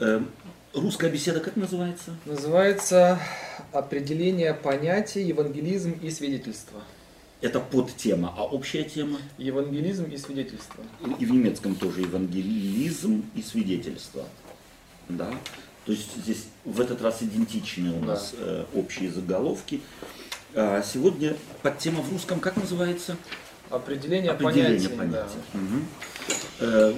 Э, 0.00 0.20
русская 0.72 1.10
беседа 1.10 1.40
как 1.40 1.56
называется? 1.56 2.16
Называется 2.24 3.18
определение 3.72 4.54
понятий 4.54 5.22
евангелизм 5.22 5.92
и 6.02 6.10
свидетельство. 6.10 6.80
Это 7.40 7.60
подтема, 7.60 8.34
а 8.36 8.44
общая 8.44 8.84
тема? 8.84 9.18
Евангелизм 9.38 10.04
и 10.04 10.16
свидетельство. 10.16 10.82
И 11.18 11.26
в 11.26 11.30
немецком 11.30 11.74
тоже 11.74 12.00
евангелизм 12.00 13.24
и 13.34 13.42
свидетельство. 13.42 14.24
Да? 15.08 15.30
То 15.84 15.92
есть 15.92 16.16
здесь 16.16 16.46
в 16.64 16.80
этот 16.80 17.02
раз 17.02 17.22
идентичные 17.22 17.92
у 17.92 18.02
нас 18.02 18.34
да. 18.38 18.44
э, 18.44 18.64
общие 18.74 19.10
заголовки. 19.10 19.82
А 20.54 20.82
сегодня 20.82 21.36
подтема 21.62 22.00
в 22.00 22.10
русском 22.10 22.40
как 22.40 22.56
называется? 22.56 23.16
Определение, 23.70 24.30
Определение 24.30 24.88
понятия. 24.88 24.96
понятия. 24.96 25.38
Да. 25.52 25.58
Угу. 25.60 25.78
Э, 26.60 26.94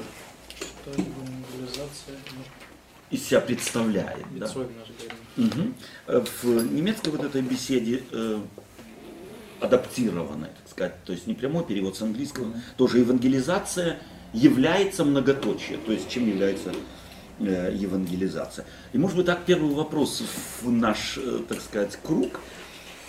из 3.11 3.27
себя 3.27 3.41
представляет. 3.41 4.25
Да? 4.37 4.51
Угу. 5.37 6.23
В 6.43 6.73
немецкой 6.73 7.11
вот 7.11 7.25
этой 7.25 7.43
беседе 7.43 8.03
э, 8.11 8.41
адаптированная, 9.61 10.51
так 10.51 10.71
сказать, 10.71 11.05
то 11.05 11.13
есть 11.13 11.27
не 11.27 11.35
прямой 11.35 11.65
перевод 11.65 11.97
с 11.97 12.03
английского, 12.03 12.55
тоже 12.77 12.99
евангелизация 12.99 13.99
является 14.33 15.05
многоточие, 15.05 15.79
то 15.79 15.93
есть 15.93 16.09
чем 16.09 16.29
является 16.29 16.73
э, 17.39 17.73
евангелизация. 17.75 18.67
И 18.93 18.99
может 18.99 19.17
быть 19.17 19.27
так 19.27 19.45
первый 19.45 19.75
вопрос 19.75 20.23
в 20.63 20.71
наш, 20.71 21.19
э, 21.19 21.41
так 21.49 21.61
сказать, 21.61 21.99
круг. 22.03 22.41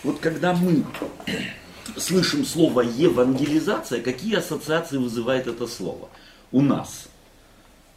Вот 0.03 0.19
когда 0.19 0.53
мы 0.53 0.83
слышим 1.97 2.45
слово 2.45 2.81
евангелизация, 2.81 4.01
какие 4.01 4.35
ассоциации 4.35 4.97
вызывает 4.97 5.47
это 5.47 5.67
слово 5.67 6.09
у 6.51 6.61
нас? 6.61 7.07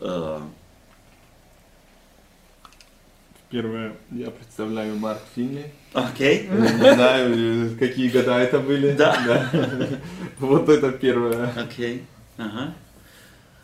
Э, 0.00 0.40
Первое, 3.50 3.94
я 4.12 4.30
представляю 4.30 4.96
Марк 4.96 5.20
Финли. 5.34 5.72
Окей. 5.92 6.48
Okay. 6.48 6.84
Не 6.84 6.94
знаю, 6.94 7.78
какие 7.78 8.08
года 8.08 8.38
это 8.38 8.60
были. 8.60 8.92
Да. 8.92 9.16
да. 9.26 9.88
Вот 10.38 10.68
это 10.68 10.92
первое. 10.92 11.52
Окей. 11.56 11.96
Okay. 11.96 12.02
Ага. 12.36 12.74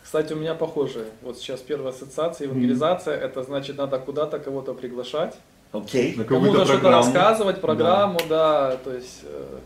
Кстати, 0.03 0.33
у 0.33 0.35
меня 0.35 0.55
похожие. 0.55 1.05
Вот 1.21 1.37
сейчас 1.37 1.61
первая 1.61 1.93
ассоциация, 1.93 2.47
евангелизация, 2.47 3.17
mm. 3.17 3.21
это 3.21 3.43
значит 3.43 3.77
надо 3.77 3.97
куда-то 3.99 4.39
кого-то 4.39 4.73
приглашать. 4.73 5.35
Окей. 5.71 6.15
Okay. 6.15 6.23
Кому-то 6.25 6.65
что-то 6.65 6.91
рассказывать, 6.91 7.61
программу, 7.61 8.19
да, 8.27 8.71
да 8.71 8.77
то 8.77 8.93
есть... 8.93 9.21
Э... 9.23 9.59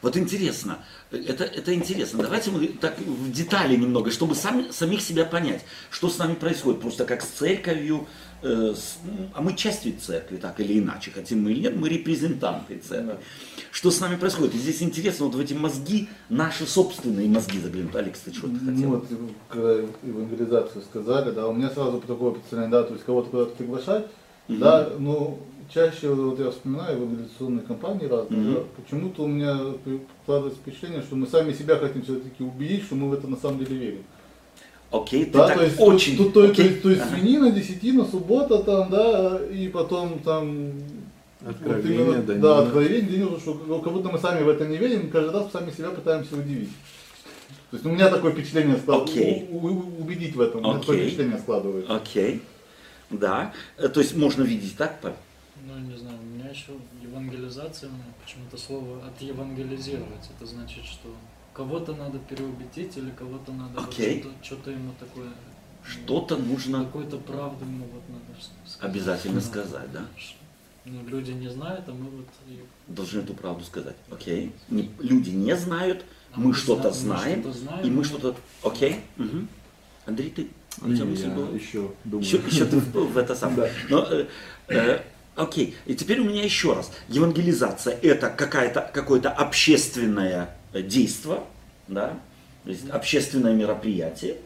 Вот 0.00 0.16
интересно, 0.16 0.78
это, 1.12 1.44
это 1.44 1.72
интересно. 1.74 2.22
Давайте 2.22 2.50
мы 2.50 2.66
так 2.68 2.98
в 2.98 3.30
детали 3.30 3.76
немного, 3.76 4.10
чтобы 4.10 4.34
сами, 4.34 4.70
самих 4.72 5.00
себя 5.00 5.24
понять, 5.24 5.64
что 5.90 6.08
с 6.08 6.18
нами 6.18 6.34
происходит. 6.34 6.80
Просто 6.80 7.04
как 7.04 7.22
с 7.22 7.26
церковью, 7.28 8.08
а 8.42 9.40
мы 9.40 9.54
часть 9.54 9.84
ведь 9.84 10.02
церкви, 10.02 10.36
так 10.36 10.58
или 10.60 10.78
иначе, 10.78 11.10
хотим 11.10 11.44
мы 11.44 11.52
или 11.52 11.60
нет, 11.60 11.76
мы 11.76 11.88
репрезентанты 11.88 12.78
церкви. 12.78 13.16
Что 13.70 13.90
с 13.90 14.00
нами 14.00 14.16
происходит? 14.16 14.54
И 14.54 14.58
здесь 14.58 14.82
интересно, 14.82 15.26
вот 15.26 15.34
в 15.34 15.40
эти 15.40 15.54
мозги, 15.54 16.08
наши 16.28 16.66
собственные 16.66 17.28
мозги 17.28 17.58
заглянут. 17.58 17.96
Алекс, 17.96 18.20
ты 18.20 18.32
что-то 18.32 18.58
хотел? 18.58 18.74
Ну, 18.74 18.88
вот, 18.90 19.06
когда 19.48 19.74
евангелизацию 20.02 20.82
сказали, 20.82 21.30
да, 21.30 21.48
у 21.48 21.54
меня 21.54 21.70
сразу 21.70 22.00
такое 22.00 22.32
представление, 22.32 22.70
да, 22.70 22.82
то 22.82 22.92
есть 22.92 23.04
кого-то 23.04 23.30
куда-то 23.30 23.54
приглашать, 23.54 24.06
mm-hmm. 24.48 24.58
да, 24.58 24.90
ну, 24.98 25.38
чаще 25.72 26.10
вот 26.10 26.38
я 26.38 26.50
вспоминаю 26.50 26.98
эволюционные 26.98 27.64
компании 27.64 28.06
разные, 28.06 28.40
mm-hmm. 28.40 28.54
да, 28.54 28.82
почему-то 28.82 29.22
у 29.22 29.28
меня 29.28 29.58
складывается 30.24 30.60
впечатление, 30.60 31.02
что 31.02 31.16
мы 31.16 31.26
сами 31.26 31.52
себя 31.52 31.76
хотим 31.76 32.02
все-таки 32.02 32.42
убедить, 32.42 32.84
что 32.84 32.94
мы 32.94 33.08
в 33.08 33.14
это 33.14 33.26
на 33.26 33.36
самом 33.36 33.60
деле 33.60 33.76
верим. 33.76 34.04
Окей, 34.92 35.24
okay, 35.24 35.30
да, 35.30 35.48
ты 35.48 35.54
то 35.54 35.64
есть, 35.64 35.80
очень... 35.80 36.16
То, 36.18 36.24
то, 36.30 36.46
okay. 36.46 36.54
то, 36.54 36.62
есть, 36.62 36.82
то 36.82 36.90
есть 36.90 37.02
ага. 37.02 37.16
свинина, 37.16 37.50
десятина, 37.50 38.04
суббота 38.04 38.58
там, 38.62 38.90
да, 38.90 39.40
и 39.50 39.68
потом 39.68 40.18
там... 40.18 40.72
Откровение, 41.44 42.04
вот 42.04 42.14
именно, 42.14 42.22
да, 42.22 42.34
да, 42.34 42.58
откровение, 42.60 43.26
да, 43.26 43.40
что 43.40 43.80
как 43.82 43.92
будто 43.92 44.10
мы 44.10 44.18
сами 44.18 44.42
в 44.44 44.48
это 44.48 44.66
не 44.66 44.76
верим, 44.76 45.10
каждый 45.10 45.32
раз 45.32 45.50
сами 45.50 45.70
себя 45.70 45.90
пытаемся 45.90 46.36
удивить. 46.36 46.70
То 47.70 47.76
есть 47.76 47.86
у 47.86 47.88
меня 47.88 48.10
такое 48.10 48.32
впечатление 48.32 48.76
складывается, 48.76 49.18
okay. 49.18 49.48
у, 49.50 49.66
у, 49.66 50.02
убедить 50.02 50.36
в 50.36 50.40
этом, 50.40 50.60
okay. 50.60 50.64
у 50.64 50.68
меня 50.68 50.80
такое 50.80 50.98
впечатление 50.98 51.38
складывается. 51.38 51.96
Окей, 51.96 52.34
okay. 52.34 53.18
да, 53.18 53.52
э, 53.78 53.88
то 53.88 54.00
есть 54.00 54.14
можно 54.14 54.42
видеть 54.42 54.76
так, 54.76 55.00
ну, 55.66 55.78
не 55.78 55.96
знаю, 55.96 56.18
у 56.20 56.36
меня 56.36 56.50
еще 56.50 56.72
евангелизация, 57.02 57.90
почему-то 58.22 58.56
слово 58.56 58.98
отевангелизировать. 59.06 60.28
Это 60.36 60.46
значит, 60.46 60.84
что 60.84 61.08
кого-то 61.52 61.94
надо 61.94 62.18
переубедить 62.18 62.96
или 62.96 63.10
кого-то 63.10 63.52
надо 63.52 63.80
okay. 63.80 64.22
вот 64.24 64.32
что-то, 64.42 64.60
что 64.60 64.70
ему 64.70 64.92
такое. 64.98 65.28
Что-то 65.84 66.36
ну, 66.36 66.52
нужно. 66.52 66.84
Какую-то 66.84 67.18
правду 67.18 67.64
ему 67.64 67.86
вот 67.92 68.02
надо 68.08 68.40
сказать. 68.66 68.90
Обязательно 68.90 69.40
да. 69.40 69.46
сказать, 69.46 69.92
да? 69.92 70.06
Ну, 70.84 71.00
люди 71.06 71.30
не 71.30 71.48
знают, 71.48 71.88
а 71.88 71.92
мы 71.92 72.10
вот... 72.10 72.26
Должны 72.88 73.20
эту 73.20 73.34
правду 73.34 73.64
сказать. 73.64 73.96
Окей. 74.10 74.46
Okay. 74.46 74.52
Не, 74.68 74.90
люди 75.00 75.30
не 75.30 75.56
знают, 75.56 76.04
а 76.32 76.40
мы, 76.40 76.48
мы 76.48 76.54
что-то 76.54 76.90
знаем, 76.90 77.42
что 77.42 77.52
знаем, 77.52 77.86
и 77.86 77.90
мы 77.90 78.04
что-то... 78.04 78.36
Окей. 78.62 79.00
Okay. 79.16 79.24
Угу. 79.24 79.46
Андрей, 80.06 80.30
ты 80.30 80.48
не, 80.80 80.96
я 80.96 81.04
еще 81.04 81.92
думаю. 82.04 82.24
Еще, 82.24 82.38
еще 82.38 82.64
ты 82.64 82.78
в, 82.78 83.12
в 83.12 83.18
это 83.18 83.34
самое. 83.34 83.70
Но, 83.88 84.04
э, 84.10 84.26
э, 84.68 85.02
Окей, 85.34 85.76
и 85.86 85.94
теперь 85.94 86.20
у 86.20 86.24
меня 86.24 86.42
еще 86.42 86.74
раз. 86.74 86.90
Евангелизация– 87.08 87.98
это 88.02 88.28
какая-то, 88.28 88.90
какое-то 88.92 89.30
общественное 89.30 90.56
действие, 90.74 91.40
да? 91.88 92.18
то 92.64 92.70
есть 92.70 92.88
общественное 92.90 93.52
мероприятие, 93.52 94.36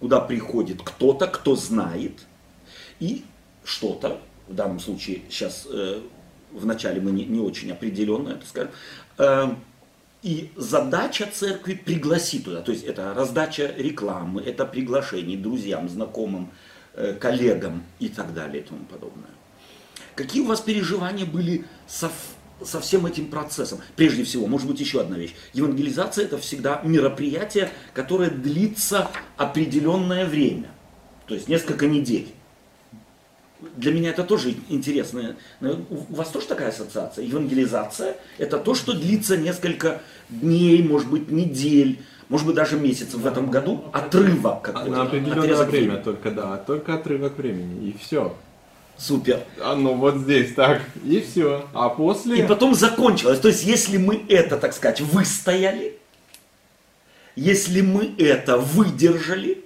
куда 0.00 0.20
приходит 0.20 0.82
кто-то, 0.82 1.26
кто 1.26 1.56
знает, 1.56 2.12
и 3.00 3.24
что-то, 3.64 4.20
в 4.48 4.54
данном 4.54 4.80
случае 4.80 5.22
сейчас 5.28 5.66
э, 5.70 6.00
вначале 6.52 7.00
мы 7.00 7.10
не, 7.10 7.24
не 7.24 7.40
очень 7.40 7.70
определенно 7.70 8.30
это 8.30 8.46
скажем, 8.46 8.70
э, 9.18 9.54
и 10.22 10.50
задача 10.56 11.28
церкви 11.32 11.74
пригласить 11.74 12.44
туда, 12.44 12.60
то 12.60 12.72
есть 12.72 12.84
это 12.84 13.14
раздача 13.14 13.72
рекламы, 13.76 14.42
это 14.42 14.64
приглашение 14.64 15.38
друзьям, 15.38 15.88
знакомым, 15.88 16.50
э, 16.94 17.14
коллегам 17.14 17.84
и 18.00 18.08
так 18.08 18.34
далее 18.34 18.62
и 18.62 18.66
тому 18.66 18.84
подобное. 18.84 19.30
Какие 20.14 20.42
у 20.42 20.46
вас 20.46 20.60
переживания 20.60 21.26
были 21.26 21.64
со, 21.86 22.10
со 22.64 22.80
всем 22.80 23.06
этим 23.06 23.26
процессом? 23.26 23.80
Прежде 23.96 24.24
всего, 24.24 24.46
может 24.46 24.66
быть, 24.66 24.80
еще 24.80 25.00
одна 25.00 25.16
вещь. 25.16 25.34
Евангелизация 25.52 26.24
это 26.24 26.38
всегда 26.38 26.80
мероприятие, 26.84 27.70
которое 27.94 28.30
длится 28.30 29.10
определенное 29.36 30.26
время, 30.26 30.70
то 31.26 31.34
есть 31.34 31.48
несколько 31.48 31.86
недель. 31.86 32.28
Для 33.76 33.92
меня 33.92 34.10
это 34.10 34.22
тоже 34.22 34.54
интересно. 34.68 35.34
У 35.60 36.14
вас 36.14 36.28
тоже 36.28 36.46
такая 36.46 36.68
ассоциация? 36.68 37.24
Евангелизация– 37.24 38.16
это 38.38 38.58
то, 38.58 38.74
что 38.74 38.92
длится 38.92 39.36
несколько 39.36 40.00
дней, 40.28 40.80
может 40.82 41.10
быть, 41.10 41.28
недель, 41.30 42.00
может 42.28 42.46
быть, 42.46 42.54
даже 42.54 42.78
месяцев 42.78 43.14
в 43.20 43.26
этом 43.26 43.50
году. 43.50 43.84
Отрывок 43.92 44.62
какой-то. 44.62 44.90
На 44.90 45.02
определенное 45.02 45.64
время 45.64 45.96
только, 45.96 46.30
да. 46.30 46.56
Только 46.58 46.94
отрывок 46.94 47.36
времени. 47.36 47.88
И 47.88 47.96
все. 47.98 48.36
Супер. 48.98 49.44
А 49.60 49.76
ну 49.76 49.94
вот 49.94 50.16
здесь 50.16 50.54
так. 50.54 50.82
И 51.04 51.20
все. 51.20 51.64
А 51.72 51.88
после... 51.88 52.40
И 52.40 52.46
потом 52.46 52.74
закончилось. 52.74 53.38
То 53.38 53.48
есть, 53.48 53.64
если 53.64 53.96
мы 53.96 54.24
это, 54.28 54.56
так 54.56 54.74
сказать, 54.74 55.00
выстояли, 55.00 55.98
если 57.36 57.80
мы 57.80 58.12
это 58.18 58.58
выдержали 58.58 59.64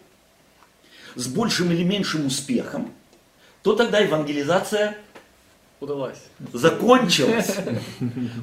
с 1.14 1.26
большим 1.26 1.72
или 1.72 1.82
меньшим 1.82 2.26
успехом, 2.26 2.92
то 3.62 3.74
тогда 3.74 4.00
евангелизация 4.00 4.98
удалась. 5.80 6.18
Закончилась. 6.52 7.56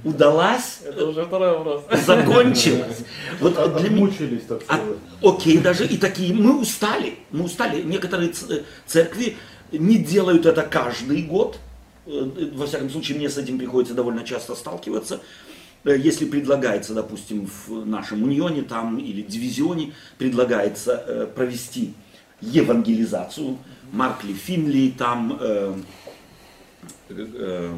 Удалась. 0.03 0.79
Это 0.83 1.05
уже 1.05 1.25
второй 1.25 1.57
вопрос. 1.57 1.83
Закончилась. 2.05 2.97
Вот 3.39 3.79
для 3.79 3.91
Мучились, 3.91 4.43
так 4.47 4.63
сказать. 4.63 4.83
Окей, 5.21 5.59
даже 5.59 5.85
и 5.85 5.97
такие, 5.97 6.33
мы 6.33 6.59
устали. 6.59 7.19
Мы 7.29 7.45
устали. 7.45 7.83
Некоторые 7.83 8.33
церкви 8.87 9.37
не 9.71 9.97
делают 9.97 10.45
это 10.45 10.63
каждый 10.63 11.23
год. 11.23 11.59
Э, 12.05 12.29
во 12.53 12.65
всяком 12.65 12.89
случае, 12.89 13.17
мне 13.17 13.29
с 13.29 13.37
этим 13.37 13.57
приходится 13.57 13.93
довольно 13.93 14.23
часто 14.23 14.55
сталкиваться. 14.55 15.21
Э, 15.83 15.97
если 15.97 16.25
предлагается, 16.25 16.93
допустим, 16.93 17.49
в 17.67 17.85
нашем 17.85 18.23
унионе 18.23 18.63
там 18.63 18.97
или 18.97 19.21
дивизионе 19.21 19.93
предлагается 20.17 21.03
э, 21.07 21.27
провести 21.27 21.93
евангелизацию, 22.41 23.57
Маркли 23.91 24.33
Финли 24.33 24.93
там 24.97 25.37
э, 25.39 25.75
э, 27.09 27.75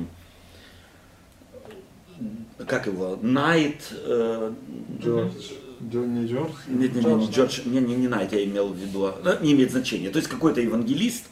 как 2.68 2.86
его, 2.86 3.18
Найт, 3.22 3.92
э, 3.92 4.54
Джордж. 5.00 5.32
Не 5.80 6.28
Джордж? 6.28 6.52
Нет, 6.68 6.94
не, 6.94 7.04
не, 7.04 7.26
Джордж, 7.32 7.62
не, 7.66 7.80
не, 7.80 7.96
не 7.96 8.08
Найт, 8.08 8.34
я 8.34 8.44
имел 8.44 8.68
в 8.68 8.76
виду, 8.76 9.06
а, 9.06 9.40
не 9.42 9.54
имеет 9.54 9.72
значения. 9.72 10.12
То 10.12 10.20
есть 10.20 10.30
какой-то 10.30 10.62
евангелист, 10.62 11.26
Э, 11.26 11.32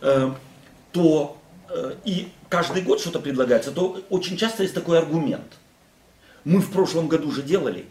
то 0.00 1.38
э, 1.70 1.94
и 2.04 2.28
каждый 2.48 2.82
год 2.82 3.00
что-то 3.00 3.20
предлагается, 3.20 3.72
то 3.72 4.02
очень 4.08 4.36
часто 4.36 4.62
есть 4.62 4.74
такой 4.74 4.98
аргумент. 4.98 5.58
Мы 6.44 6.60
в 6.60 6.70
прошлом 6.70 7.08
году 7.08 7.30
же 7.30 7.42
делали. 7.42 7.86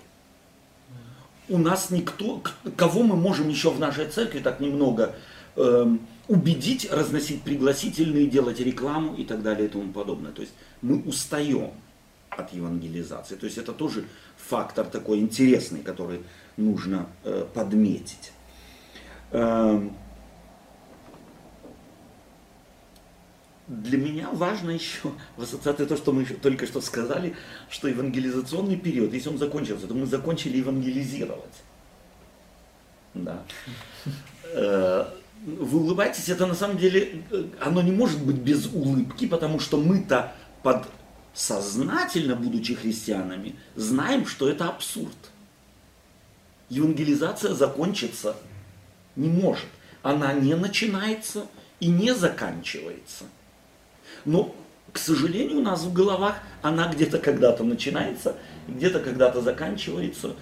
У 1.50 1.58
нас 1.58 1.92
никто, 1.92 2.42
кого 2.76 3.04
мы 3.04 3.16
можем 3.16 3.50
еще 3.50 3.70
в 3.70 3.80
нашей 3.80 4.08
церкви 4.08 4.40
так 4.40 4.60
немного 4.60 5.16
эм, 5.56 6.00
убедить, 6.28 6.90
разносить 6.92 7.44
пригласительные, 7.44 8.28
делать 8.28 8.60
рекламу 8.60 9.16
и 9.16 9.26
так 9.26 9.44
далее 9.44 9.68
и 9.68 9.70
тому 9.70 9.92
подобное. 9.92 10.32
То 10.32 10.42
есть 10.42 10.54
мы 10.82 11.00
устаем 11.02 11.72
от 12.30 12.52
евангелизации. 12.54 13.36
То 13.36 13.46
есть 13.46 13.58
это 13.58 13.74
тоже 13.74 14.06
фактор 14.38 14.86
такой 14.86 15.20
интересный, 15.20 15.82
который 15.82 16.22
нужно 16.58 17.08
э, 17.24 17.46
подметить. 17.54 18.32
Эм, 19.32 19.96
для 23.68 23.98
меня 23.98 24.30
важно 24.32 24.72
еще 24.72 25.12
в 25.38 25.44
ассоциации 25.44 25.86
то, 25.86 25.98
что 25.98 26.12
мы 26.12 26.26
только 26.26 26.68
что 26.68 26.82
сказали, 26.82 27.36
что 27.70 27.88
евангелизационный 27.88 28.78
период, 28.78 29.14
если 29.14 29.30
он 29.30 29.38
закончился, 29.38 29.88
то 29.88 29.94
мы 29.94 30.06
закончили 30.06 30.58
евангелизировать. 30.58 31.64
Да. 33.16 33.42
Э, 34.54 35.08
вы 35.46 35.80
улыбаетесь, 35.80 36.30
это 36.30 36.46
на 36.46 36.54
самом 36.54 36.78
деле, 36.78 37.24
э, 37.32 37.46
оно 37.60 37.82
не 37.82 37.92
может 37.92 38.22
быть 38.24 38.36
без 38.36 38.68
улыбки, 38.68 39.26
потому 39.26 39.60
что 39.60 39.78
мы-то 39.78 40.34
подсознательно, 40.62 42.36
будучи 42.36 42.76
христианами, 42.76 43.56
знаем, 43.76 44.28
что 44.28 44.50
это 44.50 44.68
абсурд. 44.68 45.16
Евангелизация 46.70 47.54
закончиться 47.54 48.36
не 49.16 49.30
может. 49.30 49.68
Она 50.04 50.34
не 50.34 50.56
начинается 50.56 51.48
и 51.80 51.88
не 51.88 52.14
заканчивается. 52.14 53.26
Но, 54.26 54.54
к 54.92 54.98
сожалению, 54.98 55.60
у 55.60 55.62
нас 55.62 55.84
в 55.84 55.94
головах 55.94 56.36
она 56.62 56.92
где-то 56.92 57.20
когда-то 57.20 57.64
начинается, 57.64 58.36
где-то 58.68 59.00
когда-то 59.00 59.42
заканчивается. 59.42 60.36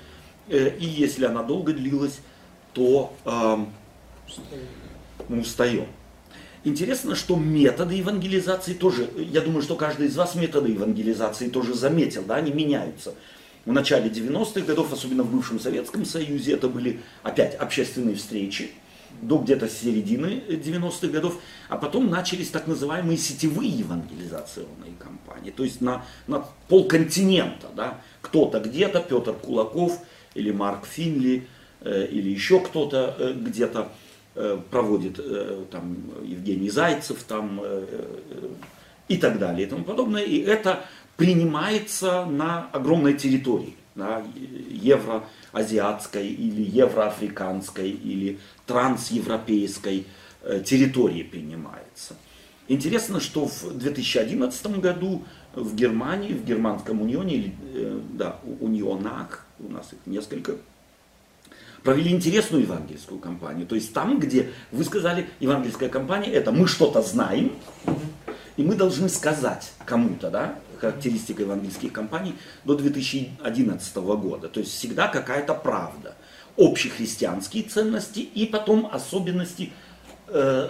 Э, 0.48 0.70
и 0.78 0.86
если 0.86 1.26
она 1.26 1.44
долго 1.44 1.74
длилась, 1.74 2.20
то 2.74 3.14
э, 3.26 3.58
мы 5.28 5.42
устаем. 5.42 5.88
Интересно, 6.66 7.14
что 7.16 7.36
методы 7.36 7.96
евангелизации 7.96 8.74
тоже, 8.74 9.10
я 9.18 9.42
думаю, 9.42 9.62
что 9.62 9.76
каждый 9.76 10.08
из 10.08 10.16
вас 10.16 10.34
методы 10.36 10.72
евангелизации 10.72 11.50
тоже 11.50 11.74
заметил, 11.74 12.24
да, 12.24 12.36
они 12.36 12.52
меняются. 12.52 13.14
В 13.66 13.72
начале 13.74 14.10
90-х 14.10 14.62
годов, 14.62 14.94
особенно 14.94 15.24
в 15.24 15.32
бывшем 15.32 15.60
Советском 15.60 16.06
Союзе, 16.06 16.54
это 16.54 16.70
были 16.70 17.02
опять 17.22 17.56
общественные 17.56 18.16
встречи, 18.16 18.72
до 19.28 19.38
где-то 19.38 19.68
середины 19.70 20.44
90-х 20.48 21.08
годов, 21.08 21.40
а 21.70 21.78
потом 21.78 22.10
начались 22.10 22.50
так 22.50 22.68
называемые 22.68 23.18
сетевые 23.18 23.70
евангелизационные 23.70 24.94
кампании, 25.00 25.52
то 25.52 25.64
есть 25.64 25.82
на, 25.82 26.06
на 26.28 26.46
полконтинента, 26.68 27.68
да, 27.76 28.00
кто-то 28.22 28.60
где-то, 28.60 29.00
Петр 29.00 29.34
Кулаков 29.34 30.00
или 30.36 30.52
Марк 30.52 30.86
Финли, 30.86 31.48
э, 31.82 32.08
или 32.08 32.30
еще 32.30 32.60
кто-то 32.60 33.16
э, 33.18 33.34
где-то 33.34 33.90
э, 34.36 34.60
проводит, 34.70 35.20
э, 35.20 35.66
там, 35.72 35.98
Евгений 36.24 36.70
Зайцев, 36.70 37.24
там, 37.24 37.60
э, 37.62 37.86
э, 38.30 38.48
и 39.08 39.18
так 39.18 39.40
далее, 39.40 39.68
и 39.68 39.70
тому 39.70 39.84
подобное, 39.84 40.24
и 40.24 40.40
это 40.40 40.86
принимается 41.18 42.26
на 42.26 42.70
огромной 42.72 43.14
территории, 43.14 43.76
да, 43.96 44.24
евроазиатской 45.54 46.28
или 46.28 46.62
евроафриканской 46.62 47.90
или 47.90 48.40
трансевропейской 48.66 50.08
э, 50.42 50.64
территории 50.66 51.24
принимается. 51.24 52.16
Интересно, 52.68 53.20
что 53.20 53.48
в 53.48 53.78
2011 53.78 54.80
году 54.80 55.24
в 55.54 55.76
Германии, 55.76 56.34
в 56.34 56.44
Германском 56.46 57.02
унионе, 57.02 57.56
э, 57.74 58.00
да, 58.14 58.40
унионах, 58.60 59.46
у 59.60 59.72
нас 59.72 59.94
их 59.94 60.00
несколько, 60.06 60.56
провели 61.84 62.12
интересную 62.12 62.64
евангельскую 62.64 63.20
кампанию. 63.20 63.68
То 63.68 63.76
есть 63.76 63.94
там, 63.94 64.20
где 64.20 64.52
вы 64.72 64.84
сказали, 64.86 65.28
евангельская 65.40 65.90
кампания, 65.90 66.32
это 66.32 66.52
мы 66.52 66.68
что-то 66.68 67.02
знаем, 67.02 67.52
и 68.56 68.64
мы 68.64 68.76
должны 68.76 69.10
сказать 69.10 69.74
кому-то, 69.86 70.30
да, 70.32 70.56
характеристика 70.84 71.44
евангельских 71.44 71.94
кампаний 71.94 72.36
до 72.66 72.76
2011 72.76 73.96
года. 73.96 74.50
То 74.50 74.60
есть 74.60 74.74
всегда 74.74 75.08
какая-то 75.08 75.54
правда 75.54 76.16
общехристианские 76.58 77.64
ценности 77.64 78.20
и 78.20 78.46
потом 78.46 78.90
особенности 78.92 79.72
э, 80.28 80.70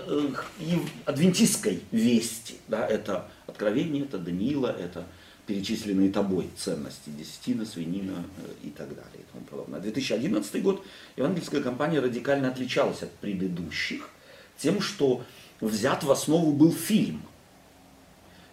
э, 0.60 0.76
адвентистской 1.06 1.82
вести. 1.92 2.56
Да, 2.68 2.88
это 2.88 3.28
откровение, 3.48 4.04
это 4.04 4.20
Даниила, 4.20 4.68
это 4.68 5.06
перечисленные 5.48 6.12
тобой 6.12 6.50
ценности, 6.56 7.10
десятина, 7.10 7.66
свинина 7.66 8.24
э, 8.38 8.68
и 8.68 8.70
так 8.70 8.90
далее. 8.90 9.20
И 9.20 9.32
тому 9.32 9.46
подобное. 9.46 9.80
2011 9.80 10.62
год 10.62 10.86
евангельская 11.18 11.62
кампания 11.62 12.00
радикально 12.00 12.50
отличалась 12.50 13.02
от 13.02 13.12
предыдущих 13.14 14.10
тем, 14.58 14.80
что 14.80 15.24
взят 15.60 16.04
в 16.04 16.12
основу 16.12 16.54
был 16.54 16.72
фильм. 16.72 17.24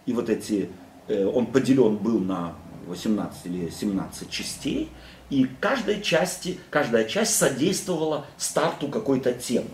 И 0.06 0.12
вот 0.12 0.28
эти, 0.30 0.70
он 1.10 1.46
поделен 1.46 1.96
был 1.96 2.20
на 2.20 2.54
18 2.86 3.46
или 3.46 3.70
17 3.70 4.30
частей, 4.30 4.90
и 5.30 5.46
каждая, 5.60 6.00
части, 6.00 6.58
каждая 6.70 7.04
часть 7.04 7.36
содействовала 7.36 8.26
старту 8.36 8.88
какой-то 8.88 9.32
темы. 9.32 9.70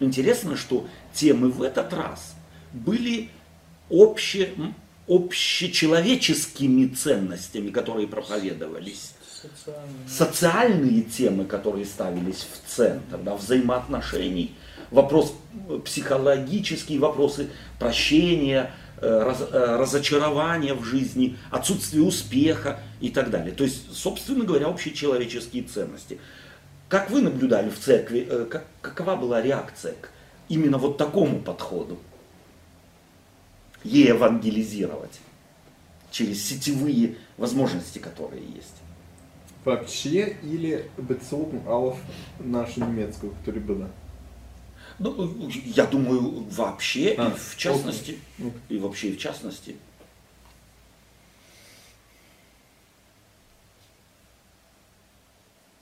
Интересно, 0.00 0.56
что 0.56 0.86
темы 1.12 1.50
в 1.50 1.62
этот 1.62 1.92
раз 1.92 2.34
были 2.72 3.28
обще, 3.90 4.50
общечеловеческими 5.08 6.86
ценностями, 6.86 7.70
которые 7.70 8.06
проповедовались. 8.06 9.14
Социальные. 9.42 10.08
Социальные 10.08 11.02
темы, 11.02 11.44
которые 11.46 11.84
ставились 11.84 12.46
в 12.46 12.70
центр, 12.70 13.18
да, 13.18 13.34
взаимоотношений, 13.34 14.54
вопрос 14.92 15.34
психологические 15.84 17.00
вопросы 17.00 17.50
прощения, 17.80 18.70
Э, 18.70 18.81
раз, 19.02 19.40
э, 19.40 19.76
разочарования 19.76 20.74
в 20.74 20.84
жизни, 20.84 21.36
отсутствие 21.50 22.02
успеха 22.02 22.80
и 23.00 23.10
так 23.10 23.30
далее. 23.30 23.52
То 23.52 23.64
есть, 23.64 23.92
собственно 23.92 24.44
говоря, 24.44 24.68
общечеловеческие 24.68 25.64
ценности. 25.64 26.18
Как 26.88 27.10
вы 27.10 27.22
наблюдали 27.22 27.68
в 27.68 27.78
церкви, 27.78 28.26
э, 28.28 28.46
как, 28.48 28.66
какова 28.80 29.16
была 29.16 29.42
реакция 29.42 29.94
к 29.94 30.10
именно 30.48 30.78
вот 30.78 30.98
такому 30.98 31.40
подходу? 31.40 31.98
Евангелизировать 33.82 35.18
через 36.12 36.44
сетевые 36.46 37.16
возможности, 37.36 37.98
которые 37.98 38.44
есть. 38.44 38.76
Вообще 39.64 40.36
или 40.42 40.90
bezogen 40.96 41.64
auf 41.66 41.96
нашу 42.38 42.80
немецкую, 42.80 43.32
которая 43.32 43.62
была? 43.62 43.88
Ну, 44.98 45.50
я 45.64 45.86
думаю, 45.86 46.44
вообще, 46.50 47.14
а, 47.18 47.28
и 47.28 47.30
в 47.32 47.56
частности, 47.56 48.18
окей. 48.38 48.52
и 48.68 48.78
вообще 48.78 49.08
и 49.08 49.16
в 49.16 49.18
частности. 49.18 49.76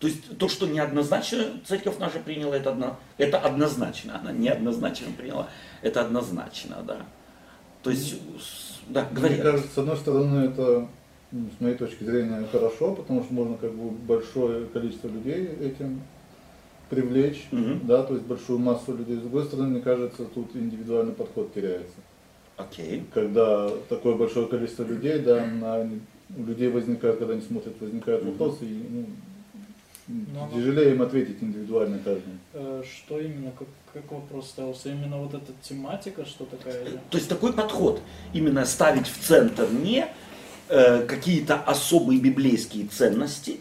То 0.01 0.07
есть 0.07 0.39
то, 0.39 0.49
что 0.49 0.67
неоднозначно 0.67 1.61
церковь 1.67 1.99
наша 1.99 2.21
приняла, 2.21 2.57
это, 2.57 2.71
одно, 2.71 2.99
это 3.19 3.39
однозначно. 3.39 4.19
Она 4.19 4.33
неоднозначно 4.33 5.09
приняла, 5.13 5.49
это 5.83 6.01
однозначно, 6.01 6.83
да. 6.87 7.07
То 7.83 7.91
есть, 7.91 8.17
да, 8.89 9.07
говори. 9.11 9.35
Мне 9.35 9.43
кажется, 9.43 9.69
с 9.75 9.79
одной 9.79 9.97
стороны, 9.99 10.47
это 10.47 10.89
ну, 11.33 11.51
с 11.57 11.61
моей 11.61 11.77
точки 11.77 12.03
зрения 12.03 12.47
хорошо, 12.51 12.95
потому 12.95 13.23
что 13.23 13.35
можно 13.35 13.57
как 13.57 13.75
бы 13.75 13.91
большое 13.91 14.67
количество 14.67 15.09
людей 15.09 15.47
этим 15.61 16.01
привлечь, 16.91 17.47
угу. 17.53 17.81
да, 17.85 18.03
то 18.03 18.15
есть 18.15 18.27
большую 18.27 18.59
массу 18.59 18.95
людей. 18.97 19.17
С 19.17 19.21
другой 19.21 19.45
стороны, 19.45 19.69
мне 19.69 19.81
кажется, 19.81 20.25
тут 20.25 20.55
индивидуальный 20.55 21.15
подход 21.15 21.55
теряется. 21.55 21.97
Окей. 22.57 22.99
Okay. 22.99 23.05
Когда 23.15 23.71
такое 23.89 24.17
большое 24.17 24.47
количество 24.49 24.83
людей, 24.83 25.21
да, 25.21 25.47
на, 25.47 25.89
у 26.37 26.45
людей 26.45 26.69
возникает, 26.69 27.19
когда 27.19 27.33
они 27.35 27.43
смотрят, 27.43 27.81
возникают 27.81 28.23
угу. 28.23 28.33
вопросы, 28.33 28.65
и 28.65 29.07
ну, 30.09 30.25
Но 30.35 30.47
ну, 30.47 30.59
тяжелее 30.59 30.95
им 30.95 31.03
ответить 31.03 31.37
индивидуально 31.41 31.99
каждому. 31.99 32.35
Э, 32.53 32.83
что 32.85 33.21
именно, 33.21 33.53
как, 33.53 33.69
как 33.93 34.11
вопрос 34.11 34.49
ставился? 34.49 34.91
Именно 34.91 35.19
вот 35.19 35.35
эта 35.35 35.53
тематика, 35.63 36.25
что 36.25 36.45
такая? 36.45 36.85
То 37.11 37.19
есть 37.19 37.29
такой 37.29 37.53
подход, 37.53 38.01
именно 38.35 38.65
ставить 38.67 39.07
в 39.07 39.19
центр 39.25 39.69
не 39.71 40.07
э, 40.69 41.07
какие-то 41.07 41.55
особые 41.55 42.21
библейские 42.21 42.89
ценности, 42.89 43.61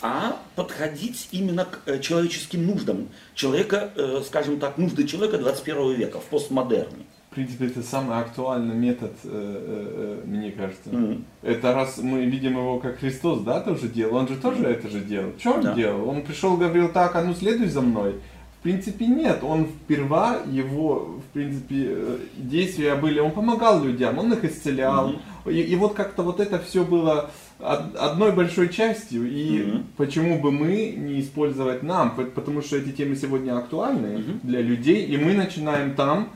а 0.00 0.36
подходить 0.54 1.28
именно 1.32 1.64
к 1.64 1.80
э, 1.86 1.98
человеческим 2.00 2.66
нуждам 2.66 3.08
человека, 3.34 3.90
э, 3.96 4.22
скажем 4.24 4.58
так, 4.58 4.78
нужды 4.78 5.06
человека 5.06 5.38
21 5.38 5.94
века 5.94 6.20
в 6.20 6.24
постмодерне. 6.24 7.04
В 7.30 7.34
принципе, 7.34 7.66
это 7.66 7.82
самый 7.82 8.18
актуальный 8.18 8.74
метод, 8.74 9.12
э, 9.24 10.22
мне 10.24 10.50
кажется. 10.52 10.90
Mm-hmm. 10.90 11.22
Это 11.42 11.74
раз 11.74 11.98
мы 11.98 12.24
видим 12.24 12.52
его 12.52 12.78
как 12.78 12.98
Христос, 12.98 13.40
да, 13.40 13.60
тоже 13.60 13.88
делал, 13.88 14.16
он 14.16 14.28
же 14.28 14.36
тоже 14.36 14.62
mm-hmm. 14.62 14.70
это 14.70 14.88
же 14.88 15.00
делал. 15.00 15.32
Что 15.38 15.52
он 15.52 15.62
да. 15.62 15.74
делал? 15.74 16.08
Он 16.08 16.22
пришел, 16.22 16.56
говорил 16.56 16.88
так, 16.90 17.14
а 17.16 17.22
ну 17.22 17.34
следуй 17.34 17.68
за 17.68 17.80
мной. 17.80 18.14
В 18.58 18.62
принципе, 18.62 19.06
нет. 19.06 19.38
Он 19.42 19.66
впервые, 19.66 20.40
его, 20.50 21.20
в 21.28 21.32
принципе, 21.32 21.96
действия 22.36 22.96
были, 22.96 23.20
он 23.20 23.30
помогал 23.30 23.84
людям, 23.84 24.18
он 24.18 24.32
их 24.32 24.44
исцелял. 24.44 25.10
Mm-hmm. 25.10 25.52
И, 25.52 25.60
и 25.60 25.76
вот 25.76 25.94
как-то 25.94 26.22
вот 26.22 26.40
это 26.40 26.58
все 26.58 26.84
было 26.84 27.30
одной 27.60 28.32
большой 28.32 28.68
частью. 28.68 29.30
И 29.30 29.62
Мгм. 29.62 29.86
почему 29.96 30.38
бы 30.40 30.50
мы 30.52 30.94
не 30.96 31.20
использовать 31.20 31.82
нам? 31.82 32.14
По- 32.16 32.24
Потому 32.24 32.62
что 32.62 32.76
эти 32.76 32.90
темы 32.92 33.16
сегодня 33.16 33.58
актуальны 33.58 34.18
Мгм. 34.18 34.40
для 34.42 34.60
людей, 34.60 35.04
и 35.06 35.16
мы 35.16 35.34
начинаем 35.34 35.94
там, 35.94 36.30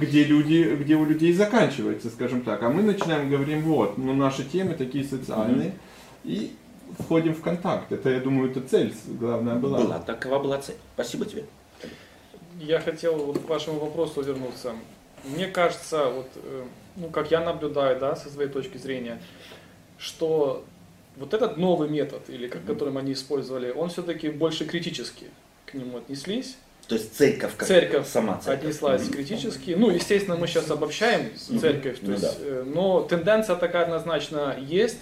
где 0.00 0.24
люди, 0.24 0.76
где 0.80 0.96
у 0.96 1.04
людей 1.04 1.32
заканчивается, 1.32 2.08
скажем 2.10 2.40
так. 2.42 2.62
А 2.62 2.68
мы 2.70 2.82
начинаем 2.82 3.28
говорим, 3.30 3.62
вот, 3.62 3.98
ну 3.98 4.14
наши 4.14 4.44
темы 4.44 4.74
такие 4.74 5.04
социальные, 5.04 5.72
и 6.24 6.52
входим 6.98 7.34
в 7.34 7.40
контакт. 7.42 7.92
Это, 7.92 8.10
я 8.10 8.20
думаю, 8.20 8.50
это 8.50 8.60
цель 8.60 8.94
главная 9.20 9.56
была. 9.56 9.78
Была, 9.80 9.98
такова 9.98 10.38
была 10.38 10.58
цель. 10.60 10.76
Спасибо 10.94 11.26
тебе. 11.26 11.44
Я 12.60 12.80
хотел 12.80 13.16
вот 13.16 13.38
к 13.40 13.48
вашему 13.48 13.78
вопросу 13.80 14.22
вернуться. 14.22 14.72
Мне 15.24 15.46
кажется, 15.46 16.06
вот, 16.06 16.28
э, 16.36 16.62
ну, 16.96 17.08
как 17.08 17.30
я 17.30 17.40
наблюдаю, 17.44 17.98
да, 18.00 18.16
со 18.16 18.28
своей 18.28 18.48
точки 18.50 18.78
зрения, 18.78 19.20
что 20.02 20.64
вот 21.16 21.34
этот 21.34 21.56
новый 21.56 21.88
метод, 21.88 22.22
или 22.28 22.48
как, 22.48 22.64
которым 22.64 22.98
они 22.98 23.12
использовали, 23.12 23.70
он 23.70 23.90
все-таки 23.90 24.28
больше 24.30 24.64
критически 24.64 25.26
к 25.66 25.74
нему 25.74 25.98
отнеслись. 25.98 26.56
То 26.88 26.96
есть 26.96 27.16
церковь 27.16 27.52
как 27.56 27.68
Церковь 27.68 28.08
сама 28.08 28.38
церковь. 28.44 28.64
отнеслась 28.64 29.08
критически. 29.08 29.76
Ну, 29.78 29.90
естественно, 29.90 30.36
мы 30.36 30.46
сейчас 30.48 30.70
обобщаем 30.70 31.30
церковь, 31.60 32.00
то 32.00 32.06
Ну 32.06 32.12
есть, 32.12 32.22
да. 32.22 32.32
э, 32.40 32.64
но 32.66 33.02
тенденция 33.02 33.56
такая 33.56 33.84
однозначно 33.84 34.56
есть. 34.60 34.98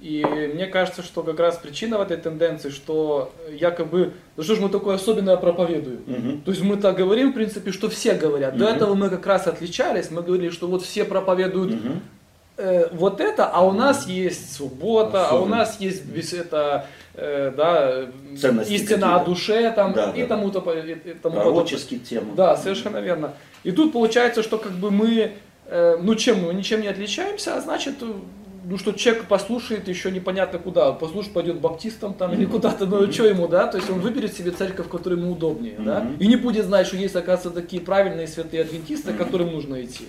И 0.00 0.24
мне 0.54 0.66
кажется, 0.66 1.02
что 1.02 1.22
как 1.22 1.38
раз 1.38 1.58
причина 1.58 1.98
в 1.98 2.00
этой 2.00 2.16
тенденции, 2.16 2.70
что 2.70 3.34
якобы, 3.52 4.14
да 4.38 4.42
что 4.42 4.54
ж 4.54 4.60
мы 4.60 4.70
такое 4.70 4.94
особенное 4.94 5.36
проповедуем? 5.36 6.02
Мгм. 6.06 6.40
То 6.40 6.52
есть 6.52 6.62
мы 6.62 6.78
так 6.78 6.96
говорим, 6.96 7.32
в 7.32 7.34
принципе, 7.34 7.70
что 7.70 7.90
все 7.90 8.14
говорят. 8.14 8.56
До 8.56 8.64
Мгм. 8.64 8.74
этого 8.76 8.94
мы 8.94 9.10
как 9.10 9.26
раз 9.26 9.46
отличались, 9.46 10.10
мы 10.10 10.22
говорили, 10.22 10.48
что 10.48 10.68
вот 10.68 10.82
все 10.82 11.04
проповедуют 11.04 11.74
Мгм. 11.74 12.00
Э, 12.60 12.88
вот 12.92 13.20
это, 13.20 13.46
а 13.46 13.60
у 13.66 13.72
нас 13.72 14.06
есть 14.06 14.54
суббота, 14.56 15.28
а 15.28 15.34
у 15.34 15.38
Особенно. 15.38 15.56
нас 15.56 15.80
есть 15.80 16.04
весь 16.06 16.32
это, 16.32 16.86
э, 17.14 17.52
да, 17.56 18.06
Ценности 18.38 18.72
истина 18.72 19.16
о 19.16 19.24
душе 19.24 19.70
там, 19.72 19.92
Да, 19.92 20.12
и 20.14 20.22
да, 20.22 20.28
тому, 20.28 20.50
то, 20.50 20.60
и, 20.72 20.92
и 20.92 21.14
тому. 21.14 21.36
Пророческие 21.40 22.00
темы. 22.00 22.34
Да, 22.36 22.56
совершенно 22.56 22.98
верно. 22.98 23.32
И 23.64 23.72
тут 23.72 23.92
получается, 23.92 24.42
что 24.42 24.58
как 24.58 24.72
бы 24.72 24.90
мы, 24.90 25.32
э, 25.66 25.96
ну 26.00 26.14
чем 26.14 26.44
мы, 26.44 26.54
ничем 26.54 26.80
не 26.82 26.88
отличаемся, 26.88 27.56
а 27.56 27.60
значит, 27.60 27.94
ну 28.64 28.78
что 28.78 28.92
человек 28.92 29.24
послушает 29.24 29.88
еще 29.88 30.10
непонятно 30.10 30.58
куда, 30.58 30.92
послушает, 30.92 31.34
пойдет 31.34 31.60
баптистом 31.60 32.14
там 32.14 32.32
или 32.32 32.44
Мгм. 32.44 32.52
куда-то, 32.52 32.86
ну 32.86 33.10
что 33.10 33.24
ему, 33.26 33.48
да, 33.48 33.66
то 33.66 33.78
есть 33.78 33.90
он 33.90 34.00
выберет 34.00 34.34
себе 34.36 34.50
церковь, 34.50 34.86
в 34.86 34.90
которой 34.90 35.18
ему 35.18 35.32
удобнее, 35.32 35.76
да, 35.78 36.00
Мгм. 36.00 36.16
и 36.20 36.26
не 36.26 36.36
будет 36.36 36.66
знать, 36.66 36.86
что 36.86 36.96
есть, 36.96 37.16
оказывается, 37.16 37.50
такие 37.62 37.82
правильные 37.82 38.28
святые 38.28 38.62
адвентисты, 38.62 39.12
к 39.12 39.16
которым 39.16 39.50
нужно 39.52 39.82
идти. 39.82 40.04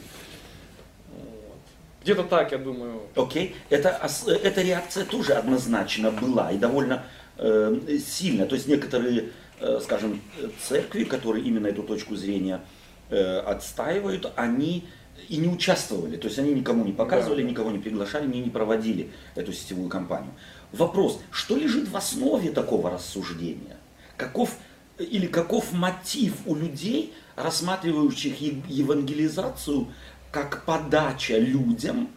Где-то 2.03 2.23
так, 2.23 2.51
я 2.51 2.57
думаю. 2.57 3.01
Окей, 3.15 3.55
это, 3.69 3.99
ос- 4.03 4.27
эта 4.27 4.61
реакция 4.61 5.05
тоже 5.05 5.33
однозначно 5.33 6.11
была 6.11 6.51
и 6.51 6.57
довольно 6.57 7.03
э, 7.37 7.97
сильная. 8.05 8.47
То 8.47 8.55
есть 8.55 8.67
некоторые, 8.67 9.29
э, 9.59 9.79
скажем, 9.83 10.19
э, 10.39 10.49
церкви, 10.67 11.03
которые 11.03 11.45
именно 11.45 11.67
эту 11.67 11.83
точку 11.83 12.15
зрения 12.15 12.61
э, 13.09 13.39
отстаивают, 13.39 14.31
они 14.35 14.85
и 15.29 15.37
не 15.37 15.47
участвовали. 15.47 16.17
То 16.17 16.27
есть 16.27 16.39
они 16.39 16.53
никому 16.53 16.83
не 16.83 16.91
показывали, 16.93 17.43
Да. 17.43 17.49
никого 17.49 17.69
не 17.71 17.77
приглашали, 17.79 18.25
не, 18.27 18.41
не 18.41 18.49
проводили 18.49 19.11
эту 19.35 19.53
сетевую 19.53 19.87
кампанию. 19.89 20.31
Вопрос, 20.71 21.19
что 21.31 21.55
лежит 21.55 21.87
в 21.89 21.95
основе 21.97 22.49
такого 22.51 22.89
рассуждения? 22.89 23.77
Каков 24.17 24.55
или 24.97 25.27
каков 25.27 25.71
мотив 25.73 26.33
у 26.45 26.55
людей, 26.55 27.13
рассматривающих 27.35 28.39
евангелизацию 28.67 29.87
как 30.31 30.63
подача 30.65 31.37
людям 31.37 32.09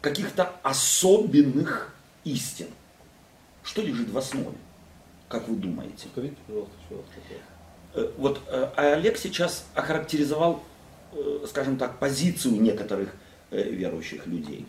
каких-то 0.00 0.52
особенных 0.62 1.94
истин? 2.24 2.66
Что 3.62 3.82
лежит 3.82 4.10
в 4.10 4.18
основе? 4.18 4.56
Как 5.28 5.46
вы 5.48 5.56
думаете? 5.56 6.04
Повторите, 6.04 6.36
пожалуйста, 6.46 6.72
вопрос. 6.90 7.06
Э, 7.94 8.12
Вот 8.18 8.40
э, 8.48 8.70
Олег 8.76 9.16
сейчас 9.16 9.64
охарактеризовал, 9.74 10.62
э, 11.12 11.46
скажем 11.48 11.78
так, 11.78 11.98
позицию 11.98 12.60
некоторых 12.60 13.14
верующих 13.50 14.28
людей, 14.28 14.64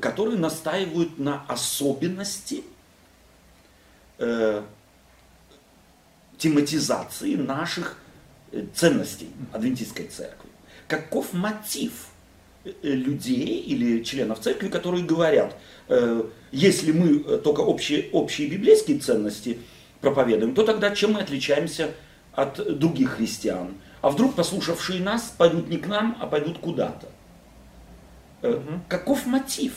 которые 0.00 0.38
настаивают 0.38 1.18
на 1.18 1.44
особенности 1.48 2.64
э, 4.16 4.62
тематизации 6.38 7.34
наших 7.34 7.98
ценностей 8.74 9.30
адвентистской 9.52 10.06
церкви. 10.06 10.48
Каков 10.88 11.34
мотив 11.34 12.06
людей 12.82 13.60
или 13.60 14.02
членов 14.02 14.40
церкви, 14.40 14.68
которые 14.68 15.04
говорят, 15.04 15.56
э, 15.88 16.22
если 16.52 16.92
мы 16.92 17.20
э, 17.26 17.38
только 17.38 17.60
общие, 17.60 18.08
общие 18.12 18.48
библейские 18.48 18.98
ценности 18.98 19.58
проповедуем, 20.00 20.54
то 20.54 20.64
тогда 20.64 20.90
чем 20.94 21.12
мы 21.14 21.20
отличаемся 21.20 21.90
от 22.34 22.78
других 22.78 23.16
христиан? 23.16 23.74
А 24.00 24.10
вдруг 24.10 24.34
послушавшие 24.34 25.00
нас 25.02 25.34
пойдут 25.36 25.68
не 25.68 25.76
к 25.78 25.86
нам, 25.86 26.16
а 26.20 26.26
пойдут 26.26 26.58
куда-то? 26.58 27.08
Э, 28.42 28.50
Мгм. 28.52 28.82
Каков 28.88 29.26
мотив? 29.26 29.74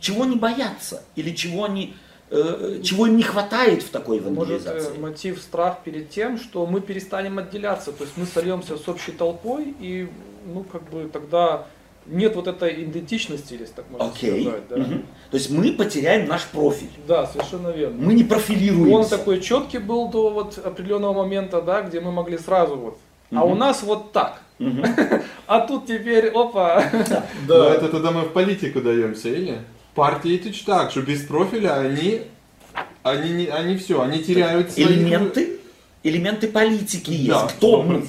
Чего 0.00 0.22
они 0.22 0.36
боятся? 0.36 1.02
Или 1.16 1.34
чего, 1.34 1.64
они, 1.64 1.94
э, 2.30 2.80
чего 2.82 3.06
им 3.06 3.16
не 3.16 3.22
хватает 3.22 3.82
в 3.82 3.90
такой 3.90 4.20
Может, 4.20 4.32
евангелизации? 4.32 4.96
э, 4.96 5.00
мотив 5.00 5.40
страх 5.40 5.82
перед 5.84 6.10
тем, 6.10 6.38
что 6.38 6.66
мы 6.66 6.80
перестанем 6.80 7.38
отделяться, 7.38 7.92
то 7.92 8.04
есть 8.04 8.16
мы 8.16 8.26
сольемся 8.26 8.76
с 8.78 8.88
общей 8.88 9.12
толпой, 9.12 9.74
и, 9.80 10.08
ну, 10.46 10.64
как 10.64 10.88
бы 10.88 11.08
тогда 11.12 11.66
нет 12.10 12.34
вот 12.36 12.46
этой 12.48 12.84
идентичности, 12.84 13.54
если 13.54 13.72
так 13.74 13.84
можно 13.90 14.08
Окей. 14.08 14.42
сказать. 14.42 14.68
Да? 14.68 14.76
Мгм. 14.76 15.02
То 15.30 15.36
есть 15.36 15.50
мы 15.50 15.72
потеряем 15.72 16.28
наш 16.28 16.44
профиль. 16.46 16.90
да, 17.06 17.26
совершенно 17.26 17.68
верно. 17.68 17.96
Мы 18.04 18.14
не 18.14 18.22
Он 18.22 18.28
профилируемся. 18.28 19.10
такой 19.18 19.40
четкий 19.40 19.78
был 19.78 20.08
до 20.08 20.30
вот 20.30 20.58
определенного 20.58 21.12
момента, 21.14 21.62
да, 21.62 21.82
где 21.82 22.00
мы 22.00 22.12
могли 22.12 22.36
сразу 22.38 22.76
вот. 22.76 22.98
А 23.32 23.36
Мгм. 23.44 23.52
у 23.52 23.54
нас 23.54 23.82
вот 23.82 24.12
так. 24.12 24.42
Мгм. 24.58 24.84
А 25.46 25.60
тут 25.60 25.86
теперь, 25.86 26.28
опа. 26.28 26.84
Но 26.92 27.22
Да, 27.48 27.74
это 27.74 27.88
тогда 27.88 28.10
мы 28.10 28.22
в 28.22 28.32
политику 28.32 28.80
даемся, 28.80 29.28
или? 29.28 29.58
Партии 29.94 30.36
точно 30.38 30.74
так, 30.74 30.90
что 30.90 31.02
без 31.02 31.22
профиля 31.24 31.80
они, 31.80 32.22
они, 33.02 33.30
не, 33.32 33.46
они 33.46 33.76
все, 33.76 34.00
они 34.00 34.22
теряют 34.22 34.70
свои... 34.70 34.84
Элементы, 34.86 35.58
элементы 36.04 36.46
политики 36.48 37.10
есть. 37.10 37.28
Да, 37.30 37.46
Кто 37.48 37.82
мы? 37.82 38.02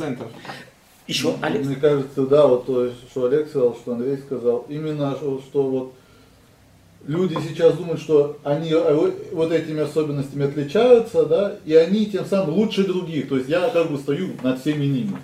Еще, 1.11 1.35
Алекс? 1.41 1.67
Мне 1.67 1.75
кажется, 1.75 2.25
да, 2.25 2.47
вот 2.47 2.65
то, 2.65 2.89
что 3.09 3.25
Олег 3.25 3.49
сказал, 3.49 3.75
что 3.75 3.91
Андрей 3.91 4.15
сказал, 4.15 4.65
именно 4.69 5.13
что, 5.17 5.63
вот 5.63 5.93
люди 7.05 7.37
сейчас 7.45 7.73
думают, 7.73 7.99
что 7.99 8.37
они 8.45 8.71
э, 8.71 9.11
вот 9.33 9.51
этими 9.51 9.81
особенностями 9.81 10.45
отличаются, 10.45 11.25
да, 11.25 11.57
и 11.65 11.75
они 11.75 12.05
тем 12.05 12.25
самым 12.25 12.55
лучше 12.55 12.85
других. 12.85 13.27
То 13.27 13.35
есть 13.35 13.49
я 13.49 13.67
как 13.71 13.91
бы 13.91 13.97
стою 13.97 14.29
над 14.41 14.61
всеми 14.61 14.85
ними. 14.85 15.17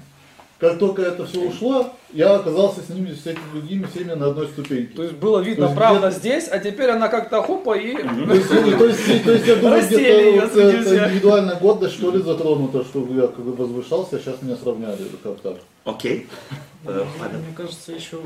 Как 0.60 0.78
только 0.78 1.04
это 1.04 1.26
все 1.26 1.40
ушло, 1.40 1.94
я 2.14 2.36
оказался 2.36 2.82
с 2.82 2.90
ними, 2.90 3.12
с 3.14 3.26
этими 3.28 3.42
другими 3.52 3.86
всеми 3.86 4.14
на 4.14 4.28
одной 4.28 4.48
ступеньке. 4.48 4.94
То 4.96 5.04
есть 5.04 5.16
было 5.16 5.40
видно 5.40 5.66
То 5.66 5.72
есть 5.72 5.76
правда 5.78 6.08
где-то- 6.08 6.20
здесь, 6.20 6.48
а 6.50 6.60
теперь 6.60 6.90
она 6.90 7.08
как-то 7.10 7.42
хопа 7.42 7.78
и... 7.78 7.94
То 8.02 8.34
есть, 8.34 8.52
э, 8.52 8.78
то 8.78 8.86
есть, 8.86 9.24
то 9.24 9.32
есть 9.34 9.48
я 9.48 9.56
думаю, 9.58 9.82
где-то 9.86 10.84
всех. 10.84 11.08
индивидуальная 11.08 11.56
гордость, 11.60 11.96
что 11.96 12.12
ли, 12.12 12.22
затронута, 12.22 12.84
что 12.84 13.06
я 13.14 13.28
как 13.28 13.40
бы 13.44 13.54
возвышался, 13.54 14.16
а 14.18 14.20
сейчас 14.20 14.42
меня 14.42 14.56
сравняли, 14.56 15.04
как 15.24 15.40
так. 15.42 15.58
Окей. 15.84 16.28
Э, 16.86 17.06
Павел. 17.20 17.40
Мне 17.40 17.54
кажется, 17.56 17.92
еще 17.92 18.20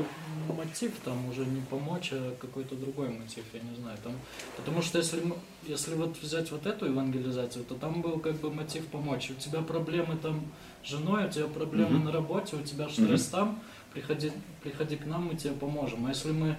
мотив 0.56 0.92
там 1.04 1.28
уже 1.30 1.44
не 1.44 1.60
помочь, 1.70 2.10
а 2.12 2.34
какой-то 2.40 2.74
другой 2.74 3.08
мотив, 3.08 3.44
я 3.52 3.60
не 3.60 3.76
знаю. 3.80 3.96
Там, 4.02 4.12
потому 4.56 4.82
что 4.82 4.98
если, 4.98 5.20
мы- 5.20 5.36
если 5.66 5.94
вот 5.94 6.16
взять 6.20 6.50
вот 6.50 6.66
эту 6.66 6.86
евангелизацию, 6.86 7.64
то 7.64 7.74
там 7.74 8.02
был 8.02 8.18
как 8.18 8.34
бы 8.40 8.50
мотив 8.50 8.86
помочь. 8.86 9.30
У 9.30 9.40
тебя 9.40 9.60
проблемы 9.60 10.16
там 10.20 10.42
с 10.84 10.88
женой, 10.90 11.26
у 11.26 11.30
тебя 11.30 11.46
проблемы 11.46 11.90
Мгм. 11.98 12.04
на 12.06 12.12
работе, 12.12 12.56
у 12.56 12.62
тебя 12.66 12.88
стресс 12.88 13.26
там, 13.26 13.60
приходи, 13.92 14.32
приходи 14.62 14.96
к 14.96 15.06
нам, 15.06 15.26
мы 15.26 15.36
тебе 15.36 15.54
поможем. 15.54 16.06
А 16.06 16.10
если 16.10 16.32
мы 16.32 16.56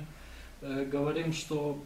э, 0.61 0.85
говорим, 0.85 1.33
что 1.33 1.81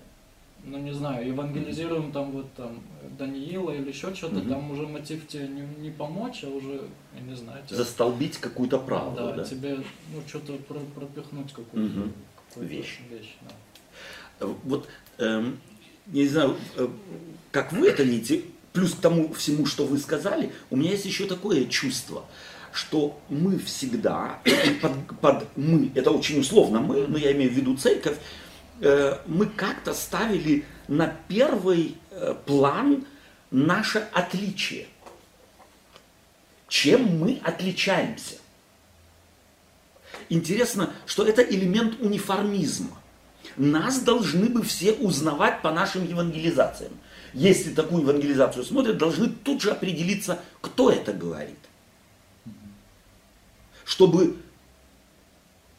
ну 0.63 0.77
не 0.79 0.91
знаю, 0.93 1.27
евангелизируем 1.27 2.11
там 2.11 2.31
вот 2.31 2.51
там 2.53 2.79
Даниила 3.17 3.71
или 3.71 3.89
еще 3.89 4.13
что-то, 4.15 4.35
Мгм. 4.37 4.49
там 4.49 4.71
уже 4.71 4.87
мотив 4.87 5.27
тебе 5.27 5.47
не, 5.47 5.61
не 5.81 5.91
помочь, 5.91 6.43
а 6.43 6.47
уже, 6.49 6.81
я 7.15 7.21
не 7.21 7.35
знаю, 7.35 7.63
тебе 7.65 7.77
Застолбить 7.77 8.37
какую-то 8.37 8.79
правду. 8.79 9.15
да, 9.17 9.31
да? 9.33 9.43
тебе 9.43 9.77
ну, 9.77 10.21
что-то 10.27 10.53
про- 10.57 10.79
пропихнуть 10.95 11.53
какую-то 11.53 11.99
Мгм. 11.99 12.13
какую-то 12.47 12.73
Вещь. 12.73 12.99
вещь 13.09 13.35
да. 13.41 14.45
Э, 14.47 14.53
Вот, 14.63 14.87
эм, 15.19 15.59
не 16.07 16.27
знаю, 16.27 16.57
э, 16.75 16.87
как 17.51 17.71
вы 17.71 17.87
это 17.89 18.01
видите, 18.03 18.43
плюс 18.73 18.93
к 18.93 18.99
тому 18.99 19.31
всему, 19.33 19.65
что 19.67 19.85
вы 19.85 19.97
сказали, 19.99 20.51
у 20.71 20.75
меня 20.75 20.91
есть 20.91 21.05
еще 21.05 21.25
такое 21.27 21.65
чувство, 21.65 22.25
что 22.77 23.19
мы 23.29 23.57
всегда, 23.57 24.39
под, 24.81 25.19
под 25.19 25.57
мы, 25.57 25.91
это 25.96 26.12
очень 26.12 26.39
условно 26.39 26.79
мы, 26.79 27.07
но 27.07 27.17
я 27.17 27.31
имею 27.31 27.50
в 27.50 27.53
виду 27.55 27.75
церковь, 27.75 28.17
э, 28.81 29.17
мы 29.25 29.48
как-то 29.48 29.96
ставили 29.96 30.63
на 30.88 31.12
первый 31.27 31.98
э, 32.12 32.36
план 32.46 33.05
наше 33.50 34.07
отличие. 34.13 34.86
Чем 36.67 37.17
мы 37.17 37.41
отличаемся? 37.43 38.36
Интересно, 40.29 40.93
что 41.07 41.25
это 41.25 41.41
элемент 41.41 42.00
униформизма. 42.00 42.96
нас 43.55 44.01
должны 44.01 44.50
бы 44.50 44.62
все 44.62 44.93
узнавать 44.93 45.63
по 45.63 45.72
нашим 45.72 46.05
евангелизациям. 46.05 46.91
Если 47.34 47.74
такую 47.74 48.03
евангелизацию 48.03 48.63
смотрят, 48.63 49.00
должны 49.00 49.29
тут 49.29 49.63
же 49.63 49.72
определиться, 49.72 50.39
кто 50.62 50.91
это 50.91 51.12
говорит. 51.12 51.57
Чтобы 53.88 54.36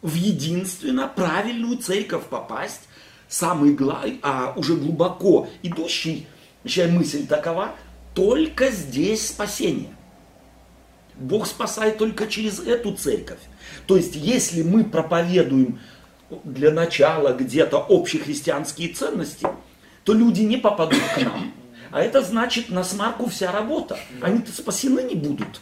в 0.01 0.15
единственно 0.15 1.09
правильную 1.15 1.77
церковь 1.77 2.25
попасть, 2.25 2.89
самый 3.29 3.75
главный, 3.75 4.19
а 4.23 4.55
уже 4.57 4.77
глубоко 4.77 5.47
идущий, 5.63 6.27
чья 6.65 6.89
мысль 6.89 7.27
такова, 7.27 7.75
только 8.15 8.71
здесь 8.71 9.29
спасение. 9.29 9.95
Бог 11.17 11.47
спасает 11.47 11.99
только 11.99 12.29
через 12.29 12.61
эту 12.61 12.95
церковь. 12.95 13.41
То 13.87 13.99
есть, 13.99 14.17
если 14.17 14.63
мы 14.63 14.85
проповедуем 14.85 15.79
для 16.45 16.71
начала 16.71 17.35
где-то 17.35 17.85
общехристианские 17.91 18.95
ценности, 18.95 19.47
то 20.05 20.15
люди 20.15 20.41
не 20.41 20.57
попадут 20.57 21.03
к 21.15 21.21
нам. 21.21 21.53
А 21.91 22.01
это 22.01 22.23
значит, 22.23 22.71
на 22.71 22.85
смарку 22.85 23.29
вся 23.29 23.53
работа. 23.53 23.99
Они-то 24.23 24.51
спасены 24.53 25.03
не 25.03 25.15
будут. 25.15 25.61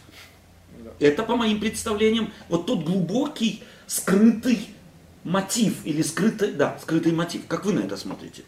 Это, 0.99 1.23
по 1.23 1.35
моим 1.35 1.59
представлениям, 1.59 2.31
вот 2.49 2.65
тот 2.65 2.83
глубокий, 2.83 3.63
скрытый 3.85 4.59
мотив 5.23 5.85
или 5.85 6.01
скрытый, 6.01 6.53
да, 6.53 6.77
скрытый 6.81 7.11
мотив. 7.11 7.45
Как 7.47 7.65
вы 7.65 7.73
на 7.73 7.79
это 7.79 7.97
смотрите? 7.97 8.43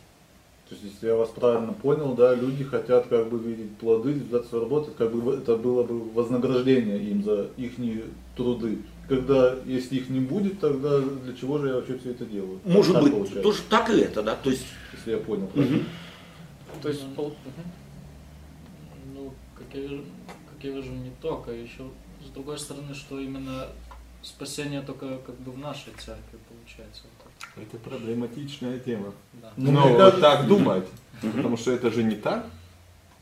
То 0.70 0.76
есть, 0.76 0.86
если 0.94 1.08
я 1.08 1.16
вас 1.16 1.30
правильно 1.30 1.74
понял, 1.74 2.14
да, 2.14 2.36
люди 2.36 2.64
хотят 2.64 3.08
как 3.08 3.28
бы 3.30 3.40
видеть 3.40 3.76
плоды 3.78 4.14
результаты 4.14 4.60
работы, 4.60 4.92
как 4.96 5.12
бы 5.12 5.34
это 5.34 5.58
было 5.58 5.84
бы 5.84 6.00
вознаграждение 6.12 7.04
им 7.04 7.24
за 7.24 7.50
их 7.58 7.74
труды. 8.36 8.78
Когда, 9.08 9.56
если 9.66 9.96
их 9.96 10.10
не 10.10 10.20
будет, 10.20 10.60
тогда 10.60 11.00
для 11.00 11.34
чего 11.34 11.58
же 11.58 11.70
я 11.70 11.76
вообще 11.76 11.98
все 11.98 12.12
это 12.12 12.26
делаю? 12.26 12.60
Может 12.66 12.94
так 12.94 13.04
быть, 13.04 13.14
получается. 13.14 13.42
тоже 13.42 13.62
так 13.68 13.90
и 13.90 14.00
это, 14.00 14.22
да, 14.22 14.36
то 14.36 14.52
есть... 14.52 14.66
Если 14.94 15.12
я 15.12 15.18
понял 15.18 15.48
правильно. 15.48 15.78
Угу. 15.78 15.86
То 16.84 16.90
есть, 16.90 17.02
ну, 17.18 17.34
ну, 19.16 19.34
как 19.56 19.66
я 19.74 19.82
вижу, 19.82 20.04
как 20.52 20.64
я 20.64 20.72
вижу, 20.72 20.92
не 20.92 21.12
только, 21.20 21.52
еще 21.52 21.90
с 22.30 22.32
другой 22.32 22.60
стороны, 22.60 22.94
что 22.94 23.20
именно 23.20 23.68
спасение 24.22 24.82
только 24.82 25.18
как 25.18 25.36
бы 25.40 25.52
в 25.52 25.58
нашей 25.58 25.94
церкви 25.94 26.38
получается. 26.48 27.04
Это 27.58 27.78
проблематичная 27.78 28.80
тема. 28.80 29.14
Да. 29.34 29.52
Ну, 29.58 29.72
Но 29.72 29.88
вот 29.88 29.98
кажется... 29.98 30.22
так 30.22 30.48
думать, 30.48 30.86
потому 31.22 31.58
что 31.58 31.72
это 31.72 31.92
же 31.92 32.04
не 32.04 32.16
так. 32.16 32.46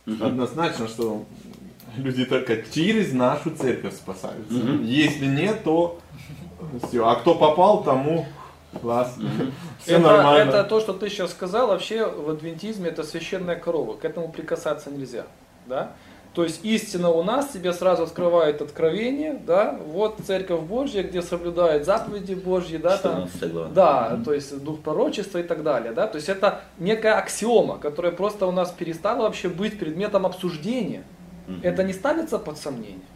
Однозначно, 0.05 0.87
что 0.87 1.25
люди 1.95 2.25
только 2.25 2.63
через 2.63 3.13
нашу 3.13 3.55
церковь 3.55 3.95
спасаются. 3.95 4.53
Если 4.83 5.25
нет, 5.25 5.63
то 5.63 5.99
все. 6.87 7.07
А 7.07 7.15
кто 7.15 7.35
попал, 7.35 7.83
тому 7.83 8.25
класс. 8.81 9.15
Все 9.81 9.93
это, 9.93 10.07
нормально. 10.07 10.49
Это 10.49 10.63
то, 10.63 10.79
что 10.81 10.93
ты 10.93 11.09
сейчас 11.09 11.31
сказал, 11.31 11.67
вообще 11.67 12.05
в 12.05 12.29
адвентизме 12.29 12.89
это 12.89 13.03
священная 13.03 13.55
корова. 13.55 13.95
К 13.97 14.05
этому 14.05 14.31
прикасаться 14.31 14.91
нельзя. 14.91 15.25
Да? 15.65 15.93
То 16.37 16.43
есть 16.43 16.63
истина 16.63 17.09
у 17.09 17.23
нас, 17.23 17.47
тебе 17.47 17.73
сразу 17.73 18.03
открывает 18.03 18.61
откровение, 18.61 19.41
да, 19.47 19.75
вот 19.87 20.19
церковь 20.23 20.61
Божья, 20.61 21.01
где 21.01 21.23
соблюдает 21.23 21.83
заповеди 21.83 22.35
Божьи, 22.35 22.77
да, 22.77 22.95
там, 22.99 23.27
да, 23.73 24.21
то 24.23 24.33
есть 24.33 24.63
дух 24.63 24.81
пророчества 24.81 25.39
и 25.39 25.41
так 25.41 25.63
далее, 25.63 25.93
да, 25.93 26.05
то 26.05 26.17
есть 26.17 26.29
это 26.29 26.61
некая 26.77 27.15
аксиома, 27.15 27.79
которая 27.79 28.11
просто 28.11 28.45
у 28.45 28.51
нас 28.51 28.69
перестала 28.69 29.23
вообще 29.23 29.49
быть 29.49 29.79
предметом 29.79 30.27
обсуждения. 30.27 31.05
Это 31.63 31.81
не 31.81 31.93
ставится 31.93 32.37
под 32.37 32.59
сомнение. 32.59 33.07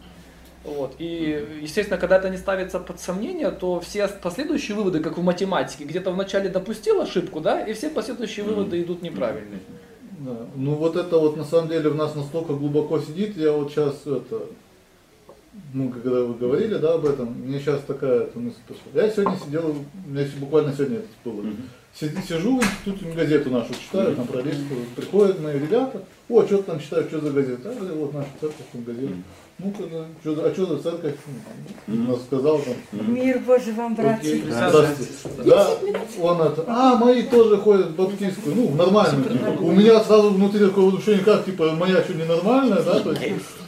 Вот. 0.64 0.96
И, 0.98 1.60
естественно, 1.62 2.00
когда 2.00 2.16
это 2.16 2.28
не 2.28 2.38
ставится 2.38 2.80
под 2.80 2.98
сомнение, 2.98 3.52
то 3.52 3.78
все 3.78 4.08
последующие 4.08 4.76
выводы, 4.76 4.98
как 4.98 5.16
в 5.16 5.22
математике, 5.22 5.84
где-то 5.84 6.10
вначале 6.10 6.48
допустил 6.48 7.00
ошибку, 7.00 7.38
да, 7.38 7.60
и 7.60 7.72
все 7.72 7.88
последующие 7.88 8.44
выводы 8.44 8.82
идут 8.82 9.00
неправильные. 9.00 9.60
Да. 10.24 10.36
Ну 10.54 10.74
вот 10.76 10.96
это 10.96 11.18
вот 11.18 11.36
на 11.36 11.44
самом 11.44 11.68
деле 11.68 11.90
в 11.90 11.96
нас 11.96 12.14
настолько 12.14 12.54
глубоко 12.54 13.00
сидит, 13.00 13.36
я 13.36 13.52
вот 13.52 13.72
сейчас 13.72 13.96
это, 14.06 14.42
ну 15.72 15.90
когда 15.90 16.22
вы 16.22 16.34
говорили, 16.34 16.76
да, 16.76 16.94
об 16.94 17.06
этом, 17.06 17.32
мне 17.32 17.58
сейчас 17.58 17.80
такая 17.82 18.22
эта 18.22 18.38
мысль 18.38 18.58
пришла. 18.66 19.02
Я 19.02 19.10
сегодня 19.10 19.38
сидел, 19.44 19.70
у 19.70 20.10
меня 20.10 20.26
буквально 20.38 20.72
сегодня 20.72 20.98
это 20.98 21.08
было. 21.24 21.44
Сиди, 21.94 22.22
сижу 22.22 22.58
в 22.58 22.62
институте, 22.62 23.12
газету 23.12 23.50
нашу 23.50 23.74
читаю, 23.74 24.14
там 24.14 24.26
пролистываю, 24.26 24.86
приходят 24.94 25.40
мои 25.40 25.58
ребята, 25.58 26.02
о, 26.28 26.44
что 26.44 26.62
там 26.62 26.78
читаю, 26.78 27.04
что 27.08 27.20
за 27.20 27.30
газета? 27.32 27.70
А, 27.70 27.94
вот 27.94 28.14
наша 28.14 28.28
церковь, 28.40 28.66
там 28.72 28.84
газета. 28.84 29.14
Ну, 29.58 29.72
что, 30.20 30.44
а 30.44 30.52
что 30.52 30.66
за 30.66 30.82
церковь? 30.82 31.14
Он 31.86 32.18
сказал 32.26 32.60
там. 32.60 33.14
Мир 33.14 33.38
Божий 33.40 33.72
вам, 33.74 33.94
братья. 33.94 34.42
Да, 35.44 35.70
он 36.20 36.42
это, 36.42 36.64
а, 36.66 36.96
мои 36.96 37.22
тоже 37.22 37.58
ходят 37.58 37.88
в 37.88 37.94
баптистскую, 37.94 38.56
ну, 38.56 38.74
нормально. 38.74 39.24
У 39.60 39.70
меня 39.70 40.00
сразу 40.00 40.30
внутри 40.30 40.66
такое 40.66 40.86
возмущение, 40.86 41.24
как, 41.24 41.44
типа, 41.44 41.72
моя 41.72 42.02
что, 42.02 42.14
ненормальная, 42.14 42.82
да, 42.82 43.00
то 43.00 43.12
есть, 43.12 43.22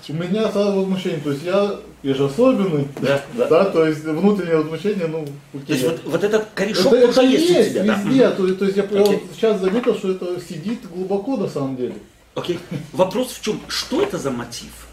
у 0.08 0.12
меня 0.14 0.50
сразу 0.50 0.80
возмущение, 0.80 1.20
то 1.20 1.30
есть, 1.30 1.44
я, 1.44 1.76
я 2.02 2.14
же 2.14 2.24
особенный, 2.24 2.88
да, 3.00 3.22
да. 3.34 3.48
да 3.48 3.64
то 3.66 3.86
есть, 3.86 4.04
внутреннее 4.04 4.56
возмущение, 4.56 5.06
ну, 5.06 5.24
То 5.66 5.72
есть, 5.72 5.84
вот, 5.84 6.00
вот 6.04 6.24
этот 6.24 6.46
корешок 6.54 6.92
это, 6.92 7.10
это 7.10 7.22
есть, 7.22 7.48
есть 7.48 7.70
у 7.70 7.72
тебя, 7.72 7.94
везде, 7.94 8.20
да? 8.20 8.30
то, 8.32 8.54
то 8.54 8.64
есть, 8.64 8.76
я, 8.76 8.84
okay. 8.84 9.12
я 9.12 9.20
сейчас 9.34 9.60
заметил, 9.60 9.94
что 9.94 10.10
это 10.10 10.40
сидит 10.40 10.80
глубоко, 10.92 11.36
на 11.36 11.48
самом 11.48 11.76
деле. 11.76 11.94
Окей, 12.34 12.58
okay. 12.70 12.78
вопрос 12.92 13.32
в 13.32 13.42
чем, 13.42 13.60
что 13.68 14.02
это 14.02 14.18
за 14.18 14.30
мотив? 14.30 14.88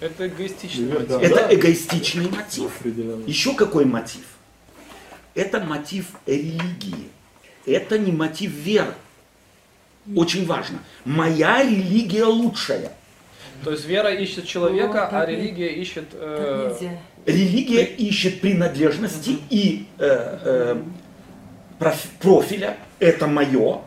Это 0.00 0.28
эгоистичный 0.28 0.92
мотив. 0.92 1.22
Это 1.22 1.34
да. 1.34 1.54
эгоистичный 1.54 2.28
мотив. 2.28 2.70
Еще 3.26 3.54
какой 3.54 3.84
мотив? 3.84 4.24
Это 5.34 5.60
мотив 5.60 6.06
религии. 6.26 7.08
Это 7.66 7.98
не 7.98 8.12
мотив 8.12 8.52
веры. 8.52 8.94
Очень 10.14 10.46
важно. 10.46 10.78
Моя 11.04 11.62
религия 11.62 12.24
лучшая. 12.24 12.92
То 13.64 13.72
есть 13.72 13.86
вера 13.86 14.12
ищет 14.14 14.46
человека, 14.46 15.08
О, 15.08 15.20
а 15.22 15.26
религия 15.26 15.68
ищет... 15.68 16.06
Э... 16.12 16.76
Религия 17.26 17.82
ищет 17.84 18.40
принадлежности 18.40 19.30
угу. 19.30 19.40
и 19.50 19.86
э, 19.98 20.76
э, 20.78 20.82
профиля. 22.20 22.76
Это 23.00 23.26
мое. 23.26 23.58
Угу. 23.58 23.82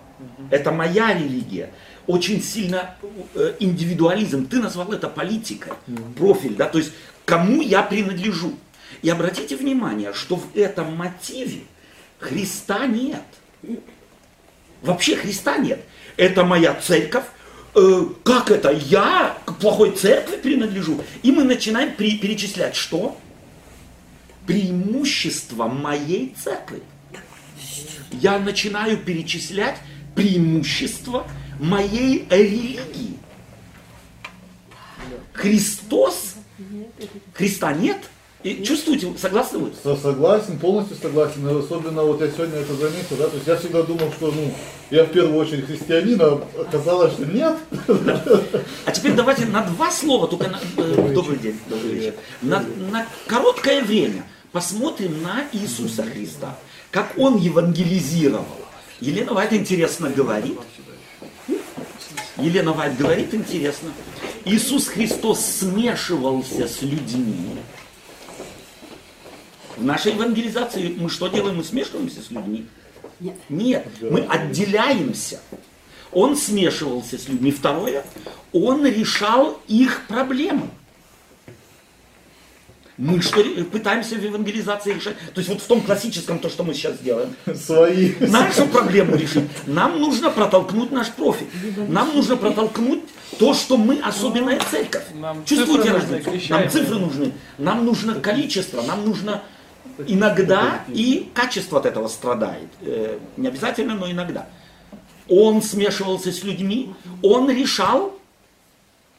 Это 0.51 0.71
моя 0.71 1.13
религия 1.13 1.71
очень 2.07 2.41
сильно 2.41 2.95
э, 3.35 3.55
индивидуализм. 3.59 4.47
Ты 4.47 4.59
назвал 4.59 4.91
это 4.91 5.07
политикой, 5.07 5.73
профиль, 6.17 6.55
да, 6.55 6.67
то 6.67 6.77
есть 6.77 6.91
кому 7.25 7.61
я 7.61 7.83
принадлежу. 7.83 8.53
И 9.01 9.09
обратите 9.09 9.55
внимание, 9.55 10.13
что 10.13 10.35
в 10.35 10.55
этом 10.55 10.95
мотиве 10.95 11.61
Христа 12.19 12.85
нет. 12.85 13.23
Вообще 14.81 15.15
Христа 15.15 15.57
нет. 15.57 15.83
Это 16.17 16.43
моя 16.43 16.73
церковь. 16.75 17.25
Э, 17.75 18.05
как 18.23 18.51
это? 18.51 18.71
Я 18.71 19.37
к 19.45 19.55
плохой 19.55 19.91
церкви 19.91 20.37
принадлежу. 20.37 21.01
И 21.23 21.31
мы 21.31 21.43
начинаем 21.43 21.95
при, 21.95 22.17
перечислять, 22.17 22.75
что? 22.75 23.17
Преимущество 24.45 25.67
моей 25.67 26.35
церкви. 26.43 26.81
Я 28.11 28.39
начинаю 28.39 28.97
перечислять 28.97 29.77
преимущества 30.15 31.25
моей 31.61 32.27
религии. 32.29 33.17
Христос, 35.33 36.35
Христа 37.33 37.73
нет, 37.73 37.97
и 38.43 38.63
чувствуете, 38.63 39.13
согласны 39.19 39.59
вы? 39.59 39.71
Согласен, 39.97 40.57
полностью 40.57 40.97
согласен. 40.97 41.47
Особенно 41.47 42.03
вот 42.03 42.21
я 42.21 42.27
сегодня 42.29 42.57
это 42.57 42.73
заметил, 42.73 43.15
да, 43.17 43.27
то 43.27 43.35
есть 43.35 43.47
я 43.47 43.55
всегда 43.55 43.83
думал, 43.83 44.11
что 44.11 44.31
ну, 44.31 44.51
я 44.89 45.03
в 45.03 45.11
первую 45.11 45.37
очередь 45.37 45.67
христианин, 45.67 46.19
а 46.21 46.43
оказалось, 46.59 47.13
что 47.13 47.25
нет. 47.25 47.55
А 48.85 48.91
теперь 48.91 49.13
давайте 49.13 49.45
на 49.45 49.63
два 49.63 49.91
слова, 49.91 50.27
только 50.27 50.49
на, 50.49 50.59
э, 50.77 51.13
добрый 51.13 51.37
день, 51.37 51.59
добрый 51.69 51.91
вечер. 51.91 52.15
На, 52.41 52.63
на 52.91 53.05
короткое 53.27 53.83
время 53.83 54.25
посмотрим 54.51 55.21
на 55.21 55.43
Иисуса 55.51 56.03
Христа, 56.03 56.57
как 56.89 57.13
Он 57.17 57.37
евангелизировал. 57.37 58.47
Елена 59.01 59.33
Вайт 59.33 59.53
интересно 59.53 60.09
говорит, 60.09 60.59
Елена 62.41 62.73
Вайт 62.73 62.97
говорит 62.97 63.33
интересно. 63.33 63.91
Иисус 64.45 64.87
Христос 64.87 65.45
смешивался 65.45 66.67
с 66.67 66.81
людьми. 66.81 67.57
В 69.77 69.83
нашей 69.83 70.13
евангелизации 70.13 70.95
мы 70.97 71.09
что 71.09 71.27
делаем? 71.27 71.57
Мы 71.57 71.63
смешиваемся 71.63 72.21
с 72.21 72.31
людьми? 72.31 72.65
Нет. 73.19 73.35
Нет, 73.49 73.87
мы 74.01 74.21
отделяемся. 74.21 75.39
Он 76.11 76.35
смешивался 76.35 77.17
с 77.17 77.27
людьми. 77.27 77.51
Второе, 77.51 78.03
он 78.51 78.85
решал 78.85 79.59
их 79.67 80.05
проблемы. 80.07 80.69
Мы 83.01 83.19
что 83.19 83.43
пытаемся 83.71 84.15
в 84.15 84.23
евангелизации 84.23 84.93
решать? 84.93 85.17
То 85.33 85.39
есть 85.39 85.49
вот 85.49 85.59
в 85.59 85.65
том 85.65 85.81
классическом, 85.81 86.37
то, 86.37 86.49
что 86.49 86.63
мы 86.63 86.75
сейчас 86.75 86.99
делаем. 86.99 87.35
Свои. 87.55 88.13
Нашу 88.19 88.67
проблему 88.67 89.15
решить. 89.15 89.45
Нам 89.65 89.99
нужно 89.99 90.29
протолкнуть 90.29 90.91
наш 90.91 91.09
профиль. 91.09 91.47
Нам 91.87 92.13
нужно 92.13 92.37
протолкнуть 92.37 93.01
то, 93.39 93.55
что 93.55 93.77
мы 93.77 93.99
особенная 94.01 94.59
церковь. 94.69 95.05
Нам 95.15 95.43
Чувствуете 95.45 95.91
разницу? 95.91 96.29
Нам 96.49 96.69
цифры 96.69 96.99
нужны. 96.99 97.31
Нам 97.57 97.85
нужно 97.85 98.13
количество, 98.15 98.83
нам 98.83 99.03
нужно 99.03 99.41
иногда 100.05 100.83
и 100.87 101.31
качество 101.33 101.79
от 101.79 101.87
этого 101.87 102.07
страдает. 102.07 102.69
Э, 102.81 103.17
Не 103.35 103.47
обязательно, 103.47 103.95
но 103.95 104.11
иногда. 104.11 104.47
Он 105.27 105.63
смешивался 105.63 106.31
с 106.31 106.43
людьми, 106.43 106.93
он 107.23 107.49
решал 107.49 108.19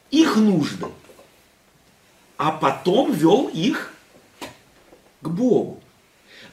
их 0.09 0.37
нужды, 0.37 0.85
а 2.37 2.51
потом 2.51 3.13
вел 3.13 3.47
их 3.47 3.93
к 5.21 5.27
Богу. 5.29 5.81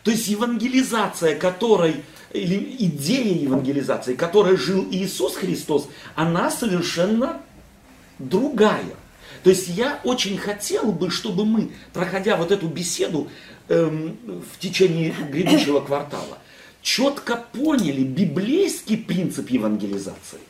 То 0.03 0.11
есть 0.11 0.29
евангелизация, 0.29 1.39
которой, 1.39 1.97
или 2.33 2.77
идея 2.79 3.35
евангелизации, 3.35 4.15
которой 4.15 4.57
жил 4.57 4.87
Иисус 4.91 5.37
Христос, 5.37 5.89
она 6.15 6.51
совершенно 6.51 7.41
другая. 8.19 8.95
То 9.43 9.51
есть 9.51 9.69
я 9.69 10.01
очень 10.05 10.39
хотел 10.39 10.93
бы, 10.93 11.11
чтобы 11.11 11.45
мы, 11.45 11.71
проходя 11.93 12.37
вот 12.37 12.51
эту 12.51 12.69
беседу 12.69 13.29
эм, 13.69 14.17
в 14.53 14.59
течение 14.59 15.15
грядущего 15.31 15.81
квартала, 15.81 16.39
четко 16.83 17.37
поняли 17.37 18.03
библейский 18.03 18.97
принцип 18.97 19.51
евангелизации. 19.51 20.41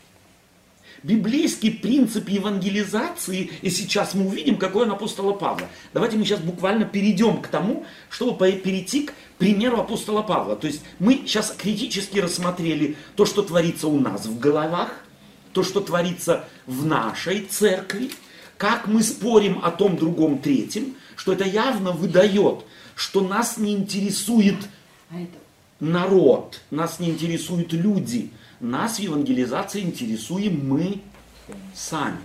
Библейский 1.02 1.70
принцип 1.70 2.28
евангелизации, 2.28 3.50
и 3.62 3.70
сейчас 3.70 4.14
мы 4.14 4.26
увидим, 4.26 4.56
какой 4.58 4.84
он 4.84 4.92
апостола 4.92 5.32
Павла. 5.32 5.68
Давайте 5.94 6.18
мы 6.18 6.24
сейчас 6.24 6.40
буквально 6.40 6.84
перейдем 6.84 7.40
к 7.40 7.48
тому, 7.48 7.86
чтобы 8.10 8.52
перейти 8.52 9.06
к 9.06 9.14
примеру 9.38 9.80
апостола 9.80 10.22
Павла. 10.22 10.56
То 10.56 10.66
есть 10.66 10.82
мы 10.98 11.22
сейчас 11.24 11.54
критически 11.56 12.18
рассмотрели 12.18 12.96
то, 13.16 13.24
что 13.24 13.42
творится 13.42 13.88
у 13.88 13.98
нас 13.98 14.26
в 14.26 14.38
головах, 14.38 14.90
то, 15.54 15.62
что 15.62 15.80
творится 15.80 16.44
в 16.66 16.84
нашей 16.84 17.40
церкви, 17.40 18.10
как 18.58 18.86
мы 18.86 19.02
спорим 19.02 19.60
о 19.64 19.70
том, 19.70 19.96
другом, 19.96 20.38
третьем, 20.38 20.96
что 21.16 21.32
это 21.32 21.44
явно 21.44 21.92
выдает, 21.92 22.64
что 22.94 23.22
нас 23.22 23.56
не 23.56 23.72
интересует 23.72 24.56
А 25.10 25.16
народ, 25.80 26.60
нас 26.70 27.00
не 27.00 27.08
интересуют 27.08 27.72
люди, 27.72 28.30
нас 28.61 28.96
в 28.96 29.01
евангелизации 29.01 29.81
интересуем 29.81 30.68
мы 30.68 31.01
сами. 31.75 32.18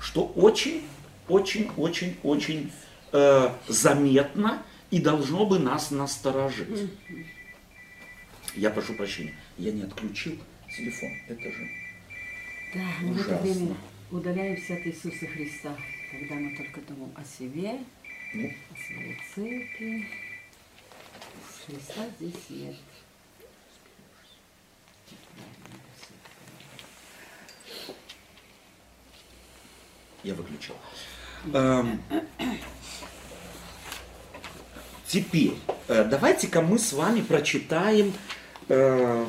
Что 0.00 0.26
очень, 0.26 0.82
очень, 1.28 1.70
очень, 1.76 2.16
очень 2.22 2.72
э, 3.12 3.50
заметно 3.68 4.62
и 4.90 5.00
должно 5.00 5.46
бы 5.46 5.58
нас 5.58 5.90
насторожить. 5.90 6.90
Я 8.54 8.70
прошу 8.70 8.94
прощения, 8.94 9.34
я 9.56 9.72
не 9.72 9.82
отключил 9.82 10.38
телефон. 10.76 11.10
Это 11.28 11.42
же 11.50 11.68
Да, 12.74 12.80
мы 13.00 13.12
Ужасно. 13.12 13.38
время 13.38 13.76
удаляемся 14.10 14.74
от 14.74 14.86
Иисуса 14.86 15.26
Христа, 15.26 15.74
когда 16.10 16.34
мы 16.34 16.56
только 16.56 16.80
думаем 16.82 17.12
о 17.16 17.24
себе, 17.24 17.78
ну, 18.34 18.52
о 18.70 18.76
своей 18.86 19.18
церкви. 19.34 20.08
Христа 21.66 22.06
здесь 22.18 22.50
нет. 22.50 22.76
Я 30.24 30.34
выключил. 30.34 30.74
Эм, 31.52 32.00
Теперь, 35.14 35.54
э, 35.86 36.04
давайте-ка 36.10 36.60
мы 36.60 36.76
с 36.76 36.92
вами 36.92 37.20
прочитаем, 37.20 38.12
э, 38.68 39.26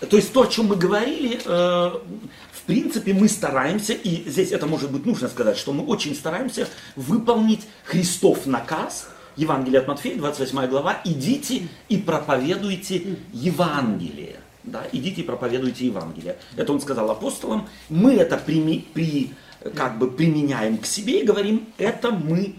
то 0.00 0.16
есть 0.16 0.34
то, 0.34 0.42
о 0.42 0.46
чем 0.48 0.66
мы 0.66 0.76
говорили, 0.76 1.40
э, 1.42 1.48
в 1.48 2.62
принципе, 2.66 3.14
мы 3.14 3.30
стараемся, 3.30 3.94
и 3.94 4.28
здесь 4.28 4.52
это 4.52 4.66
может 4.66 4.92
быть 4.92 5.06
нужно 5.06 5.28
сказать, 5.28 5.56
что 5.56 5.72
мы 5.72 5.86
очень 5.86 6.14
стараемся 6.14 6.68
выполнить 6.94 7.66
Христов 7.84 8.44
наказ, 8.44 9.08
Евангелие 9.36 9.80
от 9.80 9.88
Матфея, 9.88 10.16
28 10.18 10.66
глава, 10.66 11.00
идите 11.06 11.68
и 11.88 11.96
проповедуйте 11.96 13.16
Евангелие. 13.32 14.40
Да, 14.64 14.84
идите 14.92 15.22
и 15.22 15.24
проповедуйте 15.24 15.86
Евангелие. 15.86 16.36
Это 16.56 16.72
он 16.72 16.80
сказал 16.80 17.10
апостолам. 17.10 17.68
Мы 17.88 18.14
это 18.14 18.36
прими- 18.36 18.84
при, 18.94 19.32
как 19.74 19.98
бы 19.98 20.10
применяем 20.10 20.78
к 20.78 20.86
себе 20.86 21.20
и 21.22 21.24
говорим, 21.24 21.66
это 21.78 22.10
мы 22.12 22.56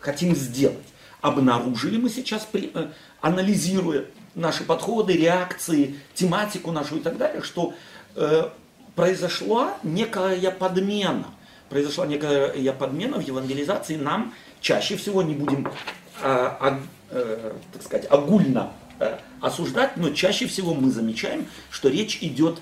хотим 0.00 0.34
сделать. 0.36 0.76
Обнаружили 1.22 1.96
мы 1.96 2.10
сейчас, 2.10 2.46
при- 2.50 2.70
э, 2.74 2.88
анализируя 3.22 4.04
наши 4.34 4.64
подходы, 4.64 5.14
реакции, 5.14 5.98
тематику 6.12 6.72
нашу 6.72 6.96
и 6.96 7.00
так 7.00 7.16
далее, 7.16 7.40
что 7.42 7.72
э, 8.16 8.48
произошла 8.94 9.78
некая 9.82 10.50
подмена. 10.50 11.26
Произошла 11.70 12.06
некая 12.06 12.72
подмена 12.74 13.18
в 13.18 13.22
евангелизации. 13.26 13.96
Нам 13.96 14.34
чаще 14.60 14.96
всего 14.96 15.22
не 15.22 15.34
будем, 15.34 15.66
а, 16.22 16.80
э, 17.10 17.52
так 17.72 17.82
сказать, 17.82 18.06
огульно 18.10 18.70
э, 18.70 18.83
осуждать, 19.40 19.96
но 19.96 20.10
чаще 20.10 20.46
всего 20.46 20.74
мы 20.74 20.90
замечаем, 20.90 21.46
что 21.70 21.88
речь 21.88 22.18
идет 22.22 22.60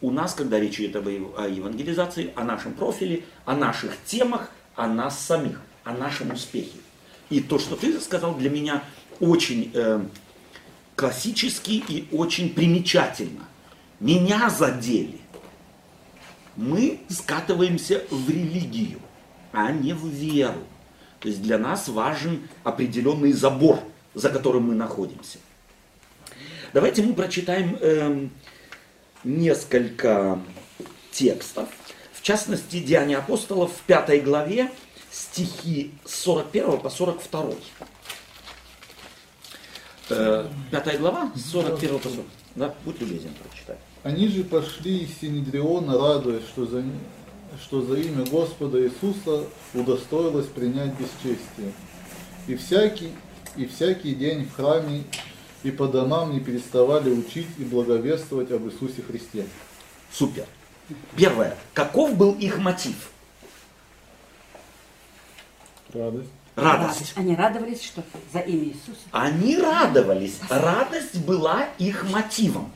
у 0.00 0.10
нас, 0.10 0.34
когда 0.34 0.58
речь 0.58 0.80
идет 0.80 0.96
об 0.96 1.08
евангелизации, 1.08 2.32
о 2.34 2.44
нашем 2.44 2.72
профиле, 2.72 3.24
о 3.44 3.54
наших 3.54 3.92
темах, 4.04 4.50
о 4.74 4.86
нас 4.86 5.18
самих, 5.18 5.60
о 5.84 5.92
нашем 5.92 6.32
успехе. 6.32 6.78
И 7.28 7.40
то, 7.40 7.58
что 7.58 7.76
ты 7.76 8.00
сказал, 8.00 8.34
для 8.34 8.50
меня 8.50 8.82
очень 9.20 9.70
э, 9.74 10.02
классически 10.96 11.82
и 11.86 12.08
очень 12.12 12.54
примечательно. 12.54 13.44
Меня 14.00 14.48
задели. 14.50 15.20
Мы 16.56 17.00
скатываемся 17.08 18.02
в 18.10 18.28
религию, 18.28 18.98
а 19.52 19.70
не 19.70 19.92
в 19.92 20.06
веру. 20.06 20.64
То 21.20 21.28
есть 21.28 21.42
для 21.42 21.58
нас 21.58 21.88
важен 21.88 22.48
определенный 22.64 23.32
забор, 23.32 23.78
за 24.14 24.30
которым 24.30 24.64
мы 24.64 24.74
находимся. 24.74 25.38
Давайте 26.72 27.02
мы 27.02 27.14
прочитаем 27.14 27.76
эм, 27.80 28.30
несколько 29.24 30.38
текстов. 31.10 31.68
В 32.12 32.22
частности, 32.22 32.78
Деяния 32.78 33.16
апостолов 33.16 33.72
в 33.72 33.80
пятой 33.82 34.20
главе, 34.20 34.70
стихи 35.10 35.90
с 36.04 36.14
41 36.20 36.78
по 36.78 36.88
42. 36.88 37.54
Э, 40.10 40.46
Пятая 40.70 40.98
глава, 40.98 41.32
с 41.34 41.50
41 41.50 41.98
по 41.98 42.08
40. 42.08 42.24
Да, 42.54 42.74
будь 42.84 43.00
любезен, 43.00 43.30
прочитай. 43.42 43.76
Они 44.04 44.28
же 44.28 44.44
пошли 44.44 45.04
из 45.04 45.18
Синедриона, 45.20 45.98
радуясь, 45.98 46.44
что 46.44 46.66
за, 46.66 46.84
что 47.60 47.82
за 47.82 47.96
имя 47.96 48.24
Господа 48.26 48.80
Иисуса 48.80 49.44
удостоилось 49.74 50.46
принять 50.46 50.92
бесчестие. 50.92 51.72
И 52.46 52.54
всякий, 52.54 53.10
и 53.56 53.66
всякий 53.66 54.14
день 54.14 54.44
в 54.44 54.54
храме 54.54 55.02
и 55.62 55.70
по 55.70 55.86
домам 55.86 56.32
не 56.32 56.40
переставали 56.40 57.10
учить 57.10 57.46
и 57.58 57.64
благовествовать 57.64 58.50
об 58.52 58.66
Иисусе 58.66 59.02
Христе. 59.02 59.46
Супер. 60.12 60.46
Первое. 61.16 61.56
Каков 61.74 62.16
был 62.16 62.32
их 62.34 62.58
мотив? 62.58 63.10
Радость. 65.92 66.28
Радость. 66.56 67.12
Они 67.16 67.34
радовались, 67.34 67.82
что 67.82 68.02
за 68.32 68.40
имя 68.40 68.64
Иисуса. 68.64 69.00
Они 69.12 69.56
радовались. 69.56 70.38
Радость 70.48 71.16
была 71.24 71.66
их 71.78 72.04
мотивом. 72.10 72.72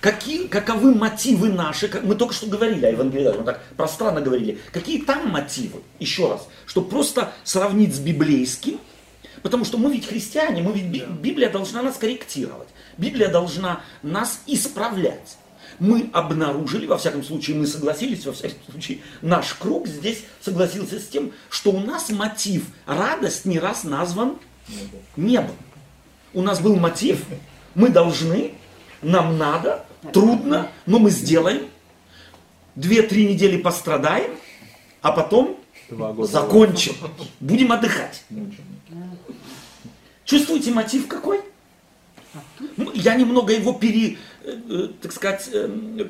Какие, 0.00 0.46
каковы 0.46 0.94
мотивы 0.94 1.48
наши? 1.50 1.88
Как- 1.88 2.02
Мы 2.04 2.14
только 2.14 2.32
что 2.34 2.46
говорили 2.46 2.86
о 2.86 2.90
евангелизации, 2.92 3.38
мы 3.40 3.44
так 3.44 3.62
пространно 3.76 4.20
говорили. 4.22 4.58
Какие 4.72 5.02
там 5.02 5.28
мотивы? 5.30 5.82
Еще 5.98 6.30
раз, 6.30 6.46
чтобы 6.66 6.88
просто 6.88 7.32
сравнить 7.44 7.94
с 7.94 7.98
библейским, 7.98 8.80
потому 9.42 9.64
что 9.64 9.78
мы 9.78 9.92
ведь 9.92 10.06
христиане, 10.06 10.62
мы 10.62 10.72
ведь 10.72 10.86
Би- 10.86 11.04
Библия 11.20 11.50
должна 11.50 11.82
нас 11.82 11.96
корректировать. 11.96 12.68
Библия 12.96 13.28
должна 13.28 13.80
нас 14.02 14.40
исправлять. 14.46 15.36
Мы 15.78 16.08
обнаружили, 16.12 16.86
во 16.86 16.96
всяком 16.96 17.22
случае, 17.22 17.56
мы 17.56 17.66
согласились, 17.66 18.24
во 18.24 18.32
всяком 18.32 18.58
случае, 18.70 19.00
наш 19.20 19.52
круг 19.54 19.86
здесь 19.86 20.24
согласился 20.40 20.98
с 20.98 21.06
тем, 21.06 21.32
что 21.50 21.70
у 21.70 21.80
нас 21.80 22.08
мотив 22.10 22.64
радость 22.86 23.44
не 23.44 23.58
раз 23.58 23.84
назван 23.84 24.38
небом. 25.16 25.56
У 26.32 26.42
нас 26.42 26.60
был 26.60 26.76
мотив, 26.76 27.24
мы 27.74 27.90
должны, 27.90 28.54
нам 29.02 29.36
надо, 29.36 29.84
трудно, 30.12 30.70
но 30.86 30.98
мы 30.98 31.10
сделаем. 31.10 31.66
Две-три 32.74 33.26
недели 33.26 33.56
пострадаем, 33.58 34.30
а 35.02 35.12
потом 35.12 35.58
закончим. 36.32 36.94
Будем 37.40 37.72
отдыхать. 37.72 38.24
Чувствуете 40.26 40.72
мотив 40.72 41.06
какой? 41.08 41.40
Ну, 42.76 42.90
Я 42.94 43.14
немного 43.14 43.52
его 43.54 43.72
пере, 43.72 44.18
э, 44.44 44.60
э, 44.68 44.88
так 45.00 45.12
сказать, 45.12 45.48
э. 45.52 46.08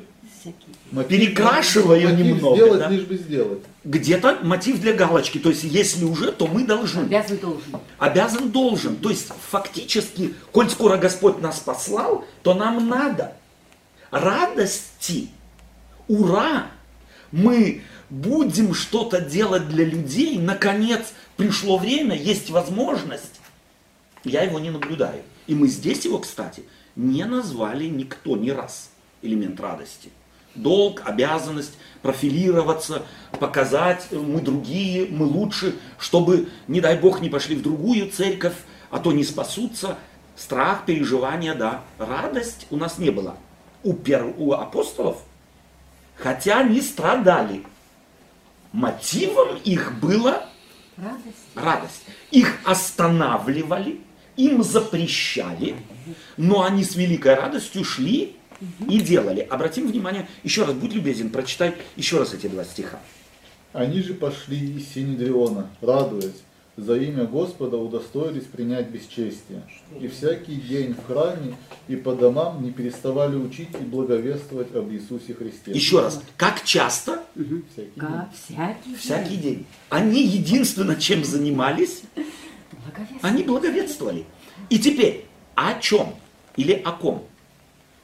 Мотив- 0.91 1.07
Перекрашиваю 1.09 2.09
мотив 2.09 2.25
немного, 2.25 2.55
Сделать, 2.55 2.79
да? 2.79 2.89
лишь 2.89 3.03
бы 3.03 3.17
сделать. 3.17 3.59
где-то 3.83 4.39
мотив 4.43 4.79
для 4.81 4.93
галочки. 4.93 5.37
То 5.39 5.49
есть, 5.49 5.63
если 5.63 6.05
уже, 6.05 6.31
то 6.31 6.47
мы 6.47 6.63
должны. 6.65 7.01
Обязан 7.01 7.37
должен. 7.37 7.63
Обязан 7.97 8.49
должен. 8.51 8.95
То 8.95 9.09
есть, 9.09 9.27
фактически, 9.49 10.33
коль 10.51 10.69
скоро 10.69 10.97
Господь 10.97 11.41
нас 11.41 11.59
послал, 11.59 12.25
то 12.43 12.53
нам 12.53 12.87
надо 12.87 13.33
радости. 14.09 15.29
Ура! 16.07 16.67
Мы 17.33 17.81
будем 18.09 18.73
что-то 18.73 19.19
делать 19.19 19.67
для 19.67 19.83
людей, 19.83 20.37
наконец 20.39 21.01
пришло 21.35 21.77
время, 21.77 22.15
есть 22.15 22.49
возможность, 22.49 23.36
я 24.23 24.43
его 24.43 24.59
не 24.59 24.69
наблюдаю. 24.69 25.21
И 25.47 25.55
мы 25.55 25.67
здесь 25.67 26.05
его, 26.05 26.19
кстати, 26.19 26.63
не 26.95 27.25
назвали 27.25 27.85
никто 27.85 28.35
ни 28.35 28.49
раз 28.49 28.89
элемент 29.21 29.59
радости. 29.59 30.09
Долг, 30.55 31.03
обязанность 31.05 31.73
профилироваться, 32.01 33.03
показать, 33.39 34.07
мы 34.11 34.41
другие, 34.41 35.07
мы 35.07 35.25
лучше, 35.25 35.75
чтобы, 35.99 36.49
не 36.67 36.81
дай 36.81 36.97
Бог, 36.97 37.21
не 37.21 37.29
пошли 37.29 37.55
в 37.55 37.61
другую 37.61 38.09
церковь, 38.09 38.55
а 38.89 38.99
то 38.99 39.11
не 39.11 39.23
спасутся. 39.23 39.97
Страх, 40.35 40.85
переживания, 40.85 41.53
да. 41.55 41.83
Радость 41.97 42.67
у 42.69 42.77
нас 42.77 42.97
не 42.97 43.11
было. 43.11 43.37
У, 43.83 43.93
пер... 43.93 44.33
у 44.37 44.53
апостолов, 44.53 45.23
хотя 46.15 46.59
они 46.59 46.81
страдали, 46.81 47.63
мотивом 48.71 49.57
их 49.63 49.99
было 49.99 50.49
Радость. 50.97 51.55
радость. 51.55 52.03
Их 52.31 52.57
останавливали, 52.65 54.01
им 54.37 54.63
запрещали, 54.63 55.75
но 56.37 56.63
они 56.63 56.83
с 56.83 56.95
великой 56.95 57.35
радостью 57.35 57.83
шли 57.83 58.35
и 58.87 58.99
делали. 58.99 59.41
Обратим 59.41 59.87
внимание, 59.87 60.27
еще 60.43 60.63
раз, 60.63 60.73
будь 60.73 60.93
любезен, 60.93 61.29
прочитай 61.29 61.73
еще 61.95 62.19
раз 62.19 62.33
эти 62.33 62.47
два 62.47 62.63
стиха. 62.63 62.99
Они 63.73 64.01
же 64.01 64.13
пошли 64.13 64.77
из 64.77 64.93
Синедриона, 64.93 65.69
радуясь, 65.81 66.41
за 66.77 66.95
имя 66.95 67.25
Господа 67.25 67.77
удостоились 67.77 68.43
принять 68.43 68.89
бесчестие. 68.89 69.63
И 69.99 70.07
всякий 70.07 70.55
день 70.55 70.93
в 70.93 71.07
храме 71.07 71.55
и 71.87 71.95
по 71.95 72.13
домам 72.13 72.63
не 72.63 72.71
переставали 72.71 73.35
учить 73.35 73.69
и 73.73 73.83
благовествовать 73.83 74.73
об 74.75 74.91
Иисусе 74.91 75.33
Христе. 75.33 75.71
Еще 75.71 76.01
раз, 76.01 76.21
как 76.37 76.63
часто? 76.63 77.23
Всякий 77.33 77.65
день. 77.75 77.91
Как 77.97 78.29
всякий, 78.33 78.95
Всякий 78.95 79.35
день. 79.37 79.65
Они 79.89 80.23
единственно 80.23 80.95
чем 80.95 81.23
занимались. 81.23 82.03
Они 83.21 83.43
благовествовали. 83.43 84.25
И 84.69 84.79
теперь, 84.79 85.25
о 85.55 85.79
чем 85.79 86.15
или 86.55 86.73
о 86.73 86.91
ком? 86.91 87.27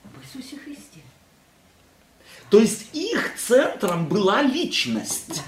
Об 0.03 0.11
Иисусе 0.23 0.57
Христе. 0.57 0.99
То 2.49 2.59
есть 2.59 2.87
их 2.93 3.33
центром 3.37 4.07
была 4.07 4.41
личность. 4.41 5.41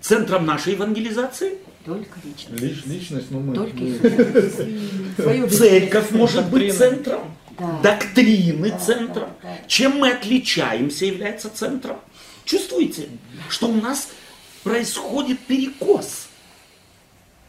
Центром 0.00 0.46
нашей 0.46 0.72
евангелизации 0.74 1.58
Только 1.84 2.18
лично. 2.24 2.54
Лич- 2.54 2.88
личность, 2.88 3.26
ну 3.30 3.40
мы, 3.40 3.54
Только 3.54 3.76
мы- 3.76 5.48
Церковь 5.50 6.10
может 6.12 6.48
быть 6.48 6.74
центром, 6.76 7.36
Да. 7.58 7.80
доктрины 7.82 8.70
Да, 8.70 8.78
центром. 8.78 9.28
да, 9.42 9.48
да. 9.48 9.58
Чем 9.66 9.98
мы 9.98 10.12
отличаемся, 10.12 11.04
является 11.04 11.50
центром. 11.50 11.98
Чувствуете, 12.44 13.08
что 13.48 13.66
у 13.68 13.74
нас 13.74 14.08
происходит 14.62 15.40
перекос. 15.40 16.28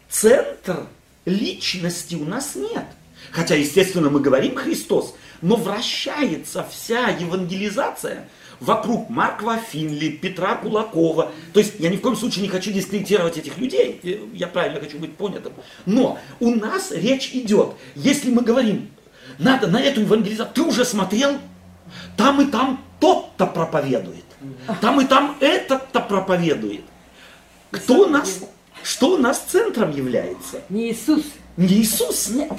Центр 0.09 0.87
личности 1.25 2.15
у 2.15 2.25
нас 2.25 2.55
нет. 2.55 2.85
Хотя, 3.31 3.55
естественно, 3.55 4.09
мы 4.09 4.19
говорим 4.19 4.55
Христос, 4.55 5.15
но 5.41 5.55
вращается 5.55 6.65
вся 6.69 7.07
евангелизация 7.09 8.27
вокруг 8.59 9.09
Марква 9.09 9.57
Финли, 9.57 10.09
Петра 10.09 10.55
Кулакова. 10.55 11.31
То 11.53 11.59
есть 11.59 11.73
я 11.79 11.89
ни 11.89 11.97
в 11.97 12.01
коем 12.01 12.15
случае 12.15 12.43
не 12.43 12.49
хочу 12.49 12.71
дискредитировать 12.71 13.37
этих 13.37 13.57
людей, 13.57 13.99
я- 14.33 14.47
правильно 14.47 14.79
хочу 14.79 14.99
быть 14.99 15.15
понятым. 15.17 15.53
Но 15.85 16.19
у 16.39 16.51
нас 16.55 16.91
речь 16.91 17.31
идет, 17.33 17.73
если 17.95 18.29
мы 18.29 18.41
говорим, 18.41 18.89
надо 19.39 19.67
на 19.67 19.81
эту 19.81 20.01
евангелизацию, 20.01 20.53
ты 20.53 20.61
уже 20.61 20.85
смотрел, 20.85 21.37
там 22.15 22.41
и 22.41 22.45
там 22.45 22.83
тот-то 22.99 23.47
проповедует, 23.47 24.23
там 24.79 25.01
и 25.01 25.05
там 25.05 25.35
этот-то 25.41 25.99
проповедует. 26.01 26.81
Кто 27.71 28.07
нас, 28.07 28.39
что 28.83 29.15
у 29.15 29.17
нас 29.17 29.39
центром 29.39 29.91
является? 29.91 30.61
Не 30.69 30.91
Иисус, 30.91 31.23
Не 31.57 31.81
Иисус. 31.81 32.29
нет, 32.29 32.51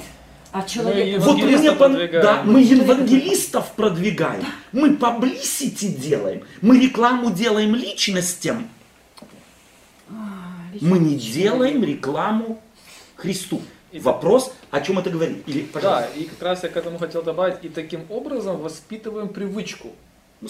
а 0.51 0.63
человек. 0.63 1.19
Вот 1.21 1.37
Евангелистов 1.37 1.89
мне 1.89 2.07
пон- 2.07 2.21
да, 2.21 2.43
мы 2.43 2.61
евангелистов 2.61 3.71
продвигаем, 3.73 4.43
мы 4.71 4.95
паблисити 4.95 5.87
делаем, 5.89 6.43
мы 6.61 6.79
рекламу 6.79 7.31
делаем 7.31 7.75
личностям, 7.75 8.67
мы 10.81 10.99
не 10.99 11.15
делаем 11.15 11.83
рекламу 11.83 12.61
Христу. 13.15 13.61
Вопрос, 13.93 14.51
о 14.71 14.81
чем 14.81 14.99
это 14.99 15.09
говорит? 15.09 15.43
Или, 15.47 15.65
Да, 15.73 16.05
и 16.17 16.25
как 16.25 16.41
раз 16.41 16.63
я 16.63 16.69
к 16.69 16.75
этому 16.75 16.97
хотел 16.97 17.21
добавить, 17.23 17.63
и 17.63 17.69
таким 17.69 18.01
образом 18.09 18.57
воспитываем 18.57 19.29
привычку 19.29 19.93
ну, 20.41 20.49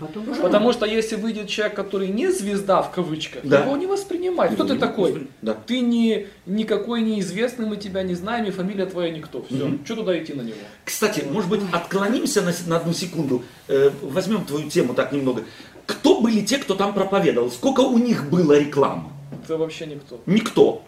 потом 0.00 0.24
Потому 0.42 0.72
что 0.72 0.84
если 0.84 1.16
выйдет 1.16 1.48
человек, 1.48 1.74
который 1.76 2.08
не 2.08 2.30
звезда 2.30 2.82
в 2.82 2.90
кавычках, 2.90 3.42
Да. 3.44 3.60
его 3.62 3.76
не 3.76 3.86
воспринимать. 3.86 4.52
Кто 4.54 4.64
ты 4.64 4.76
такой? 4.78 5.28
Да. 5.40 5.54
Ты 5.54 5.80
не 5.80 6.26
никакой 6.46 7.02
неизвестный, 7.02 7.66
мы 7.66 7.76
тебя 7.76 8.02
не 8.02 8.14
знаем, 8.14 8.44
и 8.46 8.50
фамилия 8.50 8.86
твоя 8.86 9.10
никто. 9.10 9.42
Все. 9.42 9.64
Мгм. 9.66 9.84
Что 9.84 9.96
туда 9.96 10.18
идти 10.22 10.34
на 10.34 10.42
него? 10.42 10.56
Кстати, 10.84 11.24
может 11.30 11.48
быть, 11.48 11.60
отклонимся 11.72 12.42
на, 12.42 12.52
с- 12.52 12.66
на 12.66 12.76
одну 12.76 12.92
секунду, 12.92 13.42
э, 13.68 13.90
возьмем 14.02 14.44
твою 14.44 14.68
тему 14.68 14.92
так 14.94 15.12
немного. 15.12 15.42
Кто 15.86 16.20
были 16.20 16.40
те, 16.44 16.58
кто 16.58 16.74
там 16.74 16.92
проповедовал? 16.94 17.50
Сколько 17.50 17.80
у 17.80 17.98
них 17.98 18.28
было 18.30 18.58
рекламы? 18.58 19.10
Это 19.44 19.56
вообще 19.56 19.86
никто. 19.86 20.20
Никто. 20.26 20.82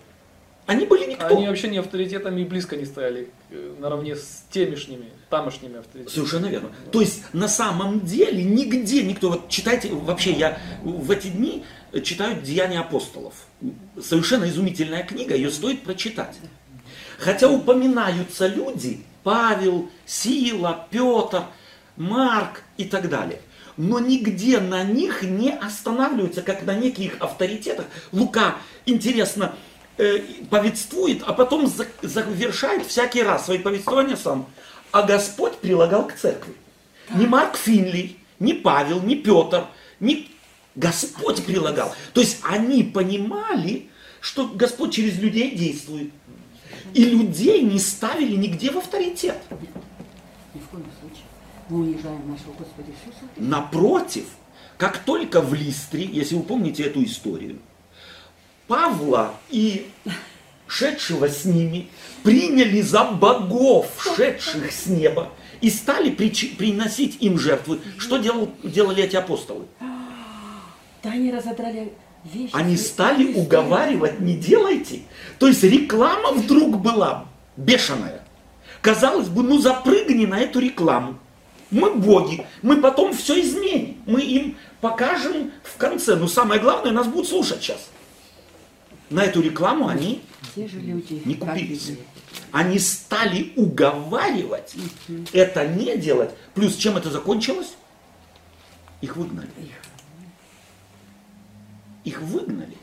Они 0.67 0.87
были 0.87 1.11
никто. 1.11 1.27
Они 1.27 1.47
вообще 1.47 1.69
не 1.69 1.79
авторитетами 1.79 2.41
и 2.41 2.45
близко 2.45 2.77
не 2.77 2.87
стояли 2.87 3.31
э, 3.51 3.75
наравне 3.79 4.17
с 4.17 4.45
темешними, 4.51 5.11
тамошними 5.29 5.79
авторитетами. 5.79 6.15
Совершенно 6.15 6.47
верно. 6.47 6.71
То 6.91 7.01
есть 7.01 7.23
на 7.35 7.49
самом 7.49 8.01
деле 8.01 8.43
нигде 8.43 9.03
никто, 9.03 9.31
вот 9.31 9.49
читайте, 9.49 9.91
вообще 9.91 10.33
я 10.33 10.59
в 10.83 11.11
эти 11.11 11.29
дни 11.29 11.65
читаю 12.03 12.41
«Деяния 12.41 12.81
апостолов». 12.81 13.35
Совершенно 14.03 14.49
изумительная 14.49 15.03
книга, 15.03 15.35
ее 15.35 15.51
стоит 15.51 15.83
прочитать. 15.83 16.37
Хотя 17.19 17.49
упоминаются 17.49 18.47
люди, 18.47 19.05
Павел, 19.23 19.91
Сила, 20.07 20.87
Петр, 20.91 21.45
Марк 21.97 22.63
и 22.77 22.85
так 22.85 23.09
далее. 23.09 23.41
Но 23.77 23.99
нигде 23.99 24.61
на 24.61 24.83
них 24.85 25.23
не 25.23 25.53
останавливаются, 25.53 26.43
как 26.43 26.65
на 26.65 26.75
неких 26.75 27.17
авторитетах. 27.21 27.87
Лука, 28.13 28.57
интересно, 28.87 29.55
повествует, 30.51 31.23
а 31.27 31.33
потом 31.33 31.67
за- 31.67 31.87
завершает 32.03 32.87
всякий 32.87 33.23
раз 33.23 33.45
свои 33.47 33.59
повествования 33.59 34.17
сам. 34.17 34.47
А 34.91 35.03
Господь 35.03 35.57
прилагал 35.59 36.07
к 36.07 36.15
церкви. 36.15 36.55
Не 37.15 37.27
Марк 37.27 37.57
Финли, 37.57 38.17
не 38.39 38.55
Павел, 38.55 39.01
не 39.03 39.17
Петр, 39.17 39.67
не 40.01 40.31
Господь 40.75 41.45
прилагал. 41.45 41.95
То 42.13 42.21
есть 42.21 42.39
они 42.43 42.83
понимали, 42.83 43.89
что 44.21 44.47
Господь 44.49 44.95
через 44.95 45.19
людей 45.19 45.55
действует. 45.55 46.11
И 46.93 47.05
людей 47.05 47.61
не 47.63 47.79
ставили 47.79 48.37
нигде 48.37 48.71
в 48.71 48.79
авторитет. 48.79 49.37
Ни 50.55 50.61
в 50.61 50.69
коем 50.69 50.87
случае. 51.01 51.25
Мы 51.69 51.81
унижаем 51.81 52.31
нашего 52.31 52.53
Господа 52.59 52.89
Иисуса. 52.91 53.25
Напротив, 53.37 54.25
как 54.77 54.99
только 54.99 55.41
в 55.41 55.55
Листре, 55.55 56.05
если 56.05 56.35
вы 56.37 56.43
помните 56.43 56.85
эту 56.85 57.03
историю, 57.05 57.59
Павла 58.67 59.35
и 59.51 59.87
шедшего 60.67 61.29
с 61.29 61.45
ними 61.45 61.89
приняли 62.23 62.81
за 62.81 63.05
богов, 63.05 63.87
шедших 64.17 64.73
с 64.73 64.87
неба, 64.87 65.31
и 65.61 65.71
стали 65.71 66.11
приносить 66.11 67.19
им 67.21 67.39
жертвы. 67.39 67.81
Что 67.99 68.17
делал, 68.17 68.51
делали 68.63 69.03
эти 69.03 69.17
апостолы? 69.17 69.67
Да 71.03 71.11
они 71.11 71.31
разодрали 71.31 71.93
вещи. 72.25 72.51
Они 72.55 72.77
стали 72.77 73.35
уговаривать, 73.35 74.21
не 74.21 74.37
делайте. 74.37 75.03
То 75.39 75.47
есть 75.49 75.63
реклама 75.63 76.33
вдруг 76.33 76.81
была 76.81 77.27
бешеная. 77.57 78.23
Казалось 78.81 79.29
бы, 79.29 79.43
ну 79.43 79.59
запрыгни 79.59 80.27
на 80.27 80.41
эту 80.41 80.61
рекламу. 80.61 81.19
Мы 81.71 81.95
боги, 81.95 82.47
мы 82.63 82.81
потом 82.81 83.15
все 83.15 83.41
изменим. 83.41 83.97
Мы 84.07 84.21
им 84.23 84.57
покажем 84.81 85.53
в 85.63 85.77
конце. 85.77 86.17
Но 86.17 86.29
самое 86.29 86.61
главное, 86.61 86.93
нас 86.93 87.07
будут 87.07 87.29
слушать 87.29 87.63
сейчас. 87.63 87.89
На 89.11 89.25
эту 89.25 89.43
рекламу 89.43 89.89
они 89.89 90.23
Те 90.55 90.67
же 90.67 90.81
люди. 90.81 91.23
не 91.25 91.35
купились. 91.35 91.93
Они 92.53 92.79
стали 92.79 93.53
уговаривать 93.57 94.75
это 95.33 95.67
не 95.67 95.97
делать. 95.97 96.31
Плюс 96.55 96.77
чем 96.77 96.97
это 96.97 97.11
закончилось? 97.11 97.75
Их 99.01 99.17
выгнали. 99.17 99.49
Их 102.05 102.21
выгнали. 102.21 102.77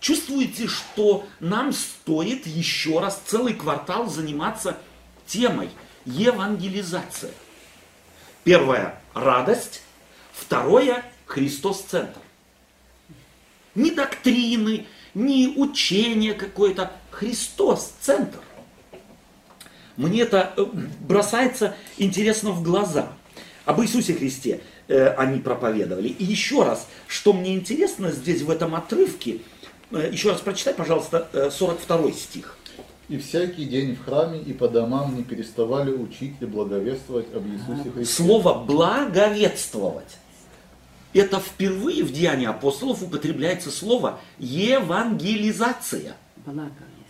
Чувствуете, 0.00 0.66
что 0.66 1.26
нам 1.40 1.72
стоит 1.72 2.46
еще 2.46 3.00
раз 3.00 3.20
целый 3.26 3.54
квартал 3.54 4.08
заниматься 4.08 4.78
темой 5.26 5.70
евангелизация. 6.06 7.32
Первое– 8.44 8.98
радость. 9.14 9.82
Второе– 10.32 11.04
Христос-центр. 11.26 12.18
Ни 13.74 13.90
доктрины, 13.90 14.86
ни 15.14 15.54
учение 15.56 16.34
какое-то. 16.34 16.92
Христос-центр. 17.10 18.38
Мне 19.96 20.22
это 20.22 20.54
э, 20.56 20.64
бросается 21.00 21.74
интересно 21.98 22.50
в 22.52 22.62
глаза. 22.62 23.12
Об 23.66 23.82
Иисусе 23.82 24.14
Христе 24.14 24.62
э, 24.88 25.08
они 25.08 25.40
проповедовали. 25.40 26.08
И 26.08 26.24
еще 26.24 26.62
раз, 26.62 26.88
что 27.06 27.32
мне 27.32 27.54
интересно 27.54 28.10
здесь 28.10 28.42
в 28.42 28.50
этом 28.50 28.74
отрывке, 28.74 29.40
э, 29.90 30.08
еще 30.10 30.30
раз 30.30 30.40
прочитай, 30.40 30.72
пожалуйста, 30.72 31.28
э, 31.32 31.50
42 31.50 32.12
стих. 32.12 32.56
И 33.08 33.18
всякий 33.18 33.64
день 33.64 33.96
в 33.96 34.04
храме 34.04 34.40
и 34.40 34.52
по 34.52 34.68
домам 34.68 35.16
не 35.16 35.24
переставали 35.24 35.90
учить 35.90 36.34
и 36.40 36.46
благовествовать 36.46 37.26
об 37.34 37.44
Иисусе 37.48 37.90
Христе. 37.90 38.22
Слово 38.22 38.54
«благовествовать» 38.64 40.16
это 41.12 41.40
впервые 41.40 42.04
в 42.04 42.12
Деянии 42.12 42.46
апостолов 42.46 43.02
употребляется 43.02 43.70
слово 43.70 44.20
«евангелизация». 44.38 46.16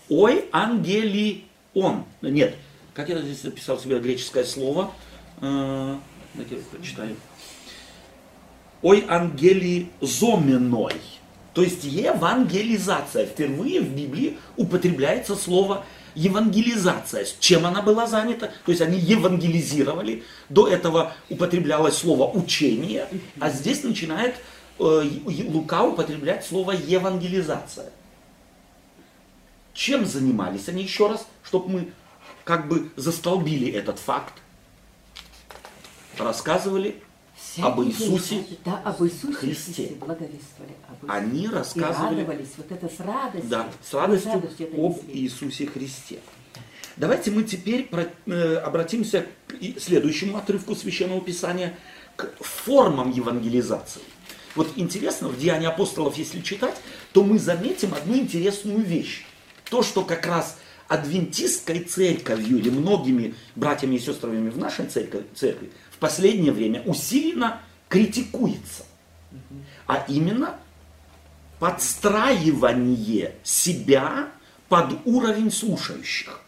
Ой, 0.08 0.48
ангелион. 0.52 2.04
Нет, 2.22 2.56
как 2.94 3.08
я 3.08 3.18
здесь 3.20 3.44
написал 3.44 3.78
себе 3.78 3.98
греческое 4.00 4.44
слово? 4.44 4.92
Э, 5.40 5.96
Дайте 6.34 6.56
я 6.56 6.62
прочитаю. 6.70 7.16
Ой, 8.82 9.04
ангелизоменой. 9.08 11.00
То 11.54 11.62
есть 11.62 11.84
евангелизация. 11.84 13.26
Впервые 13.26 13.80
в 13.80 13.94
Библии 13.94 14.38
употребляется 14.56 15.36
слово 15.36 15.84
евангелизация. 16.14 17.26
Чем 17.38 17.66
она 17.66 17.82
была 17.82 18.06
занята? 18.06 18.50
То 18.64 18.72
есть 18.72 18.80
они 18.80 18.98
евангелизировали. 18.98 20.24
До 20.48 20.68
этого 20.68 21.12
употреблялось 21.28 21.96
слово 21.96 22.30
учение, 22.30 23.08
а 23.38 23.50
здесь 23.50 23.82
начинает 23.82 24.36
э, 24.78 25.04
Лука 25.48 25.84
употреблять 25.84 26.46
слово 26.46 26.72
евангелизация. 26.72 27.92
Чем 29.74 30.04
занимались 30.04 30.68
они 30.68 30.82
еще 30.82 31.08
раз, 31.08 31.26
чтобы 31.42 31.68
мы 31.68 31.92
как 32.44 32.68
бы 32.68 32.90
застолбили 32.96 33.70
этот 33.72 33.98
факт? 33.98 34.34
Рассказывали 36.18 37.02
об 37.58 37.80
Иисусе 37.82 38.44
Да, 38.64 38.80
об 38.84 39.02
Иисусе 39.02 39.32
Христе. 39.32 39.72
Христе. 39.72 39.94
Благовествовали. 39.96 40.74
Об 40.88 41.04
Иисусе. 41.04 41.12
Они 41.12 41.44
И 41.44 41.48
рассказывали 41.48 42.20
радовались. 42.20 42.48
Вот 42.56 42.70
это 42.72 42.88
с 42.88 43.00
радостью. 43.00 43.50
да, 43.50 43.68
с 43.82 43.94
радостью 43.94 44.32
это 44.58 44.76
об. 44.76 44.98
Иисусе 45.08 45.66
Христе. 45.66 46.18
Давайте 46.96 47.30
мы 47.30 47.44
теперь 47.44 47.84
про- 47.86 48.08
э, 48.26 48.56
обратимся 48.56 49.26
к 49.48 49.54
следующему 49.80 50.36
отрывку 50.36 50.74
Священного 50.76 51.20
Писания, 51.20 51.78
к 52.16 52.28
формам 52.40 53.10
евангелизации. 53.10 54.02
Вот 54.54 54.68
интересно, 54.76 55.28
в 55.28 55.38
Деянии 55.38 55.68
апостолов, 55.68 56.16
если 56.18 56.40
читать, 56.40 56.74
то 57.12 57.22
мы 57.22 57.38
заметим 57.38 57.94
одну 57.94 58.16
интересную 58.16 58.80
вещь. 58.80 59.24
То, 59.70 59.82
что 59.82 60.04
как 60.04 60.26
раз 60.26 60.58
адвентистской 60.88 61.80
церковью 61.80 62.58
или 62.58 62.68
многими 62.68 63.34
братьями 63.54 63.94
и 63.94 63.98
сестрами 64.00 64.50
в 64.50 64.58
нашей 64.58 64.86
церкви, 64.86 65.24
церкви 65.34 65.70
последнее 66.00 66.52
время 66.52 66.82
усиленно 66.82 67.60
критикуется. 67.88 68.84
А 69.86 70.04
именно 70.08 70.56
подстраивание 71.58 73.34
себя 73.42 74.30
под 74.68 74.94
уровень 75.04 75.50
слушающих. 75.50 76.40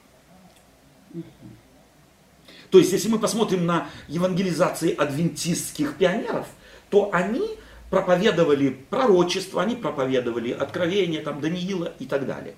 То 2.71 2.79
есть, 2.79 2.93
если 2.93 3.09
мы 3.09 3.19
посмотрим 3.19 3.67
на 3.67 3.89
евангелизации 4.09 4.95
адвентистских 4.95 5.97
пионеров, 5.97 6.47
то 6.89 7.11
они 7.13 7.59
проповедовали 7.91 8.71
пророчество, 8.71 9.61
они 9.61 9.77
проповедовали 9.77 10.51
откровение 10.53 11.21
там, 11.21 11.43
Даниила 11.43 11.93
и 11.99 12.07
так 12.07 12.27
далее. 12.27 12.55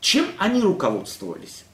Чем 0.00 0.26
они 0.38 0.60
руководствовались? 0.60 1.64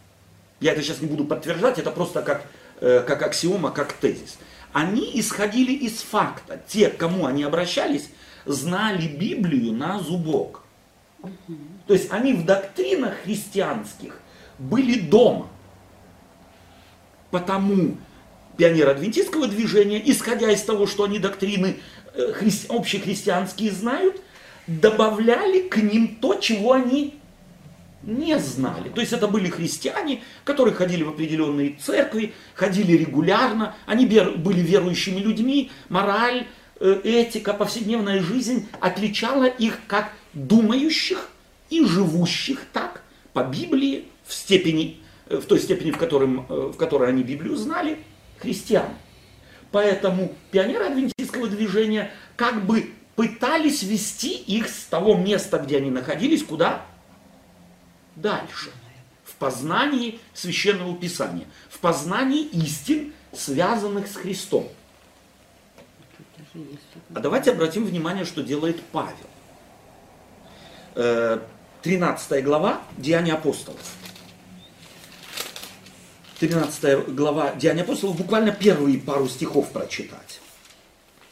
Я 0.61 0.73
это 0.73 0.83
сейчас 0.83 1.01
не 1.01 1.07
буду 1.07 1.25
подтверждать, 1.25 1.79
это 1.79 1.91
просто 1.91 2.21
как, 2.21 2.47
как 2.81 3.23
аксиома, 3.23 3.71
как 3.71 3.93
тезис. 3.93 4.39
Они 4.73 5.11
исходили 5.15 5.73
из 5.73 6.01
факта. 6.03 6.61
Те, 6.69 6.89
к 6.89 6.97
кому 6.97 7.27
они 7.27 7.43
обращались, 7.43 8.11
знали 8.47 9.07
Библию 9.07 9.73
на 9.73 9.99
зубок. 9.99 10.63
То 11.87 11.95
есть 11.95 12.11
они 12.11 12.33
в 12.35 12.47
доктринах 12.47 13.15
христианских 13.25 14.21
были 14.59 14.99
дома. 14.99 15.49
Потому 17.31 17.97
пионеры 18.57 18.91
адвентистского 18.91 19.47
движения, 19.47 20.03
исходя 20.05 20.51
из 20.51 20.63
того, 20.63 20.87
что 20.87 21.05
они 21.05 21.19
доктрины 21.19 21.79
э, 22.15 22.33
хри- 22.33 22.67
общехристианские 22.69 23.71
знают, 23.71 24.21
добавляли 24.67 25.69
к 25.69 25.77
ним 25.77 26.17
то, 26.21 26.35
чего 26.35 26.73
они 26.73 27.20
не 28.03 28.39
знали. 28.39 28.89
То 28.89 29.01
есть 29.01 29.13
это 29.13 29.29
были 29.29 29.49
христиане, 29.49 30.23
которые 30.45 30.75
ходили 30.75 31.03
в 31.03 31.11
определенные 31.11 31.77
церкви, 31.81 32.33
ходили 32.55 32.97
регулярно, 32.97 33.75
они 33.87 34.07
были 34.07 34.61
верующими 34.61 35.21
людьми, 35.21 35.71
мораль, 35.89 36.47
э, 36.81 37.01
этика, 37.05 37.53
повседневная 37.53 38.23
жизнь 38.23 38.69
отличала 38.81 39.45
их 39.45 39.81
как 39.87 40.13
думающих 40.33 41.29
и 41.69 41.85
живущих 41.85 42.65
так 42.73 43.03
по 43.33 43.45
Библии 43.45 44.07
в 44.25 44.33
степени, 44.33 45.01
э, 45.29 45.37
в 45.37 45.45
той 45.45 45.59
степени, 45.59 45.91
в, 45.91 45.99
котором, 45.99 46.47
э, 46.49 46.71
в 46.73 46.77
которой 46.77 47.11
они 47.11 47.23
Библию 47.23 47.57
знали, 47.57 47.99
христиан. 48.39 48.89
Поэтому 49.73 50.35
пионеры 50.51 50.87
адвентистского 50.87 51.47
движения 51.49 52.11
как 52.37 52.65
бы 52.65 52.91
пытались 53.15 53.83
вести 53.83 54.35
их 54.35 54.69
с 54.69 54.85
того 54.87 55.15
места, 55.17 55.59
где 55.59 55.77
они 55.77 55.91
находились, 55.91 56.43
куда? 56.43 56.87
Дальше. 58.21 58.71
В 59.25 59.35
познании 59.37 60.21
священного 60.35 60.95
писания, 60.97 61.47
в 61.71 61.79
познании 61.79 62.45
истин, 62.45 63.13
связанных 63.33 64.07
с 64.09 64.17
Христом. 64.17 64.69
А 67.15 67.21
давайте 67.21 67.53
обратим 67.53 67.85
внимание, 67.85 68.25
что 68.25 68.43
делает 68.43 68.83
Павел. 68.93 69.15
Э, 70.97 71.39
13 71.83 72.45
глава 72.45 72.83
Деяния 72.99 73.35
апостолов. 73.35 73.81
13 76.41 77.15
глава 77.15 77.55
Деяния 77.55 77.83
апостолов, 77.83 78.17
буквально 78.17 78.51
первые 78.53 78.99
пару 78.99 79.29
стихов 79.29 79.71
прочитать. 79.71 80.41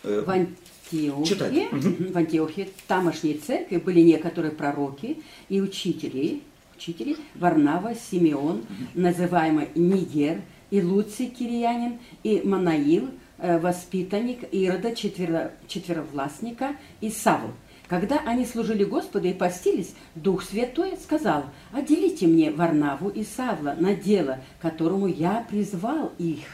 Э, 0.05 0.23
В 0.25 0.31
Антиохии, 0.31 1.29
Читай. 1.29 1.69
Мгм. 1.71 2.13
в 2.13 2.83
тамошней 2.87 3.35
церкви 3.39 3.77
были 3.77 4.01
некоторые 4.01 4.53
пророки 4.53 5.23
и 5.49 5.61
учители, 5.61 6.43
учители 6.79 7.17
Варнава, 7.35 7.95
Симеон, 7.95 8.65
называемый 8.95 9.69
Нигер, 9.75 10.43
и 10.71 10.81
Луций 10.81 11.27
Кириянин, 11.27 11.99
и 12.23 12.41
Манаил, 12.45 13.09
э, 13.39 13.59
воспитанник 13.59 14.41
Ирода, 14.53 14.91
четверо- 14.95 15.51
четверовластника, 15.67 16.77
и 17.01 17.11
Савл. 17.11 17.51
Когда 17.89 18.19
они 18.27 18.45
служили 18.45 18.85
Господу 18.85 19.27
и 19.29 19.33
постились, 19.33 19.95
Дух 20.15 20.43
Святой 20.45 20.97
сказал, 21.03 21.47
«Отделите 21.73 22.27
мне 22.27 22.51
Варнаву 22.51 23.09
и 23.09 23.25
Савла 23.25 23.75
на 23.79 23.95
дело, 23.95 24.39
которому 24.61 25.07
я 25.07 25.45
призвал 25.51 26.13
их». 26.19 26.45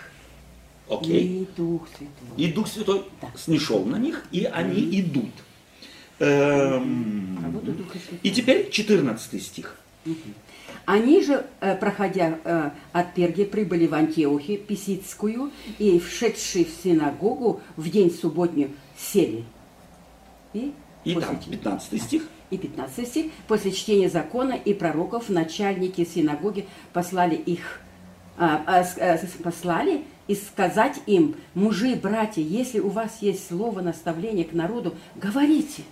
Окей. 0.89 1.43
И 1.43 1.49
Дух 1.57 1.89
Святой. 1.89 2.37
И 2.47 2.53
Дух 2.53 2.69
Святой 2.69 3.03
Да. 3.21 3.29
снишел 3.37 3.85
на 3.85 3.97
них, 3.97 4.25
и 4.31 4.45
они 4.45 5.01
идут. 5.01 5.33
Эм, 6.21 7.41
Работа 7.43 7.73
Духа 7.73 7.99
Святого. 7.99 8.21
И 8.23 8.31
теперь 8.31 8.71
14 8.71 9.41
стих. 9.41 9.77
Они 10.87 11.23
же, 11.23 11.47
э, 11.61 11.77
проходя 11.77 12.39
э, 12.45 12.71
от 12.93 13.15
Перги, 13.15 13.45
прибыли 13.45 13.87
в 13.87 13.95
Антиохию 13.95 14.59
Писицкую 14.59 15.51
и, 15.79 15.99
вшедшие 15.99 16.67
в 16.67 16.71
синагогу 16.83 17.61
в 17.77 17.89
день 17.89 18.11
субботнюю, 18.11 18.71
сели. 18.99 19.45
И, 20.53 20.75
И 21.05 21.15
там 21.15 21.41
ч- 21.41 21.51
15 21.51 22.03
стих. 22.03 22.29
и 22.51 22.59
15 22.59 23.09
стих. 23.09 23.33
После 23.49 23.73
чтения 23.73 24.09
закона 24.11 24.53
и 24.53 24.75
пророков 24.75 25.29
начальники 25.31 26.05
синагоги 26.05 26.67
послали 26.93 27.35
их, 27.35 27.81
а, 28.37 28.63
а, 28.67 28.85
с- 28.85 29.37
послали 29.43 30.05
и 30.27 30.35
сказать 30.35 31.01
им, 31.07 31.35
мужи, 31.55 31.95
братья, 31.97 32.43
если 32.43 32.79
у 32.81 32.89
вас 32.91 33.19
есть 33.23 33.47
слово 33.49 33.81
наставления 33.81 34.45
к 34.45 34.53
народу, 34.53 34.95
говорите. 35.17 35.83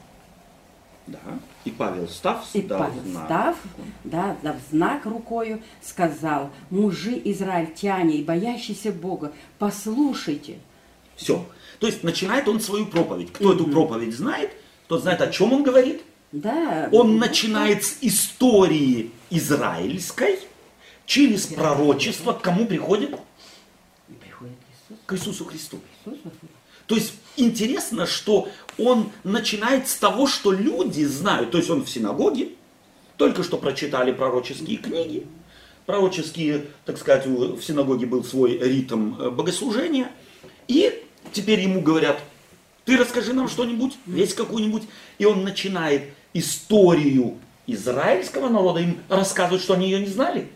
Да. 1.06 1.18
И 1.64 1.70
Павел 1.70 2.08
став, 2.08 2.44
И 2.54 2.62
дал 2.62 2.78
Павел, 2.78 3.02
знак. 3.04 3.24
став, 3.26 3.56
да, 4.04 4.36
дав 4.42 4.56
знак 4.70 5.04
рукою, 5.06 5.60
сказал, 5.82 6.50
мужи 6.70 7.20
израильтяне 7.24 8.16
и 8.16 8.24
боящиеся 8.24 8.92
Бога, 8.92 9.32
послушайте. 9.58 10.58
Все. 11.16 11.44
То 11.80 11.86
есть 11.88 12.04
начинает 12.04 12.48
он 12.48 12.60
свою 12.60 12.86
проповедь. 12.86 13.32
Кто 13.32 13.52
эту 13.52 13.66
проповедь 13.66 14.14
знает, 14.14 14.52
тот 14.86 15.02
знает, 15.02 15.20
о 15.20 15.28
чем 15.28 15.52
он 15.52 15.62
говорит. 15.64 16.02
Да, 16.30 16.88
Он 16.92 17.18
начинает 17.18 17.84
с 17.84 17.98
истории 18.00 19.10
израильской, 19.28 20.38
через 21.04 21.46
пророчество 21.46 22.32
к 22.32 22.40
кому 22.40 22.64
приходит? 22.66 23.10
приходит 24.20 24.56
Иисус. 24.70 24.98
К 25.04 25.12
Иисусу 25.14 25.44
Христу. 25.44 25.80
Иисус 26.06 26.18
возводит. 26.24 26.50
То 26.92 26.96
есть 26.96 27.14
интересно, 27.38 28.04
что 28.04 28.50
он 28.76 29.12
начинает 29.24 29.88
с 29.88 29.94
того, 29.94 30.26
что 30.26 30.52
люди 30.52 31.04
знают. 31.04 31.50
То 31.50 31.56
есть 31.56 31.70
он 31.70 31.86
в 31.86 31.88
синагоге, 31.88 32.50
только 33.16 33.42
что 33.42 33.56
прочитали 33.56 34.12
пророческие 34.12 34.76
книги. 34.76 35.26
Пророческие, 35.86 36.66
так 36.84 36.98
сказать, 36.98 37.24
в 37.24 37.62
синагоге 37.62 38.04
был 38.04 38.22
свой 38.24 38.58
ритм 38.58 39.14
э, 39.18 39.30
богослужения. 39.30 40.10
И 40.68 41.02
теперь 41.32 41.60
ему 41.60 41.80
говорят, 41.80 42.20
ты 42.84 42.98
расскажи 42.98 43.32
нам 43.32 43.48
что-нибудь, 43.48 43.94
весь 44.04 44.34
какую-нибудь. 44.34 44.82
И 45.16 45.24
он 45.24 45.44
начинает 45.44 46.10
историю 46.34 47.38
израильского 47.66 48.50
народа 48.50 48.80
им 48.80 49.00
рассказывать, 49.08 49.62
что 49.62 49.72
они 49.72 49.86
ее 49.86 50.00
не 50.00 50.08
знали. 50.08 50.46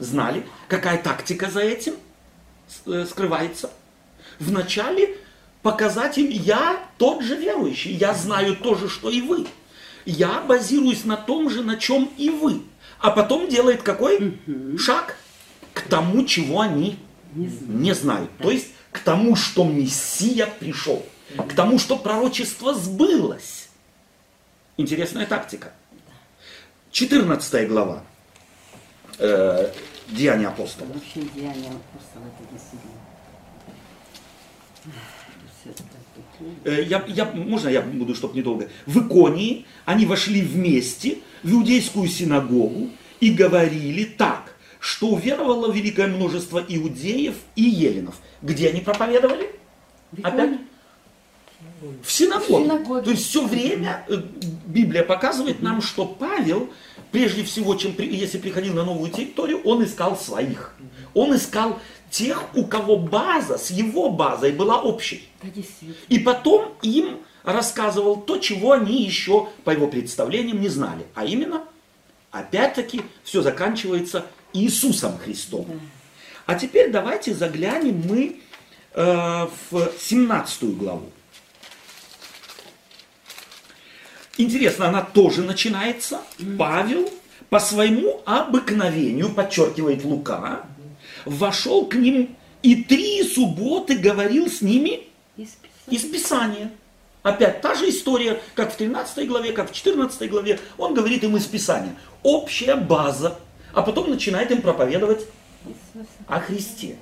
Знали, 0.00 0.44
какая 0.66 1.00
тактика 1.00 1.48
за 1.48 1.60
этим 1.60 1.94
э, 2.86 3.06
скрывается. 3.08 3.70
Вначале 4.40 5.16
показать 5.62 6.18
им, 6.18 6.28
я 6.28 6.78
тот 6.98 7.22
же 7.22 7.36
верующий, 7.36 7.92
я 7.92 8.14
знаю 8.14 8.56
то 8.56 8.74
же, 8.74 8.88
что 8.88 9.10
и 9.10 9.20
вы. 9.20 9.46
Я 10.06 10.40
базируюсь 10.40 11.04
на 11.04 11.16
том 11.16 11.50
же, 11.50 11.62
на 11.62 11.76
чем 11.76 12.10
и 12.16 12.30
вы. 12.30 12.62
А 12.98 13.10
потом 13.10 13.48
делает 13.48 13.82
какой 13.82 14.38
шаг 14.78 15.16
к 15.72 15.82
тому, 15.82 16.24
чего 16.24 16.60
они 16.60 16.98
Не 17.34 17.48
знаю. 17.48 17.78
не 17.78 17.94
знают. 17.94 18.30
То 18.38 18.50
есть 18.50 18.68
к 18.90 18.98
тому, 19.00 19.36
что 19.36 19.64
Мессия 19.64 20.46
пришел. 20.46 21.04
К 21.36 21.54
тому, 21.54 21.78
что 21.78 21.96
пророчество 21.96 22.74
сбылось. 22.74 23.68
Интересная 24.76 25.26
тактика. 25.26 25.72
14 26.90 27.68
глава. 27.68 28.02
Э, 29.18 29.72
Деяния 30.08 30.48
апостолов. 30.48 30.92
Вообще 30.94 31.20
деяния 31.34 31.68
апостола 31.70 32.24
это 32.26 32.52
действительно. 32.52 33.00
Все 35.60 35.70
это 35.70 35.82
такие. 35.84 36.24
Э, 36.26 36.29
Я, 36.64 37.04
я, 37.08 37.24
можно 37.26 37.68
я 37.68 37.82
буду, 37.82 38.14
чтобы 38.14 38.36
недолго? 38.36 38.68
В 38.86 39.06
Иконии 39.06 39.66
они 39.84 40.06
вошли 40.06 40.42
вместе 40.42 41.18
в 41.42 41.52
иудейскую 41.52 42.08
синагогу 42.08 42.90
и 43.20 43.30
говорили 43.30 44.04
так, 44.04 44.56
что 44.78 45.08
уверовало 45.08 45.70
великое 45.70 46.06
множество 46.06 46.64
иудеев 46.66 47.34
и 47.56 47.62
еленов. 47.62 48.16
Где 48.42 48.68
они 48.68 48.80
проповедовали? 48.80 49.50
В 50.12 50.24
Опять? 50.24 50.60
В 52.02 52.10
синагоге. 52.10 52.64
В 52.64 52.64
синагоге. 52.64 53.02
То 53.02 53.10
есть 53.10 53.26
все 53.26 53.46
время 53.46 54.04
э, 54.08 54.16
Библия 54.66 55.02
показывает 55.02 55.62
нам, 55.62 55.82
что 55.82 56.06
Павел, 56.06 56.70
прежде 57.12 57.44
всего, 57.44 57.74
чем 57.74 57.94
если 57.98 58.38
приходил 58.38 58.74
на 58.74 58.84
новую 58.84 59.10
территорию, 59.10 59.60
он 59.64 59.84
искал 59.84 60.16
своих. 60.16 60.74
Он 61.14 61.34
искал 61.34 61.78
тех, 62.10 62.54
у 62.54 62.64
кого 62.64 62.96
база 62.96 63.56
с 63.56 63.70
его 63.70 64.10
базой 64.10 64.52
была 64.52 64.82
общей. 64.82 65.28
Да. 65.42 65.48
И 66.08 66.18
потом 66.18 66.74
им 66.82 67.18
рассказывал 67.42 68.16
то, 68.16 68.38
чего 68.38 68.72
они 68.72 69.02
еще, 69.02 69.48
по 69.64 69.70
его 69.70 69.86
представлениям, 69.86 70.60
не 70.60 70.68
знали. 70.68 71.06
А 71.14 71.24
именно, 71.24 71.64
опять-таки, 72.30 73.02
все 73.24 73.42
заканчивается 73.42 74.26
Иисусом 74.52 75.18
Христом. 75.18 75.66
А 76.46 76.54
теперь 76.56 76.90
давайте 76.90 77.32
заглянем 77.32 78.02
мы 78.06 78.40
э, 78.94 79.46
в 79.70 79.92
17 79.98 80.76
главу. 80.76 81.10
Интересно, 84.36 84.88
она 84.88 85.02
тоже 85.02 85.42
начинается. 85.42 86.20
Павел 86.58 87.08
по 87.50 87.58
своему 87.58 88.22
обыкновению, 88.24 89.30
подчеркивает 89.30 90.04
Лука, 90.04 90.64
вошел 91.24 91.86
к 91.86 91.94
ним 91.94 92.36
и 92.62 92.84
три 92.84 93.22
субботы 93.22 93.96
говорил 93.96 94.48
с 94.50 94.60
ними 94.60 95.08
Из 95.36 95.56
из 95.88 96.02
Писания. 96.02 96.12
Писания. 96.12 96.72
Опять 97.22 97.60
та 97.60 97.74
же 97.74 97.88
история, 97.90 98.40
как 98.54 98.72
в 98.72 98.76
13 98.76 99.28
главе, 99.28 99.52
как 99.52 99.70
в 99.70 99.74
14 99.74 100.30
главе. 100.30 100.58
Он 100.78 100.94
говорит 100.94 101.22
им 101.22 101.36
из 101.36 101.44
Писания. 101.46 101.94
Общая 102.22 102.76
база. 102.76 103.38
А 103.72 103.82
потом 103.82 104.10
начинает 104.10 104.50
им 104.50 104.62
проповедовать 104.62 105.26
о 106.26 106.40
Христе. 106.40 106.96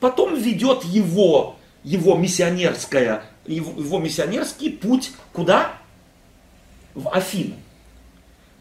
Потом 0.00 0.34
ведет 0.36 0.84
его, 0.84 1.56
его, 1.82 2.16
миссионерская, 2.16 3.24
его, 3.46 3.80
его 3.80 3.98
миссионерский 3.98 4.70
путь 4.70 5.12
куда? 5.32 5.78
В 6.94 7.08
Афины. 7.08 7.54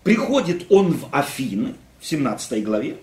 Приходит 0.03 0.71
он 0.71 0.93
в 0.93 1.09
Афины, 1.11 1.75
в 1.99 2.05
17 2.05 2.63
главе. 2.63 2.97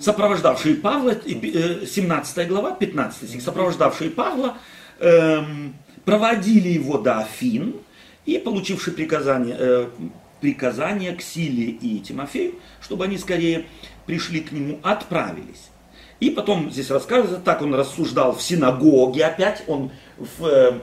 Сопровождавшие 0.00 0.76
Павла, 0.76 1.10
э, 1.10 1.86
17 1.86 2.48
глава, 2.48 2.72
15 2.72 3.28
стих, 3.28 3.42
сопровождавшие 3.42 4.10
Павла, 4.10 4.58
эм, 5.00 5.74
проводили 6.04 6.68
его 6.68 6.98
до 6.98 7.18
Афин 7.18 7.76
и, 8.24 8.38
получившие 8.38 8.94
приказание, 8.94 9.56
э, 9.58 9.88
приказание 10.40 11.12
к 11.14 11.22
Силе 11.22 11.64
и 11.64 11.98
Тимофею, 12.00 12.54
чтобы 12.80 13.04
они 13.04 13.18
скорее 13.18 13.66
пришли 14.06 14.40
к 14.40 14.52
нему, 14.52 14.78
отправились. 14.82 15.70
И 16.20 16.30
потом 16.30 16.70
здесь 16.70 16.90
рассказывается, 16.90 17.40
так 17.40 17.60
он 17.62 17.74
рассуждал 17.74 18.34
в 18.34 18.42
синагоге 18.42 19.26
опять, 19.26 19.64
он 19.66 19.90
в 20.16 20.46
э, 20.46 20.46
э, 20.46 20.80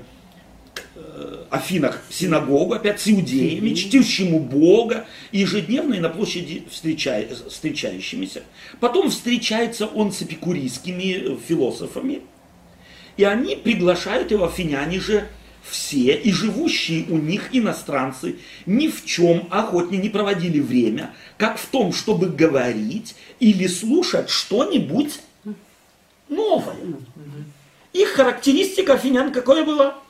Афинах 1.54 2.02
синагогу, 2.10 2.74
опять 2.74 3.00
с 3.00 3.08
иудеями, 3.08 3.76
чтившему 3.76 4.40
Бога, 4.40 5.06
ежедневно 5.32 5.94
и 5.94 6.00
на 6.00 6.10
площади 6.10 6.64
встречай- 6.72 7.30
встречающимися. 7.48 8.42
Потом 8.80 9.12
встречается 9.12 9.86
он 9.86 10.12
с 10.12 10.24
эпикурийскими 10.24 11.34
э, 11.34 11.38
философами, 11.48 12.22
и 13.18 13.24
они 13.24 13.56
приглашают 13.56 14.32
его, 14.32 14.46
афиняне 14.46 15.00
же, 15.00 15.28
все, 15.64 16.16
и 16.16 16.32
живущие 16.32 17.06
у 17.10 17.18
них 17.18 17.50
иностранцы, 17.52 18.38
ни 18.66 18.88
в 18.88 19.06
чем 19.06 19.48
охотнее 19.52 20.02
не 20.02 20.10
проводили 20.10 20.60
время, 20.60 21.14
как 21.38 21.60
в 21.60 21.68
том, 21.68 21.94
чтобы 21.94 22.30
говорить 22.30 23.16
или 23.40 23.68
слушать 23.68 24.30
что-нибудь 24.30 25.20
новое. 26.30 26.76
Их 27.94 28.10
характеристика 28.10 28.96
афинян 28.96 29.32
какое 29.32 29.64
была? 29.64 30.03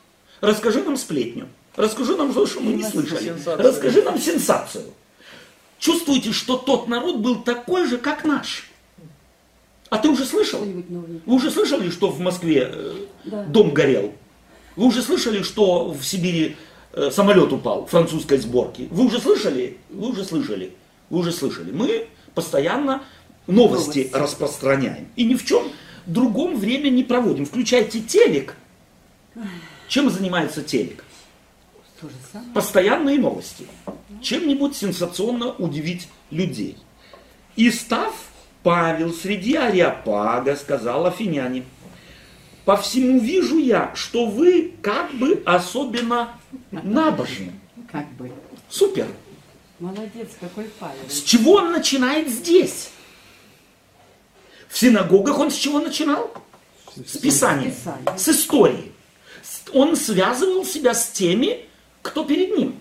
Расскажи 0.44 0.84
нам 0.84 0.98
сплетню. 0.98 1.48
Расскажи 1.78 2.18
нам 2.18 2.34
то, 2.34 2.46
что 2.46 2.60
мы 2.60 2.74
не 2.74 2.84
слышали. 2.84 3.24
Сенсацию. 3.30 3.66
Расскажи 3.66 4.02
нам 4.04 4.20
сенсацию. 4.20 4.84
Чувствуете, 5.80 6.34
что 6.34 6.58
тот 6.58 6.89
народ 6.89 7.18
был 7.20 7.41
такой 7.44 7.88
же, 7.88 7.98
как 7.98 8.26
наш. 8.26 8.70
А 9.89 9.98
ты 10.00 10.10
уже 10.10 10.26
слышал? 10.26 10.60
Вы 10.60 11.34
уже 11.34 11.50
слышали, 11.50 11.89
что 11.89 12.10
в 12.10 12.20
Москве 12.20 12.70
э, 12.74 12.94
Да. 13.24 13.44
дом 13.44 13.74
горел? 13.74 14.14
Вы 14.76 14.88
уже 14.88 15.02
слышали, 15.02 15.44
что 15.44 15.91
в 15.94 16.04
Сибири 16.04 16.58
э, 16.91 17.10
самолет 17.10 17.54
упал 17.54 17.86
французской 17.86 18.38
сборки? 18.38 18.89
Вы 18.91 19.06
уже 19.06 19.20
слышали? 19.22 19.78
Вы 19.89 20.10
уже 20.10 20.26
слышали? 20.26 20.74
Вы 21.10 21.20
уже 21.20 21.32
слышали? 21.32 21.72
Мы 21.72 22.08
постоянно 22.36 23.02
новости, 23.48 24.00
Новости. 24.00 24.10
распространяем. 24.12 25.08
И 25.16 25.24
ни 25.24 25.36
в 25.36 25.46
чем 25.46 25.64
другом 26.06 26.58
время 26.58 26.89
не 26.89 27.04
проводим. 27.04 27.46
Включайте 27.46 28.02
телек. 28.02 28.56
Чем 29.94 30.10
занимается 30.10 30.64
телек? 30.64 31.06
Постоянные 32.56 33.20
новости. 33.20 33.68
Чем-нибудь 34.24 34.76
сенсационно 34.76 35.52
удивить 35.52 36.08
людей. 36.32 36.80
И 37.56 37.70
став 37.70 38.12
Павел 38.64 39.14
среди 39.14 39.54
Ариапага, 39.54 40.56
сказал 40.56 41.06
афиняне, 41.06 41.64
по 42.66 42.76
всему 42.76 43.20
вижу 43.20 43.60
я, 43.60 43.91
что 43.94 44.26
вы 44.26 44.74
как 44.82 45.14
бы 45.14 45.44
особенно 45.46 46.39
набожны. 46.72 47.52
Как 47.91 48.12
бы. 48.14 48.32
Супер. 48.70 49.06
Молодец, 49.78 50.30
какой 50.39 50.64
Павел. 50.80 51.08
С 51.08 51.22
чего 51.22 51.58
он 51.58 51.72
начинает 51.72 52.30
здесь? 52.30 52.89
В 54.70 54.76
синагогах 54.76 55.38
он 55.38 55.52
с 55.52 55.56
чего 55.56 55.80
начинал? 55.80 56.34
С 56.96 57.16
Писания. 57.20 57.76
с 58.18 58.28
истории. 58.28 58.93
Он 59.74 59.95
связывал 59.95 60.65
себя 60.65 60.93
с 60.93 61.09
теми, 61.09 61.65
кто 62.01 62.24
перед 62.24 62.55
ним. 62.55 62.76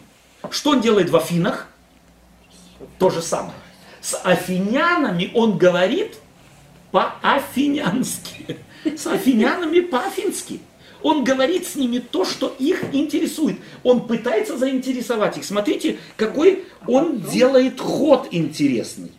Что 0.51 0.71
он 0.71 0.81
делает 0.81 1.11
в 1.11 1.17
Афинах? 1.17 1.69
То 2.99 3.11
же 3.11 3.23
самое. 3.23 3.55
С 4.01 4.21
афинянами 4.23 5.31
он 5.35 5.57
говорит 5.57 6.17
по-афинянски. 6.91 8.59
С 8.85 9.07
афинянами 9.07 9.81
по-афински. 9.81 10.61
Он 11.03 11.25
говорит 11.25 11.67
с 11.67 11.75
ними 11.75 11.99
то, 11.99 12.25
что 12.25 12.55
их 12.59 12.85
интересует. 12.93 13.59
Он 13.83 14.07
пытается 14.07 14.57
заинтересовать 14.57 15.37
их. 15.39 15.45
Смотрите, 15.45 15.99
какой 16.17 16.65
он 16.87 17.21
делает 17.21 17.81
ход 17.81 18.29
интересный. 18.31 19.13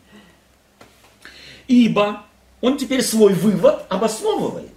Ибо 1.68 2.24
он 2.62 2.78
теперь 2.78 3.02
свой 3.02 3.34
вывод 3.34 3.86
обосновывает. 3.90 4.73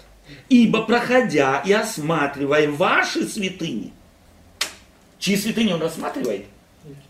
Ибо 0.48 0.82
проходя 0.82 1.62
и 1.66 1.72
осматривая 1.72 2.68
ваши 2.70 3.26
святыни, 3.26 3.92
чьи 5.18 5.36
святыни 5.36 5.72
он 5.72 5.82
рассматривает? 5.82 6.46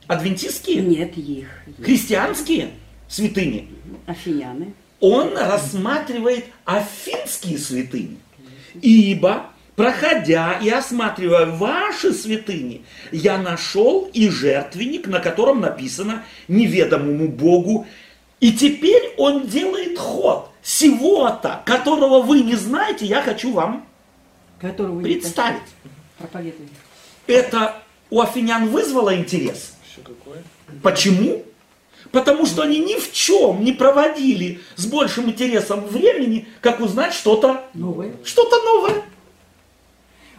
Адвентистские? 0.07 0.83
Нет 0.83 1.17
их. 1.19 1.49
Христианские 1.83 2.71
святыни? 3.09 3.69
Афиняны. 4.07 4.73
он 5.01 5.37
рассматривает 5.37 6.47
афинские 6.65 7.59
святыни. 7.59 8.19
Ибо, 8.81 9.51
проходя 9.75 10.59
и 10.63 10.71
осматривая 10.71 11.47
ваши 11.47 12.13
святыни, 12.13 12.85
я 13.13 13.37
нашел 13.37 14.09
и 14.13 14.31
жертвенник, 14.31 15.07
на 15.07 15.21
котором 15.21 15.61
написано 15.61 16.25
неведомому 16.49 17.29
Богу. 17.29 17.87
И 18.41 18.53
теперь 18.53 19.15
он 19.19 19.47
делает 19.47 19.99
ход. 19.99 20.51
Сего-то, 20.67 21.63
которого 21.65 22.23
вы 22.23 22.41
не 22.41 22.57
знаете, 22.57 23.07
я 23.07 23.23
хочу 23.23 23.53
вам 23.53 23.87
Которого 24.61 25.01
представить. 25.01 25.63
проповедуете. 26.19 26.73
Это 27.29 27.81
у 28.11 28.21
афинян 28.21 28.69
вызвало 28.69 29.15
интерес. 29.17 29.75
Какое? 30.03 30.43
Почему? 30.83 31.45
Потому 32.11 32.47
что 32.47 32.63
они 32.63 32.81
ни 32.81 32.99
в 32.99 33.13
чем 33.13 33.63
не 33.65 33.73
проводили 33.73 34.61
с 34.75 34.87
большим 34.87 35.31
интересом 35.31 35.87
времени, 35.87 36.49
как 36.61 36.81
узнать 36.81 37.15
что-то 37.15 37.65
Новое. 37.73 38.13
что-то 38.25 38.57
новое. 38.63 39.05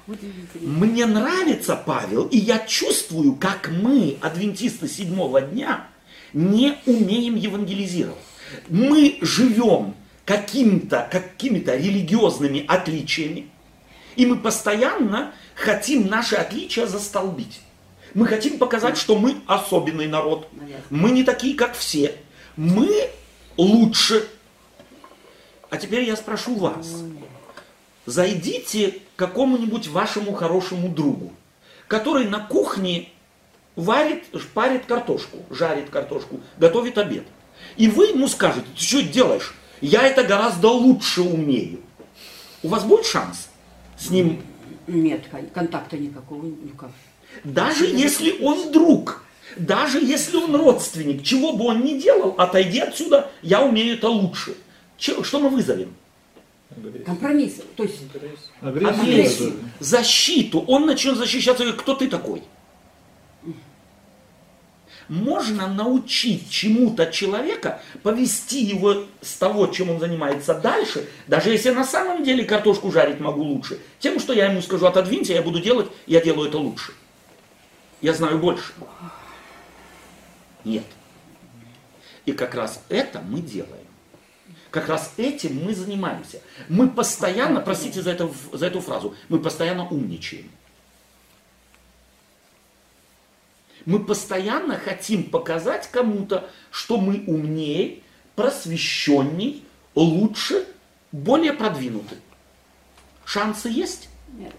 Удивительно. 0.08 0.86
Мне 0.86 1.06
нравится 1.06 1.82
Павел, 1.86 2.26
и 2.28 2.38
я 2.38 2.60
чувствую, 2.60 3.36
как 3.36 3.70
мы, 3.70 4.18
адвентисты 4.22 4.90
седьмого 4.90 5.40
дня, 5.42 5.88
не 6.34 6.78
умеем 6.86 7.36
евангелизировать. 7.36 8.18
Мы 8.70 9.18
живем 9.22 9.96
каким-то, 10.28 11.08
какими-то 11.10 11.78
религиозными 11.78 12.66
отличиями, 12.68 13.50
и 14.18 14.26
мы 14.26 14.36
постоянно 14.36 15.34
хотим 15.56 16.08
наши 16.08 16.36
отличия 16.36 16.86
застолбить. 16.86 17.62
Мы 18.14 18.28
хотим 18.28 18.58
показать, 18.58 18.98
что 18.98 19.18
мы 19.18 19.38
особенный 19.48 20.08
народ. 20.08 20.50
Мы 20.90 21.12
не 21.12 21.24
такие, 21.24 21.56
как 21.56 21.76
все. 21.76 22.14
Мы 22.58 23.10
лучше. 23.56 24.28
А 25.70 25.78
теперь 25.78 26.04
я 26.04 26.18
спрошу 26.18 26.56
вас. 26.56 27.04
Зайдите 28.06 29.00
к 29.16 29.20
какому-нибудь 29.20 29.88
вашему 29.88 30.34
хорошему 30.34 30.90
другу, 30.90 31.32
который 31.88 32.28
на 32.28 32.40
кухне 32.40 33.10
варит, 33.78 34.26
парит 34.54 34.88
картошку, 34.88 35.38
жарит 35.52 35.90
картошку, 35.90 36.42
готовит 36.58 36.98
обед. 36.98 37.24
И 37.78 37.88
вы 37.88 38.08
ему 38.08 38.28
скажете, 38.28 38.68
ты 38.76 38.84
что 38.84 39.02
делаешь? 39.02 39.54
Я 39.82 40.08
это 40.08 40.24
гораздо 40.24 40.70
лучше 40.70 41.22
умею. 41.22 41.80
У 42.64 42.68
вас 42.70 42.84
будет 42.84 43.06
шанс 43.06 43.50
с 43.98 44.10
ним, 44.10 44.42
Нет, 44.88 45.26
кон- 45.32 45.48
контакта 45.54 45.98
никакого. 45.98 46.46
Никак. 46.46 46.92
даже 47.44 47.86
если 47.86 48.40
он 48.42 48.72
друг, 48.72 49.24
даже 49.58 50.00
если 50.00 50.38
он 50.38 50.56
родственник, 50.56 51.24
чего 51.24 51.54
бы 51.54 51.66
он 51.66 51.82
ни 51.84 52.00
делал, 52.00 52.36
отойди 52.38 52.80
отсюда, 52.80 53.30
я 53.42 53.64
умею 53.64 53.96
это 53.96 54.10
лучше. 54.10 54.56
Че- 54.98 55.24
что 55.24 55.40
мы 55.40 55.50
вызовем? 55.50 55.94
Компромисс. 57.06 57.62
То 57.76 57.84
есть. 57.84 58.02
Агрессию, 58.62 59.52
даже. 59.52 59.54
защиту. 59.80 60.60
Он 60.68 60.86
начнет 60.86 61.16
защищаться, 61.18 61.64
говорит, 61.64 61.82
кто 61.82 61.94
ты 61.96 62.08
такой? 62.08 62.44
Можно 65.10 65.68
научить 65.68 66.50
чему-то 66.50 67.06
человека, 67.12 67.82
повести 68.04 68.62
его 68.62 69.06
с 69.22 69.36
того, 69.36 69.68
чем 69.68 69.90
он 69.90 70.00
занимается 70.00 70.54
дальше, 70.54 71.08
даже 71.28 71.50
если 71.50 71.70
на 71.70 71.86
самом 71.86 72.24
деле 72.24 72.44
картошку 72.44 72.92
жарить 72.92 73.20
могу 73.20 73.42
лучше, 73.42 73.80
тем, 74.00 74.20
что 74.20 74.34
я 74.34 74.52
ему 74.52 74.62
скажу, 74.62 74.86
отодвинься, 74.86 75.34
я 75.34 75.42
буду 75.42 75.62
делать, 75.62 75.88
я 76.08 76.22
делаю 76.22 76.50
это 76.50 76.58
лучше. 76.58 76.92
Я 78.02 78.14
знаю 78.14 78.38
больше. 78.38 78.74
Нет. 80.66 80.84
И 82.26 82.34
как 82.34 82.54
раз 82.54 82.84
это 82.90 83.22
мы 83.22 83.40
делаем. 83.40 83.88
Как 84.70 84.90
раз 84.90 85.14
этим 85.16 85.64
мы 85.64 85.74
занимаемся. 85.74 86.42
Мы 86.68 86.90
постоянно, 86.90 87.62
простите 87.62 88.02
за, 88.02 88.12
это, 88.12 88.30
за 88.52 88.68
эту 88.68 88.82
фразу, 88.82 89.16
мы 89.30 89.40
постоянно 89.40 89.88
умничаем. 89.88 90.52
Мы 93.88 94.00
постоянно 94.04 94.78
хотим 94.78 95.24
показать 95.24 95.90
кому-то, 95.90 96.50
что 96.72 96.98
мы 96.98 97.24
умнее, 97.26 98.00
просвещенней, 98.36 99.64
лучше, 99.96 100.68
более 101.14 101.54
продвинуты. 101.54 102.18
Шансы 103.24 103.70
есть? 103.70 104.10
нет. 104.34 104.54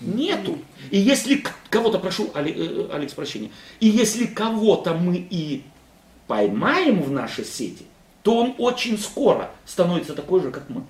Нету. 0.00 0.58
И 0.90 0.98
если 0.98 1.44
кого-то, 1.70 1.98
прошу, 1.98 2.30
Али- 2.34 2.54
э, 2.56 2.88
Алекс, 2.92 3.14
прощения, 3.14 3.50
и 3.80 3.88
если 3.88 4.26
кого-то 4.26 4.94
мы 4.94 5.16
и 5.16 5.64
поймаем 6.28 7.02
в 7.02 7.10
наши 7.10 7.44
сети, 7.44 7.84
то 8.22 8.36
он 8.38 8.54
очень 8.58 8.96
скоро 8.96 9.50
становится 9.64 10.14
такой 10.14 10.40
же, 10.40 10.52
как 10.52 10.70
мы. 10.70 10.84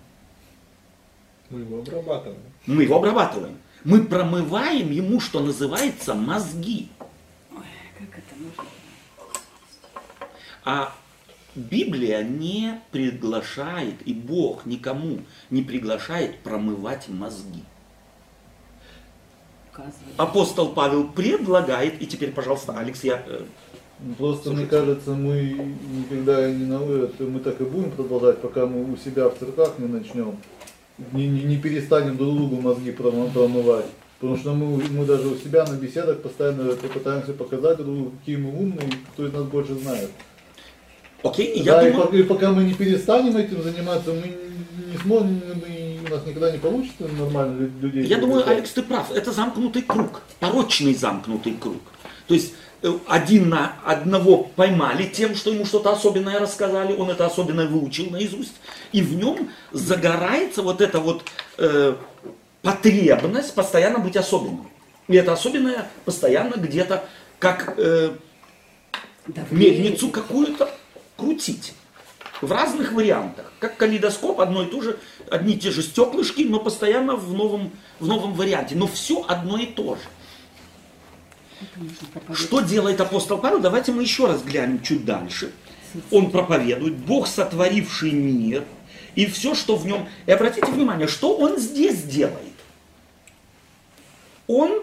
Мы 1.49 1.61
его 1.61 1.79
обрабатываем. 1.79 2.41
Мы 2.67 2.83
его 2.83 2.97
обрабатываем. 2.97 3.57
Мы 3.85 4.05
промываем 4.05 4.91
ему, 4.91 5.21
что 5.21 5.41
называется, 5.41 6.13
мозги. 6.15 6.91
Ой, 7.55 7.65
как 7.99 8.19
это 8.19 8.35
можно? 8.39 8.65
А 10.65 10.95
Библия 11.55 12.23
не 12.23 12.81
приглашает, 12.93 13.97
и 14.07 14.15
Бог 14.15 14.65
никому 14.65 15.19
не 15.51 15.63
приглашает 15.63 16.39
промывать 16.39 17.09
мозги. 17.09 17.63
Апостол 20.17 20.73
Павел 20.73 21.09
предлагает, 21.09 22.01
и 22.01 22.07
теперь, 22.07 22.33
пожалуйста, 22.33 22.79
Алекс, 22.79 23.03
я... 23.05 23.23
э, 23.27 23.43
Просто 24.19 24.51
мне 24.51 24.67
кажется, 24.67 25.13
мы 25.13 25.77
никогда 25.97 26.51
не 26.51 26.65
на 26.65 26.79
вывод, 26.79 27.19
мы 27.21 27.39
так 27.39 27.61
и 27.61 27.65
будем 27.65 27.93
продолжать, 27.93 28.41
пока 28.41 28.67
мы 28.67 28.93
у 28.93 28.97
себя 28.97 29.29
в 29.29 29.39
церквах 29.39 29.79
не 29.79 29.87
начнем, 29.87 30.39
не, 31.13 31.29
не, 31.29 31.43
не 31.45 31.57
перестанем 31.57 32.17
друг 32.17 32.35
другу 32.35 32.61
мозги 32.61 32.91
промывать. 32.91 33.87
Потому 34.19 34.39
что 34.39 34.55
мы, 34.55 34.83
мы 34.91 35.05
даже 35.05 35.29
у 35.29 35.37
себя 35.37 35.65
на 35.65 35.75
беседах 35.75 36.21
постоянно 36.21 36.75
пытаемся 36.75 37.33
показать 37.33 37.79
друг 37.79 37.95
другу, 37.95 38.11
какие 38.19 38.37
мы 38.37 38.51
умные, 38.51 38.91
кто 39.13 39.27
из 39.27 39.33
нас 39.33 39.45
больше 39.45 39.75
знает. 39.75 40.11
Окей, 41.23 41.47
и 41.53 41.61
я 41.61 41.73
да, 41.77 41.89
и 41.89 41.93
думаю... 41.93 42.11
и 42.13 42.23
пока 42.25 42.51
мы 42.51 42.65
не 42.65 42.75
перестанем 42.75 43.37
этим 43.37 43.63
заниматься, 43.63 44.11
мы 44.13 44.37
не 44.93 44.99
сможем, 44.99 45.41
мы- 45.55 46.01
у 46.07 46.11
нас 46.11 46.27
никогда 46.27 46.51
не 46.51 46.59
получится 46.59 47.05
нормально 47.19 47.61
лю- 47.61 47.71
людей. 47.81 48.05
Я 48.05 48.19
думаю, 48.19 48.41
привлекать. 48.43 48.59
Алекс, 48.59 48.71
ты 48.73 48.83
прав. 48.83 49.11
Это 49.13 49.33
замкнутый 49.33 49.83
круг, 49.83 50.23
порочный 50.41 50.95
замкнутый 50.95 51.55
круг. 51.55 51.81
То 52.27 52.35
есть 52.35 52.55
э, 52.83 52.93
один 53.07 53.49
на 53.49 53.75
одного 53.85 54.51
поймали 54.57 55.05
тем, 55.05 55.35
что 55.37 55.51
ему 55.51 55.65
что-то 55.65 55.93
особенное 55.93 56.39
рассказали, 56.41 56.95
он 56.97 57.09
это 57.11 57.25
особенное 57.27 57.67
выучил 57.69 58.11
наизусть, 58.11 58.55
и 58.93 59.01
в 59.01 59.15
нем 59.15 59.51
загорается 59.71 60.63
вот 60.63 60.81
эта 60.81 60.99
вот 60.99 61.23
э, 61.59 61.95
потребность 62.63 63.55
постоянно 63.55 63.99
быть 63.99 64.17
особенным. 64.17 64.69
И 65.09 65.17
это 65.17 65.33
особенное 65.33 65.89
постоянно 66.05 66.55
где-то 66.57 67.05
как 67.39 67.75
э, 67.77 68.11
мельницу 69.51 70.09
какую-то 70.11 70.71
крутить. 71.23 71.75
В 72.41 72.51
разных 72.51 72.93
вариантах. 72.93 73.53
Как 73.61 73.77
калейдоскоп, 73.77 74.41
одно 74.41 74.65
и 74.65 74.67
то 74.67 74.83
же, 74.83 74.99
одни 75.31 75.55
и 75.55 75.59
те 75.59 75.71
же 75.71 75.83
стеклышки, 75.83 76.43
но 76.43 76.59
постоянно 76.59 77.15
в 77.15 77.33
новом, 77.33 77.71
в 78.01 78.07
новом 78.09 78.35
варианте. 78.35 78.75
Но 78.75 78.89
все 78.89 79.25
одно 79.29 79.59
и 79.59 79.67
то 79.67 79.97
же. 79.97 80.03
Что 82.35 82.61
делает 82.61 83.01
апостол 83.01 83.39
Павел? 83.39 83.61
Давайте 83.61 83.93
мы 83.93 84.03
еще 84.03 84.27
раз 84.27 84.43
глянем 84.43 84.83
чуть 84.83 85.05
дальше. 85.05 85.53
Он 86.11 86.33
проповедует, 86.33 86.97
Бог, 86.97 87.29
сотворивший 87.29 88.11
мир, 88.11 88.65
и 89.15 89.27
все, 89.27 89.55
что 89.55 89.77
в 89.77 89.87
нем. 89.87 90.09
И 90.27 90.33
обратите 90.33 90.67
внимание, 90.67 91.07
что 91.07 91.37
он 91.37 91.59
здесь 91.59 92.03
делает? 92.03 92.39
Он 94.49 94.83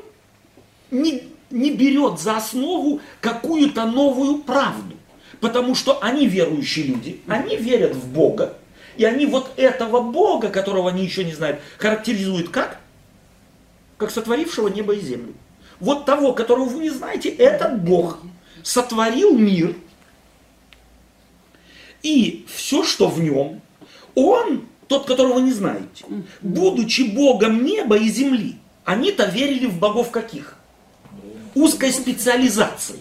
не, 0.91 1.23
не 1.49 1.71
берет 1.71 2.19
за 2.19 2.37
основу 2.37 3.01
какую-то 3.19 3.85
новую 3.85 4.43
правду. 4.43 4.98
Потому 5.39 5.75
что 5.75 5.99
они 6.01 6.27
верующие 6.27 6.85
люди, 6.85 7.21
они 7.27 7.55
верят 7.55 7.95
в 7.95 8.11
Бога. 8.11 8.57
И 8.97 9.05
они 9.05 9.25
вот 9.25 9.51
этого 9.55 10.01
Бога, 10.01 10.49
которого 10.49 10.89
они 10.89 11.05
еще 11.05 11.23
не 11.23 11.33
знают, 11.33 11.59
характеризуют 11.77 12.49
как? 12.49 12.79
Как 13.97 14.11
сотворившего 14.11 14.67
небо 14.67 14.93
и 14.93 14.99
землю. 14.99 15.33
Вот 15.79 16.05
того, 16.05 16.33
которого 16.33 16.65
вы 16.65 16.83
не 16.83 16.89
знаете, 16.89 17.29
этот 17.29 17.81
Бог 17.81 18.19
сотворил 18.63 19.37
мир. 19.37 19.75
И 22.01 22.45
все, 22.49 22.83
что 22.83 23.07
в 23.07 23.21
нем, 23.21 23.61
он, 24.15 24.65
тот, 24.87 25.05
которого 25.05 25.35
вы 25.35 25.41
не 25.43 25.53
знаете, 25.53 26.05
будучи 26.41 27.01
Богом 27.01 27.63
неба 27.63 27.97
и 27.97 28.09
земли, 28.09 28.57
они-то 28.83 29.25
верили 29.25 29.67
в 29.67 29.79
богов 29.79 30.11
каких? 30.11 30.57
Узкой 31.55 31.93
специализации. 31.93 32.99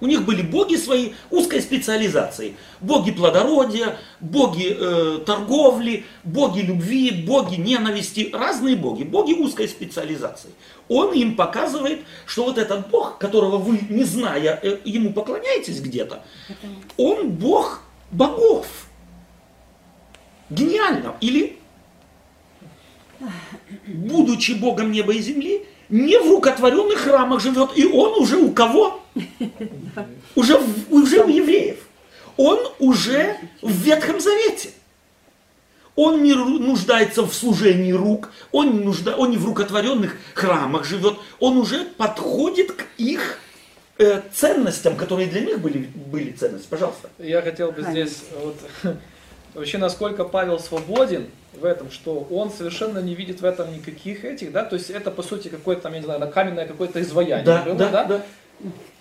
У 0.00 0.06
них 0.06 0.24
были 0.24 0.42
боги 0.42 0.76
свои 0.76 1.12
узкой 1.30 1.62
специализации. 1.62 2.56
Боги 2.80 3.12
плодородия, 3.12 3.98
боги 4.20 4.76
э, 4.78 5.18
торговли, 5.24 6.04
боги 6.22 6.60
любви, 6.60 7.10
боги 7.26 7.56
ненависти. 7.56 8.30
Разные 8.32 8.76
боги. 8.76 9.04
Боги 9.04 9.32
узкой 9.32 9.68
специализации. 9.68 10.50
Он 10.88 11.12
им 11.14 11.34
показывает, 11.34 12.00
что 12.26 12.44
вот 12.44 12.58
этот 12.58 12.90
бог, 12.90 13.18
которого 13.18 13.56
вы, 13.56 13.80
не 13.88 14.04
зная, 14.04 14.60
э, 14.62 14.78
ему 14.84 15.12
поклоняетесь 15.12 15.80
где-то, 15.80 16.22
он 16.98 17.30
бог 17.30 17.82
богов. 18.10 18.66
Гениально. 20.50 21.16
Или, 21.20 21.58
будучи 23.86 24.52
богом 24.52 24.92
неба 24.92 25.14
и 25.14 25.20
земли, 25.20 25.66
не 25.88 26.18
в 26.18 26.30
рукотворенных 26.30 26.98
храмах 26.98 27.40
живет, 27.40 27.70
и 27.76 27.86
он 27.86 28.20
уже 28.20 28.36
у 28.36 28.52
кого? 28.52 29.02
Уже, 30.34 30.60
уже 30.90 31.22
у 31.22 31.28
евреев. 31.28 31.78
Он 32.36 32.58
уже 32.78 33.36
в 33.62 33.70
Ветхом 33.70 34.20
Завете. 34.20 34.70
он 35.94 36.22
не 36.22 36.34
нуждается 36.34 37.22
в 37.22 37.32
служении 37.32 37.92
рук, 37.92 38.30
он 38.52 38.78
не, 38.78 38.84
нужда, 38.84 39.16
он 39.16 39.30
не 39.30 39.38
в 39.38 39.46
рукотворенных 39.46 40.16
храмах 40.34 40.84
живет, 40.84 41.16
он 41.40 41.56
уже 41.56 41.86
подходит 41.96 42.72
к 42.72 42.84
их 42.98 43.38
э, 43.98 44.20
ценностям, 44.34 44.96
которые 44.96 45.28
для 45.28 45.40
них 45.40 45.60
были, 45.60 45.88
были 45.94 46.32
ценности. 46.32 46.66
Пожалуйста. 46.68 47.08
Я 47.18 47.40
хотел 47.40 47.72
бы 47.72 47.80
здесь 47.82 48.24
вот 48.42 48.56
вообще 49.54 49.78
насколько 49.78 50.24
Павел 50.24 50.58
свободен 50.58 51.28
в 51.60 51.64
этом, 51.64 51.90
что 51.90 52.26
он 52.30 52.50
совершенно 52.50 52.98
не 53.00 53.14
видит 53.14 53.40
в 53.40 53.44
этом 53.44 53.72
никаких 53.72 54.24
этих, 54.24 54.52
да, 54.52 54.64
то 54.64 54.76
есть 54.76 54.90
это 54.90 55.10
по 55.10 55.22
сути 55.22 55.48
какое-то 55.48 55.82
там, 55.82 55.92
я 55.94 55.98
не 56.00 56.04
знаю, 56.04 56.20
на 56.20 56.26
каменное 56.26 56.66
какое-то 56.66 57.00
изваяние 57.00 57.44
Да, 57.44 57.62
было, 57.62 57.74
да, 57.74 57.88
да, 57.90 58.04
да. 58.04 58.22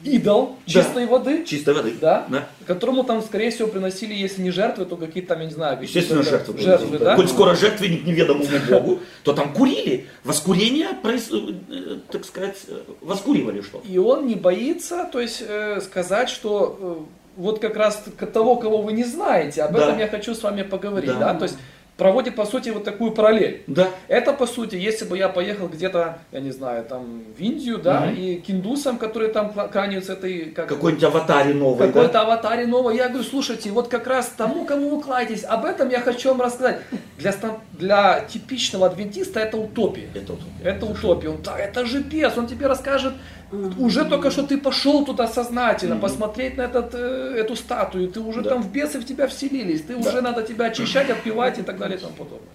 идол 0.03 0.57
Да. 0.67 0.71
чистой 0.73 1.05
воды, 1.05 1.43
Чистой 1.45 1.73
воды. 1.73 1.93
да, 2.01 2.25
Да. 2.29 2.47
которому 2.67 3.03
там, 3.03 3.21
скорее 3.21 3.51
всего, 3.51 3.67
приносили, 3.67 4.13
если 4.13 4.41
не 4.41 4.51
жертвы, 4.51 4.85
то 4.85 4.95
какие-то 4.97 5.29
там, 5.29 5.39
я 5.39 5.45
не 5.45 5.53
знаю, 5.53 5.81
Естественно, 5.81 6.21
какие-то 6.21 6.45
жертвы. 6.45 6.61
жертвы, 6.61 6.87
приносили. 6.87 7.05
да, 7.05 7.15
Коль 7.15 7.27
скоро 7.27 7.55
жертвенник 7.55 8.05
неведомому 8.05 8.45
Богу, 8.69 8.99
то 9.23 9.33
там 9.33 9.53
курили. 9.53 10.07
Воскурение, 10.23 10.89
произ- 11.01 11.31
э, 11.31 11.99
так 12.11 12.25
сказать, 12.25 12.57
э, 12.67 12.79
воскуривали 13.01 13.61
что 13.61 13.81
И 13.87 13.97
он 13.97 14.27
не 14.27 14.35
боится, 14.35 15.07
то 15.11 15.19
есть 15.19 15.41
э, 15.47 15.79
сказать, 15.81 16.29
что 16.29 16.77
э, 16.79 16.95
вот 17.37 17.59
как 17.59 17.75
раз 17.75 18.03
того, 18.33 18.57
кого 18.57 18.81
вы 18.81 18.91
не 18.93 19.03
знаете, 19.03 19.63
об 19.63 19.73
Да. 19.73 19.83
этом 19.83 19.99
я 19.99 20.07
хочу 20.07 20.35
с 20.35 20.43
вами 20.43 20.63
поговорить, 20.63 21.11
Да. 21.17 21.33
да, 21.33 21.39
то 21.39 21.43
есть 21.43 21.57
проводит 21.97 22.35
по 22.35 22.45
сути 22.45 22.69
вот 22.69 22.83
такую 22.83 23.11
параллель. 23.11 23.63
Да. 23.67 23.87
Это, 24.07 24.33
по 24.33 24.45
сути, 24.47 24.75
если 24.75 25.05
бы 25.05 25.17
я 25.17 25.29
поехал 25.29 25.67
где-то, 25.67 26.17
я 26.31 26.39
не 26.41 26.51
знаю, 26.51 26.83
там, 26.83 27.23
в 27.37 27.39
Индию, 27.41 27.77
да, 27.77 28.01
Мгм. 28.01 28.15
и 28.15 28.35
к 28.37 28.49
индусам, 28.49 28.97
которые 28.97 29.31
там 29.31 29.51
кла- 29.55 29.71
кланяются 29.71 30.13
этой, 30.13 30.45
как 30.51 30.67
Какой-нибудь 30.67 31.03
аватаре 31.05 31.53
новый, 31.53 31.87
какой-то 31.87 32.13
да? 32.13 32.21
аватаре 32.23 32.67
нового, 32.67 32.89
я 32.91 33.07
говорю, 33.07 33.23
слушайте, 33.23 33.71
вот 33.71 33.87
как 33.87 34.07
раз 34.07 34.31
тому, 34.37 34.65
кому 34.65 34.95
вы 34.95 35.01
кланяетесь, 35.01 35.43
об 35.45 35.63
этом 35.65 35.89
я 35.89 36.01
хочу 36.01 36.29
вам 36.29 36.41
рассказать. 36.41 36.79
Для, 37.17 37.33
для 37.71 38.19
типичного 38.21 38.87
адвентиста 38.87 39.39
это 39.39 39.55
утопия. 39.57 40.09
Это 40.13 40.33
вот. 40.33 40.41
Это 40.63 40.85
утопия. 40.85 41.29
Он, 41.29 41.41
да, 41.41 41.57
это 41.57 41.85
же 41.85 42.01
бес, 42.01 42.37
он 42.37 42.47
тебе 42.47 42.67
расскажет, 42.67 43.13
уже 43.51 44.05
только 44.05 44.31
что 44.31 44.43
ты 44.43 44.57
пошел 44.57 45.05
туда 45.05 45.27
сознательно, 45.27 45.97
посмотреть 45.97 46.57
на 46.57 46.63
этот, 46.63 46.93
э, 46.93 47.35
эту 47.37 47.55
статую, 47.55 48.09
ты 48.09 48.19
уже 48.19 48.41
Да. 48.41 48.51
там 48.51 48.63
в 48.63 48.71
бесы 48.71 48.99
в 48.99 49.05
тебя 49.05 49.27
вселились, 49.27 49.81
ты 49.81 49.95
Да. 49.95 50.09
уже 50.09 50.21
надо 50.21 50.43
тебя 50.43 50.65
очищать, 50.65 51.09
отпевать 51.09 51.59
и 51.59 51.61
так 51.61 51.77
далее 51.77 51.97
и 51.97 52.01
тому 52.01 52.13
подобное. 52.13 52.49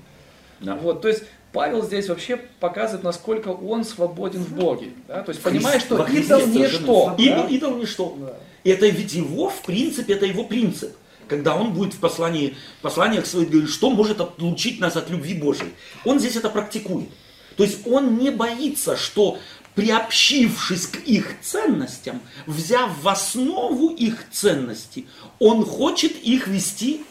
Да. 0.61 0.75
Вот, 0.77 1.01
то 1.01 1.09
есть 1.09 1.25
Павел 1.53 1.83
здесь 1.83 2.09
вообще 2.09 2.37
показывает, 2.37 3.03
насколько 3.03 3.49
он 3.49 3.85
свободен 3.85 4.41
в 4.45 4.55
Боге. 4.55 4.91
Да? 5.09 5.23
То 5.23 5.31
есть 5.31 5.43
понимаешь, 5.43 5.83
что 5.83 6.05
идол 6.05 6.47
ничто. 6.47 7.15
Идол, 7.19 7.43
да? 7.43 7.49
идол 7.49 7.77
ничто. 7.77 8.17
Да. 8.21 8.37
Это 8.63 8.87
ведь 8.87 9.15
его, 9.15 9.49
в 9.49 9.63
принципе, 9.63 10.15
это 10.15 10.27
его 10.27 10.45
принцип. 10.45 10.97
Когда 11.29 11.55
он 11.57 11.73
будет 11.73 11.95
в 11.95 12.01
послании, 12.01 12.57
посланиях 12.83 13.25
своих 13.25 13.51
говорить, 13.51 13.71
что 13.71 13.91
может 13.91 14.21
отлучить 14.21 14.81
нас 14.81 14.97
от 14.97 15.11
любви 15.11 15.35
Божией. 15.35 15.71
Он 16.05 16.19
здесь 16.19 16.37
это 16.37 16.51
практикует. 16.51 17.09
То 17.57 17.65
есть 17.65 17.87
он 17.87 18.19
не 18.19 18.31
боится, 18.31 18.97
что 18.97 19.39
приобщившись 19.75 20.87
к 20.87 20.97
их 20.97 21.41
ценностям, 21.43 22.21
взяв 22.47 22.91
в 23.03 23.09
основу 23.09 23.91
их 23.91 24.29
ценности, 24.31 25.07
он 25.39 25.65
хочет 25.65 26.13
их 26.23 26.49
вести. 26.49 27.05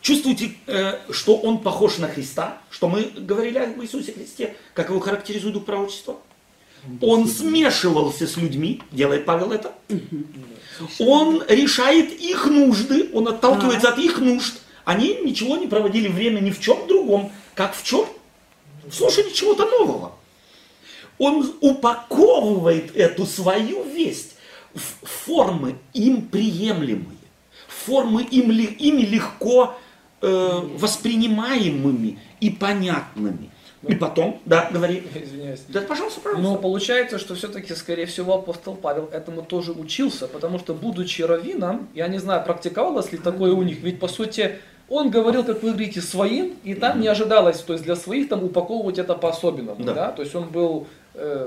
Чувствуете, 0.00 0.52
э, 0.66 0.98
что 1.10 1.36
он 1.36 1.58
похож 1.58 1.98
на 1.98 2.08
Христа, 2.08 2.58
что 2.70 2.88
мы 2.88 3.02
говорили 3.02 3.58
об 3.58 3.82
Иисусе 3.82 4.12
Христе, 4.12 4.56
как 4.72 4.88
его 4.88 4.98
характеризует 4.98 5.54
дух 5.54 5.66
пророчества? 5.66 6.16
Он 7.02 7.28
смешивался 7.28 8.26
с 8.26 8.38
людьми, 8.38 8.80
делает 8.90 9.26
Павел 9.26 9.52
это. 9.52 9.74
Он 10.98 11.42
решает 11.46 12.18
их 12.18 12.46
нужды, 12.46 13.10
он 13.12 13.28
отталкивается 13.28 13.90
от 13.90 13.98
их 13.98 14.18
нужд. 14.18 14.54
Они 14.86 15.18
ничего 15.22 15.58
не 15.58 15.66
проводили 15.66 16.08
время 16.08 16.40
ни 16.40 16.50
в 16.50 16.58
чем 16.58 16.86
другом, 16.88 17.30
как 17.54 17.74
в 17.74 17.84
чем? 17.84 18.06
В 18.86 18.94
слушании 18.94 19.32
чего-то 19.32 19.66
нового. 19.66 20.12
Он 21.20 21.52
упаковывает 21.60 22.96
эту 22.96 23.26
свою 23.26 23.84
весть 23.84 24.36
в 24.74 25.06
формы 25.06 25.76
им 25.92 26.22
приемлемые, 26.22 27.18
формы 27.68 28.22
им, 28.22 28.50
ими 28.50 29.02
легко 29.02 29.74
э, 30.22 30.60
воспринимаемыми 30.78 32.18
и 32.40 32.50
понятными. 32.50 33.50
И 33.86 33.94
потом, 33.94 34.40
да, 34.44 34.68
говори. 34.70 35.02
Извиняюсь. 35.14 35.60
Да, 35.68 35.80
пожалуйста, 35.82 36.20
Но 36.24 36.32
пожалуйста. 36.34 36.62
получается, 36.62 37.18
что 37.18 37.34
все-таки, 37.34 37.74
скорее 37.74 38.04
всего, 38.06 38.34
апостол 38.34 38.74
Павел 38.74 39.08
этому 39.12 39.42
тоже 39.42 39.72
учился, 39.72 40.26
потому 40.26 40.58
что, 40.58 40.74
будучи 40.74 41.22
раввином, 41.22 41.88
я 41.94 42.08
не 42.08 42.18
знаю, 42.18 42.44
практиковалось 42.44 43.12
ли 43.12 43.18
такое 43.18 43.52
у 43.52 43.62
них, 43.62 43.80
ведь, 43.82 43.98
по 43.98 44.08
сути, 44.08 44.58
он 44.90 45.10
говорил, 45.10 45.44
как 45.44 45.62
вы 45.62 45.70
говорите, 45.70 46.00
своим, 46.02 46.56
и 46.64 46.74
там 46.74 47.00
не 47.00 47.08
ожидалось, 47.08 47.60
то 47.60 47.72
есть 47.72 47.84
для 47.84 47.96
своих 47.96 48.28
там 48.28 48.42
упаковывать 48.44 48.98
это 48.98 49.14
по-особенному, 49.14 49.82
Да. 49.82 49.94
да. 49.94 50.12
то 50.12 50.22
есть 50.22 50.34
он 50.34 50.48
был, 50.50 50.86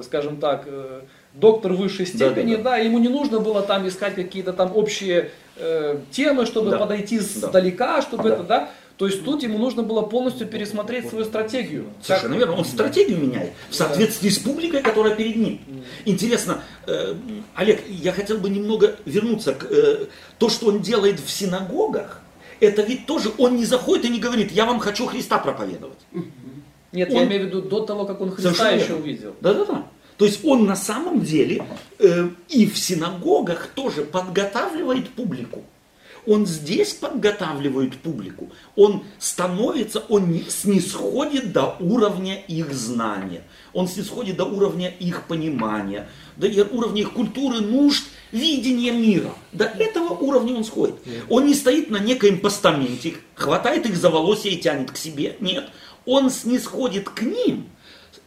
скажем 0.04 0.38
так, 0.38 0.64
э, 0.68 1.02
доктор 1.34 1.74
высшей 1.74 2.06
Да, 2.06 2.12
да, 2.12 2.32
степени, 2.32 2.56
да. 2.56 2.62
да, 2.64 2.78
ему 2.78 3.00
не 3.00 3.10
нужно 3.10 3.40
было 3.40 3.62
там 3.62 3.88
искать 3.88 4.16
какие-то 4.16 4.54
там 4.54 4.76
общие 4.76 5.32
э, 5.56 5.98
темы, 6.12 6.46
чтобы 6.46 6.72
Да. 6.72 6.78
подойти 6.80 7.20
Да. 7.20 7.24
сдалека, 7.50 8.02
чтобы 8.02 8.24
Да. 8.30 8.36
это, 8.36 8.44
да, 8.44 8.70
то 8.98 9.08
есть 9.08 9.24
тут 9.24 9.42
ему 9.44 9.58
нужно 9.58 9.84
было 9.84 10.02
полностью 10.02 10.48
пересмотреть 10.48 11.10
свою 11.10 11.26
стратегию. 11.26 11.86
Совершенно 12.02 12.36
верно. 12.36 12.56
Он 12.56 12.66
стратегию 12.66 13.20
меняет 13.20 13.52
в 13.70 13.76
соответствии 13.76 14.30
с 14.30 14.38
публикой, 14.40 14.82
которая 14.82 15.16
перед 15.16 15.36
ним. 15.36 15.60
Интересно, 16.06 16.62
э, 16.88 17.16
Олег, 17.56 17.82
я 17.88 18.12
хотел 18.12 18.38
бы 18.38 18.50
немного 18.50 18.96
вернуться 19.06 19.54
к 19.54 19.66
э, 19.70 20.06
то, 20.40 20.50
что 20.50 20.68
он 20.68 20.82
делает 20.82 21.20
в 21.20 21.30
синагогах. 21.30 22.22
Это 22.60 22.82
ведь 22.82 23.06
тоже 23.08 23.32
он 23.38 23.58
не 23.58 23.66
заходит 23.66 24.06
и 24.06 24.10
не 24.10 24.20
говорит, 24.20 24.52
я 24.52 24.66
вам 24.66 24.80
хочу 24.80 25.06
Христа 25.06 25.38
проповедовать. 25.40 25.98
Нет, 26.94 27.10
Он- 27.10 27.16
я 27.18 27.24
имею 27.26 27.44
в 27.44 27.46
виду 27.48 27.62
до 27.62 27.82
того, 27.82 28.06
как 28.06 28.22
он 28.22 28.32
Христа 28.32 28.54
Совершенно 28.54 28.76
еще 28.76 28.88
верно. 28.88 29.04
увидел. 29.04 29.36
Да-да-да. 29.42 29.88
То 30.18 30.26
есть 30.26 30.46
он 30.46 30.66
на 30.66 30.76
самом 30.76 31.22
деле 31.22 31.66
э, 32.00 32.30
и 32.50 32.66
в 32.68 32.78
синагогах 32.78 33.68
тоже 33.76 34.04
подготавливает 34.04 35.10
публику. 35.10 35.64
Он 36.26 36.46
здесь 36.46 36.94
подготавливает 36.94 37.98
публику. 37.98 38.50
Он 38.78 39.04
становится, 39.20 40.00
он 40.08 40.32
не- 40.32 40.46
снисходит 40.48 41.52
до 41.52 41.76
уровня 41.82 42.36
их 42.48 42.74
знания. 42.74 43.42
Он 43.74 43.88
снисходит 43.90 44.38
до 44.38 44.46
уровня 44.46 44.88
их 45.00 45.24
понимания, 45.28 46.08
до 46.38 46.48
уровня 46.72 47.02
их 47.02 47.12
культуры, 47.12 47.60
нужд, 47.60 48.06
видения 48.32 48.92
мира. 48.92 49.32
До 49.52 49.66
этого 49.66 50.10
уровня 50.14 50.56
он 50.56 50.64
сходит. 50.64 50.96
Он 51.28 51.46
не 51.46 51.56
стоит 51.56 51.90
на 51.90 51.98
некоем 51.98 52.40
постаменте, 52.40 53.16
хватает 53.36 53.86
их 53.86 53.98
за 53.98 54.10
волосы 54.10 54.50
и 54.50 54.58
тянет 54.58 54.92
к 54.92 54.98
себе. 54.98 55.36
Нет. 55.42 55.66
Он 56.06 56.30
снисходит 56.30 57.10
к 57.10 57.22
ним 57.22 57.70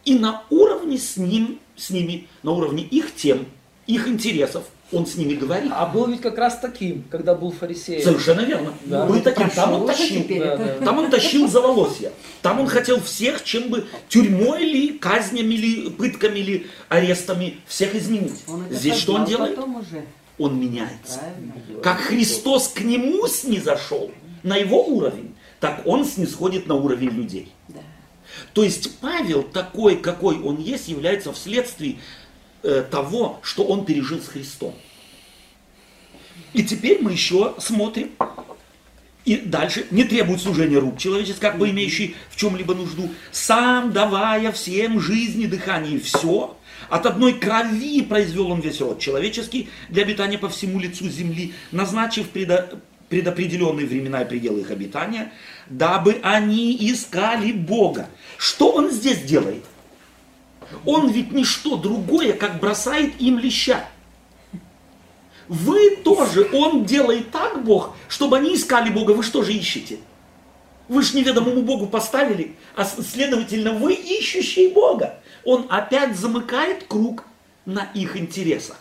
и 0.05 0.17
на 0.17 0.43
уровне 0.49 0.97
с, 0.97 1.17
ним, 1.17 1.59
с 1.75 1.89
ними, 1.89 2.27
на 2.41 2.51
уровне 2.51 2.83
их 2.83 3.13
тем, 3.15 3.45
их 3.87 4.07
интересов, 4.07 4.63
он 4.91 5.05
с 5.05 5.15
ними 5.15 5.33
говорит. 5.33 5.69
А 5.75 5.85
был 5.85 6.07
ведь 6.07 6.21
как 6.21 6.37
раз 6.37 6.59
таким, 6.59 7.03
когда 7.09 7.35
был 7.35 7.51
фарисеем. 7.51 8.01
Совершенно 8.01 8.41
верно. 8.41 8.73
Да. 8.85 9.05
Был 9.05 9.19
таким. 9.21 9.49
Там 9.49 9.73
он 9.73 9.87
тащил. 9.87 10.25
Да, 10.29 10.57
да. 10.57 10.85
Там 10.85 10.99
он 10.99 11.11
тащил 11.11 11.47
за 11.49 11.59
волосья. 11.59 12.13
Там 12.41 12.61
он 12.61 12.67
хотел 12.67 13.01
всех, 13.01 13.43
чем 13.43 13.69
бы 13.69 13.85
тюрьмой 14.07 14.63
или 14.63 14.97
казнями, 14.97 15.55
или 15.55 15.89
пытками, 15.89 16.39
или 16.39 16.67
арестами 16.87 17.57
всех 17.67 17.95
изменить. 17.95 18.45
Здесь 18.71 18.95
что 18.95 19.15
он 19.15 19.25
делает? 19.25 19.59
Он 20.37 20.59
меняется. 20.59 21.19
правильно? 21.19 21.81
Как 21.81 21.97
Христос 21.97 22.69
к 22.69 22.81
нему 22.81 23.27
снизошел, 23.27 24.11
на 24.43 24.55
его 24.55 24.85
уровень, 24.85 25.35
так 25.59 25.81
он 25.85 26.05
снисходит 26.05 26.67
на 26.67 26.75
уровень 26.75 27.09
людей. 27.09 27.51
Да. 27.67 27.81
То 28.53 28.63
есть 28.63 28.99
Павел 28.99 29.43
такой, 29.43 29.97
какой 29.97 30.39
он 30.39 30.57
есть, 30.57 30.87
является 30.87 31.33
вследствие 31.33 31.97
э, 32.63 32.83
того, 32.89 33.39
что 33.41 33.63
он 33.63 33.85
пережил 33.85 34.21
с 34.21 34.27
Христом. 34.27 34.75
И 36.53 36.63
теперь 36.63 37.01
мы 37.01 37.11
еще 37.11 37.55
смотрим. 37.59 38.11
И 39.25 39.35
дальше 39.35 39.85
не 39.91 40.05
требует 40.05 40.41
служения 40.41 40.77
рук 40.77 40.97
человеческих, 40.97 41.41
как 41.41 41.57
бы 41.57 41.69
имеющий 41.69 42.15
в 42.29 42.37
чем-либо 42.37 42.73
нужду, 42.73 43.09
сам 43.31 43.91
давая 43.91 44.53
всем 44.53 45.01
жизни, 45.01 45.47
дыхание 45.47 45.95
и 45.95 45.99
все. 45.99 46.55
От 46.89 47.05
одной 47.05 47.33
крови 47.33 48.03
произвел 48.03 48.51
он 48.51 48.61
весь 48.61 48.79
род 48.79 48.99
человеческий 48.99 49.67
для 49.89 50.03
обитания 50.03 50.37
по 50.37 50.47
всему 50.47 50.79
лицу 50.79 51.09
земли, 51.09 51.53
назначив 51.73 52.27
предо- 52.33 52.79
предопределенные 53.09 53.85
времена 53.85 54.21
и 54.21 54.27
пределы 54.27 54.61
их 54.61 54.71
обитания, 54.71 55.31
дабы 55.67 56.19
они 56.23 56.75
искали 56.91 57.51
Бога. 57.51 58.09
Что 58.37 58.71
он 58.71 58.91
здесь 58.91 59.21
делает? 59.21 59.63
Он 60.85 61.09
ведь 61.09 61.31
не 61.31 61.45
что 61.45 61.77
другое, 61.77 62.33
как 62.33 62.59
бросает 62.59 63.19
им 63.19 63.39
леща. 63.39 63.87
Вы 65.47 65.95
тоже, 66.03 66.49
он 66.51 66.83
делает 66.83 67.31
так, 67.31 67.63
Бог, 67.63 67.95
чтобы 68.09 68.37
они 68.37 68.55
искали 68.55 68.89
Бога. 68.89 69.11
Вы 69.11 69.23
что 69.23 69.43
же 69.43 69.53
ищете? 69.53 69.99
Вы 70.89 71.01
же 71.01 71.17
неведомому 71.17 71.61
Богу 71.63 71.87
поставили, 71.87 72.55
а 72.75 72.85
следовательно, 72.85 73.73
вы 73.73 73.93
ищущие 73.93 74.69
Бога. 74.69 75.19
Он 75.45 75.65
опять 75.69 76.17
замыкает 76.17 76.85
круг 76.87 77.25
на 77.65 77.89
их 77.93 78.17
интересах. 78.17 78.77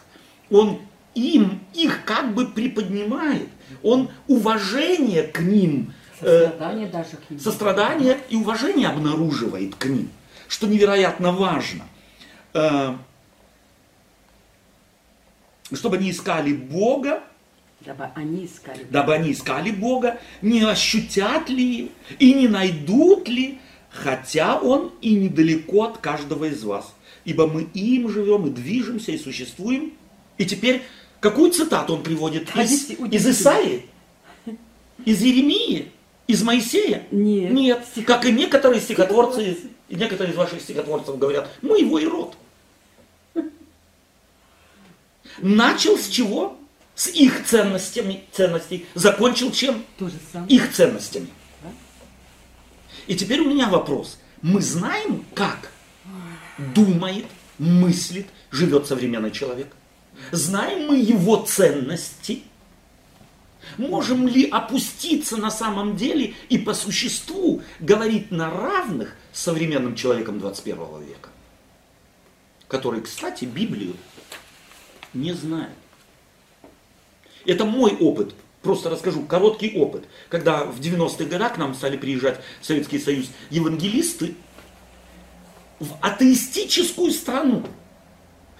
Он 0.50 0.80
им, 1.14 1.60
их 1.74 2.04
как 2.04 2.34
бы 2.34 2.46
приподнимает. 2.46 3.48
Он 3.86 4.10
уважение 4.26 5.22
к 5.22 5.40
ним 5.40 5.92
э, 6.20 6.46
Сострадание 6.46 6.86
даже 6.88 7.16
к 7.16 7.30
ним. 7.30 7.40
сострадание 7.40 8.18
и 8.28 8.36
уважение 8.36 8.88
обнаруживает 8.88 9.74
к 9.76 9.86
ним, 9.86 10.10
что 10.48 10.66
невероятно 10.66 11.30
важно. 11.32 11.84
Э, 12.52 12.96
Чтобы 15.72 15.96
они 15.96 16.10
искали 16.10 16.52
Бога, 16.52 17.22
Дабы 17.84 18.10
они 18.14 18.46
искали. 18.46 18.84
дабы 18.90 19.14
они 19.14 19.32
искали 19.32 19.70
Бога, 19.70 20.18
не 20.42 20.62
ощутят 20.62 21.48
ли 21.48 21.92
и 22.18 22.34
не 22.34 22.48
найдут 22.48 23.28
ли, 23.28 23.58
хотя 23.90 24.58
Он 24.60 24.92
и 25.00 25.14
недалеко 25.14 25.84
от 25.84 25.98
каждого 25.98 26.46
из 26.46 26.62
вас. 26.64 26.92
Ибо 27.24 27.46
мы 27.46 27.62
им 27.74 28.08
живем 28.08 28.46
и 28.46 28.50
движемся 28.50 29.12
и 29.12 29.18
существуем. 29.18 29.92
И 30.38 30.44
теперь, 30.46 30.82
какую 31.20 31.50
цитату 31.52 31.94
он 31.94 32.02
приводит? 32.02 32.48
Да, 32.54 32.62
Из, 32.62 32.90
из 32.90 33.26
Исаии? 33.26 33.86
Из 35.04 35.22
Иеремии? 35.22 35.92
Из 36.26 36.42
Моисея? 36.42 37.06
Нет. 37.10 37.52
Нет. 37.52 37.86
Как 38.06 38.24
и 38.24 38.32
некоторые 38.32 38.80
стихотворцы, 38.80 39.58
и 39.88 39.94
некоторые 39.94 40.32
из 40.32 40.36
ваших 40.36 40.60
стихотворцев 40.60 41.18
говорят, 41.18 41.50
мы 41.62 41.80
его 41.80 41.98
и 41.98 42.06
род. 42.06 42.36
Начал 45.38 45.98
с 45.98 46.08
чего? 46.08 46.58
С 46.94 47.08
их 47.08 47.44
ценностями, 47.44 48.24
ценностей. 48.32 48.86
Закончил 48.94 49.52
чем? 49.52 49.84
То 49.98 50.08
же 50.08 50.14
самое. 50.32 50.50
Их 50.50 50.72
ценностями. 50.72 51.28
И 53.06 53.14
теперь 53.14 53.40
у 53.40 53.48
меня 53.48 53.68
вопрос. 53.68 54.18
Мы 54.42 54.60
знаем, 54.62 55.24
как 55.34 55.70
думает, 56.74 57.26
мыслит, 57.58 58.26
живет 58.50 58.86
современный 58.86 59.30
человек? 59.30 59.74
Знаем 60.32 60.88
мы 60.88 60.98
его 60.98 61.44
ценности? 61.44 62.42
Можем 63.78 64.26
ли 64.28 64.48
опуститься 64.48 65.36
на 65.36 65.50
самом 65.50 65.96
деле 65.96 66.34
и 66.48 66.58
по 66.58 66.72
существу 66.72 67.62
говорить 67.80 68.30
на 68.30 68.50
равных 68.50 69.16
с 69.32 69.42
современным 69.42 69.94
человеком 69.94 70.38
21 70.38 71.02
века? 71.02 71.30
Который, 72.68 73.02
кстати, 73.02 73.44
Библию 73.44 73.94
не 75.12 75.32
знает. 75.32 75.72
Это 77.44 77.64
мой 77.64 77.96
опыт. 77.96 78.34
Просто 78.62 78.90
расскажу 78.90 79.22
короткий 79.22 79.76
опыт. 79.78 80.04
Когда 80.28 80.64
в 80.64 80.80
90-х 80.80 81.24
годах 81.26 81.54
к 81.54 81.58
нам 81.58 81.74
стали 81.74 81.96
приезжать 81.96 82.40
в 82.60 82.66
Советский 82.66 82.98
Союз 82.98 83.30
евангелисты 83.50 84.34
в 85.78 85.96
атеистическую 86.00 87.12
страну. 87.12 87.64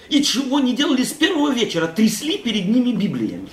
И 0.08 0.22
чего 0.22 0.60
не 0.60 0.74
делали 0.74 1.02
с 1.02 1.12
первого 1.12 1.52
вечера, 1.52 1.86
трясли 1.86 2.38
перед 2.38 2.68
ними 2.68 2.92
Библиями. 2.92 3.48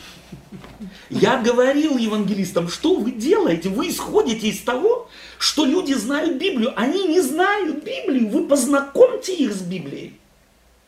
Я 1.10 1.42
говорил 1.42 1.98
евангелистам, 1.98 2.68
что 2.68 2.96
вы 2.96 3.12
делаете? 3.12 3.70
Вы 3.70 3.90
исходите 3.90 4.50
из 4.50 4.60
того, 4.62 5.10
что 5.38 5.66
люди 5.66 5.94
знают 5.94 6.38
Библию. 6.38 6.74
Они 6.76 7.08
не 7.08 7.22
знают 7.22 7.84
Библию. 7.84 8.30
Вы 8.30 8.48
познакомьте 8.48 9.36
их 9.36 9.54
с 9.54 9.62
Библией. 9.62 10.20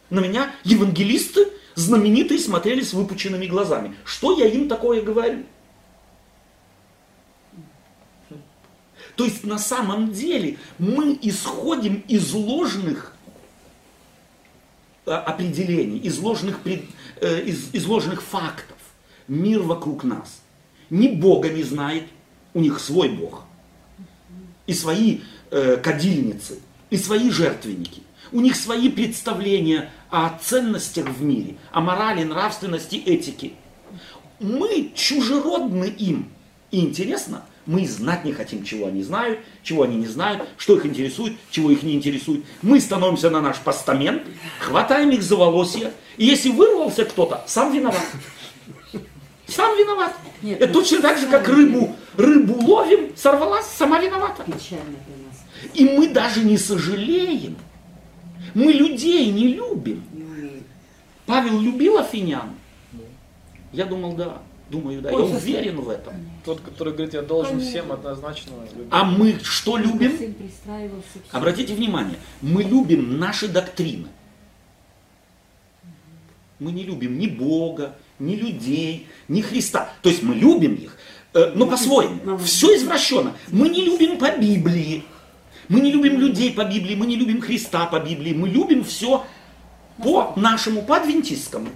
На 0.10 0.20
меня 0.20 0.52
евангелисты 0.64 1.48
знаменитые 1.76 2.40
смотрели 2.40 2.82
с 2.82 2.94
выпученными 2.94 3.46
глазами. 3.46 3.96
Что 4.04 4.38
я 4.38 4.48
им 4.48 4.68
такое 4.68 5.02
говорю? 5.02 5.44
То 9.16 9.24
есть 9.24 9.44
на 9.46 9.58
самом 9.58 10.12
деле 10.12 10.58
мы 10.78 11.18
исходим 11.22 12.04
из 12.08 12.34
ложных 12.34 13.15
определений, 15.06 16.00
из 16.00 16.18
ложных, 16.20 16.60
пред- 16.60 16.86
э, 17.22 17.42
из, 17.42 17.74
из 17.74 17.86
ложных 17.86 18.22
фактов. 18.22 18.78
Мир 19.28 19.62
вокруг 19.62 20.04
нас. 20.04 20.42
Ни 20.90 21.08
Бога 21.08 21.50
не 21.50 21.64
знает, 21.64 22.04
у 22.54 22.60
них 22.60 22.80
свой 22.80 23.10
Бог. 23.10 23.44
И 24.68 24.74
свои 24.74 25.20
э, 25.52 25.78
кадильницы, 25.78 26.60
и 26.90 26.98
свои 26.98 27.30
жертвенники. 27.30 28.02
У 28.32 28.42
них 28.42 28.56
свои 28.56 28.90
представления 28.90 29.92
о 30.10 30.38
ценностях 30.42 31.08
в 31.10 31.22
мире, 31.24 31.56
о 31.72 31.82
морали, 31.82 32.24
нравственности, 32.24 32.96
этике. 32.96 33.54
Мы 34.40 34.92
чужеродны 34.96 35.86
им. 35.86 36.30
И 36.72 36.80
интересно, 36.80 37.46
мы 37.66 37.88
знать 37.88 38.26
не 38.26 38.32
хотим, 38.32 38.64
чего 38.64 38.88
они 38.88 39.04
знают, 39.04 39.40
чего 39.64 39.84
они 39.84 39.96
не 39.96 40.08
знают, 40.08 40.48
что 40.58 40.76
их 40.78 40.86
интересует, 40.86 41.34
чего 41.50 41.72
их 41.72 41.84
не 41.84 41.94
интересует. 41.94 42.46
Мы 42.62 42.80
становимся 42.80 43.30
на 43.30 43.42
наш 43.42 43.58
постамент, 43.58 44.24
хватаем 44.60 45.10
их 45.12 45.24
за 45.24 45.36
волосья, 45.36 45.92
и 46.18 46.26
если 46.26 46.52
вырвался 46.52 47.06
кто-то, 47.06 47.44
сам 47.48 47.74
виноват. 47.74 48.06
Сам 49.48 49.78
виноват. 49.78 50.16
Нет, 50.42 50.62
Это 50.62 50.74
ну, 50.74 50.80
точно 50.80 51.02
так 51.02 51.18
же, 51.18 51.28
как 51.28 51.48
рыбу, 51.48 51.96
рыбу 52.18 52.56
ловим, 52.66 53.16
сорвалась, 53.16 53.66
сама 53.66 54.00
виновата. 54.00 54.44
Печально 54.44 54.98
для 55.08 55.26
нас. 55.26 55.72
И 55.74 55.86
мы 55.86 56.08
даже 56.08 56.44
не 56.44 56.58
сожалеем. 56.58 57.56
Мы 58.54 58.72
людей 58.72 59.32
не 59.32 59.50
любим. 59.50 60.04
Павел 61.26 61.60
любил 61.60 61.98
афинян? 61.98 62.50
Я 63.72 63.86
думал, 63.86 64.14
да. 64.14 64.42
Думаю, 64.70 65.02
да. 65.02 65.12
Я 65.12 65.18
Ой, 65.18 65.32
уверен 65.32 65.80
в 65.80 65.90
этом. 65.90 66.14
Тот, 66.44 66.60
который 66.62 66.94
говорит, 66.94 67.14
я 67.14 67.22
должен 67.22 67.60
Конечно. 67.60 67.70
всем 67.70 67.92
однозначно 67.92 68.52
любить. 68.74 68.88
А 68.90 69.04
мы 69.04 69.40
что 69.44 69.78
любим? 69.78 70.36
Обратите 71.32 71.76
внимание, 71.76 72.18
мы 72.42 72.64
любим 72.64 73.20
наши 73.20 73.48
доктрины. 73.48 74.08
Мы 76.60 76.72
не 76.72 76.84
любим 76.84 77.20
ни 77.20 77.28
Бога, 77.28 77.96
ни 78.18 78.36
людей, 78.36 79.08
ни 79.28 79.42
Христа. 79.42 79.90
То 80.02 80.10
есть 80.10 80.24
мы 80.24 80.34
любим 80.36 80.76
их, 80.76 80.98
э, 81.34 81.52
но 81.54 81.68
по-своему. 81.68 82.38
Все 82.38 82.76
извращенно. 82.76 83.34
Мы 83.50 83.70
не 83.70 83.84
любим 83.84 84.18
по 84.18 84.32
Библии. 84.32 85.04
Мы 85.68 85.82
не 85.82 85.92
любим 85.92 86.20
людей 86.20 86.54
по 86.54 86.64
Библии, 86.64 86.96
мы 86.96 87.06
не 87.08 87.16
любим 87.16 87.42
Христа 87.42 87.86
по 87.88 88.00
Библии. 88.00 88.34
Мы 88.34 88.50
любим 88.50 88.84
все 88.84 89.26
по 90.02 90.34
нашему, 90.36 90.82
по 90.82 90.98
адвентистскому. 90.98 91.70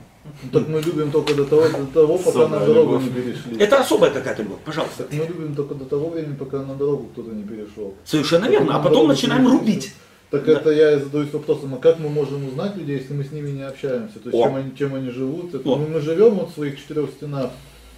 Так 0.52 0.68
мы 0.68 0.82
любим 0.82 1.12
только 1.12 1.34
до 1.36 1.46
того, 1.46 1.64
до 1.70 1.86
того 1.94 2.18
пока 2.18 2.30
Особая 2.30 2.48
на 2.60 2.66
дорогу 2.66 2.94
любовь. 2.94 3.04
не 3.04 3.10
перешли. 3.10 3.58
Это 3.60 3.80
особая 3.82 4.12
какая-то 4.12 4.44
любовь, 4.44 4.60
пожалуйста. 4.66 5.04
Так 5.04 5.14
мы 5.14 5.26
любим 5.26 5.56
только 5.56 5.76
до 5.76 5.86
того 5.86 6.10
времени, 6.10 6.36
пока 6.36 6.64
на 6.64 6.76
дорогу 6.76 7.10
кто-то 7.14 7.32
не 7.32 7.44
перешел. 7.44 7.94
Совершенно 8.06 8.46
верно. 8.46 8.76
А 8.76 8.80
потом 8.80 9.08
начинаем 9.08 9.48
рубить. 9.48 9.94
Так 10.32 10.46
Да. 10.46 10.52
это 10.54 10.70
я 10.70 11.00
задаюсь 11.00 11.34
вопросом, 11.34 11.74
а 11.74 11.78
как 11.78 11.98
мы 12.00 12.08
можем 12.10 12.48
узнать 12.48 12.76
людей, 12.78 13.00
если 13.00 13.14
мы 13.14 13.24
с 13.24 13.32
ними 13.32 13.50
не 13.50 13.64
общаемся? 13.64 14.20
То 14.20 14.30
есть 14.30 14.36
О. 14.36 14.44
чем 14.44 14.56
они, 14.56 14.72
чем 14.78 14.94
они 14.96 15.10
живут? 15.10 15.56
Это, 15.56 15.68
О. 15.68 15.76
ну, 15.78 15.88
мы 15.88 16.02
живем 16.02 16.36
вот 16.36 16.52
в 16.52 16.54
своих 16.54 16.78
четырех 16.80 17.10
стенах, 17.10 17.50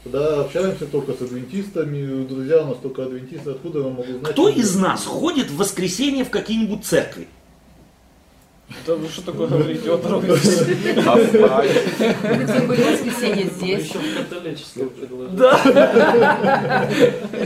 да, 0.06 0.40
общаемся 0.42 0.86
только 0.86 1.12
с 1.12 1.22
адвентистами, 1.22 2.24
друзья 2.26 2.64
у 2.64 2.68
нас 2.68 2.78
только 2.82 3.04
адвентисты, 3.04 3.52
откуда 3.52 3.80
я 3.80 3.86
могу 3.86 4.04
знать? 4.04 4.32
Кто 4.32 4.48
из 4.48 4.76
нас 4.78 5.06
ходит 5.06 5.52
в 5.52 5.58
воскресенье 5.58 6.24
в 6.24 6.30
какие-нибудь 6.30 6.86
церкви? 6.86 7.28
Да 8.86 8.96
вы 8.96 9.08
что 9.10 9.22
такое 9.22 9.48
говорите? 9.48 9.84
Дорога. 9.98 10.28
Мы 10.28 10.36
все 10.38 10.66
были 12.68 12.84
воскресенье 12.84 13.50
здесь. 13.56 13.86
Еще 13.88 14.00
в 14.00 14.18
католическом 14.18 14.90
предложили. 14.90 16.42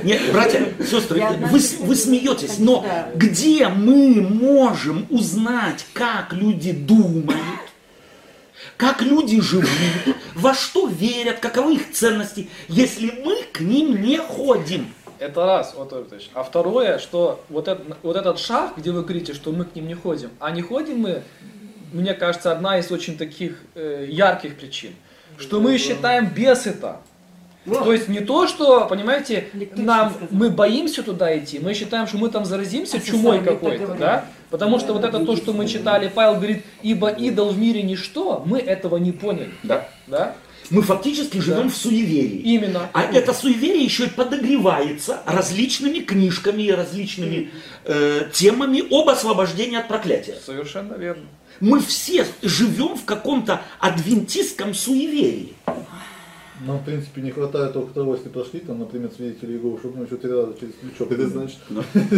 Нет, 0.04 0.22
братья, 0.32 0.74
сестры, 0.80 1.24
вы, 1.52 1.60
вы 1.82 1.96
смеетесь, 1.96 2.58
но 2.60 2.82
Да. 2.82 3.10
где 3.16 3.68
мы 3.68 4.22
можем 4.22 5.06
узнать, 5.10 5.86
как 5.94 6.34
люди 6.34 6.72
думают, 6.72 7.40
как 8.78 9.02
люди 9.02 9.42
живут, 9.42 9.68
во 10.36 10.54
что 10.54 10.88
верят, 10.88 11.40
каковы 11.40 11.76
их 11.76 11.92
ценности, 11.92 12.50
если 12.68 13.12
мы 13.24 13.44
к 13.52 13.60
ним 13.62 14.02
не 14.02 14.18
ходим? 14.18 14.88
Это 15.20 15.46
раз, 15.46 15.74
вот 15.76 15.92
Анатольевич. 15.94 16.30
А 16.34 16.44
второе, 16.44 16.98
что 16.98 17.44
вот, 17.50 17.68
этот 17.68 17.98
вот 18.04 18.16
этот 18.16 18.40
шаг, 18.40 18.74
где 18.78 18.92
вы 18.92 19.02
говорите, 19.04 19.34
что 19.34 19.52
мы 19.52 19.66
к 19.66 19.76
ним 19.76 19.88
не 19.88 19.94
ходим, 19.96 20.30
а 20.40 20.52
не 20.52 20.62
ходим 20.62 21.00
мы, 21.00 21.24
мне 21.94 22.14
кажется, 22.14 22.52
одна 22.52 22.80
из 22.80 22.92
очень 22.92 23.18
таких 23.18 23.62
э, 23.76 24.08
ярких 24.10 24.58
причин, 24.58 24.92
что 25.38 25.60
мы 25.60 25.78
считаем 25.78 26.28
бес 26.28 26.68
это. 26.68 26.98
То 27.66 27.92
есть 27.92 28.08
не 28.08 28.20
то, 28.20 28.48
что, 28.48 28.86
понимаете, 28.88 29.48
нам, 29.76 30.14
мы 30.30 30.52
боимся 30.52 31.02
туда 31.02 31.36
идти, 31.38 31.60
мы 31.60 31.74
считаем, 31.74 32.06
что 32.06 32.18
мы 32.18 32.30
там 32.30 32.46
заразимся 32.46 32.98
А 32.98 33.00
чумой 33.00 33.42
какой-то, 33.44 33.96
да? 33.96 34.26
Потому 34.52 34.80
что 34.80 34.94
вот 34.94 35.04
это 35.04 35.26
то, 35.26 35.36
что 35.36 35.52
мы 35.52 35.68
читали, 35.68 36.12
Павел 36.14 36.36
говорит, 36.36 36.64
ибо 36.84 37.10
идол 37.10 37.50
в 37.50 37.58
мире 37.58 37.82
ничто, 37.82 38.44
мы 38.46 38.60
этого 38.60 38.98
не 38.98 39.12
поняли, 39.12 39.52
Да. 39.64 39.88
да? 40.06 40.36
Мы 40.70 40.82
фактически 40.82 41.38
живем 41.40 41.64
Да. 41.64 41.70
в 41.70 41.76
суеверии. 41.76 42.40
Именно. 42.40 42.90
А 42.94 43.04
это 43.04 43.34
суеверие 43.34 43.84
еще 43.84 44.06
и 44.06 44.10
подогревается 44.10 45.22
различными 45.26 46.00
книжками 46.00 46.64
и 46.64 46.72
различными 46.72 47.52
э, 47.84 48.30
темами 48.34 48.82
об 48.92 49.10
освобождении 49.10 49.78
от 49.78 49.88
проклятия. 49.88 50.38
Совершенно 50.46 50.96
верно. 50.96 51.24
Мы 51.60 51.80
все 51.80 52.26
живем 52.42 52.98
в 52.98 53.06
каком-то 53.06 53.62
адвентистском 53.80 54.74
суеверии. 54.74 55.54
Нам, 56.62 56.80
в 56.80 56.86
принципе, 56.86 57.22
не 57.22 57.32
хватает 57.32 57.74
только 57.74 57.94
того, 57.94 58.16
если 58.16 58.30
прошли, 58.30 58.62
там, 58.62 58.80
например, 58.80 59.12
свидетели 59.16 59.54
Иеговы, 59.54 59.78
чтобы 59.80 59.98
мы 59.98 60.06
еще 60.06 60.16
три 60.16 60.32
раза 60.32 60.54
через 60.60 60.74
плечо. 60.76 61.06
Это 61.10 61.28
значит, 61.28 61.58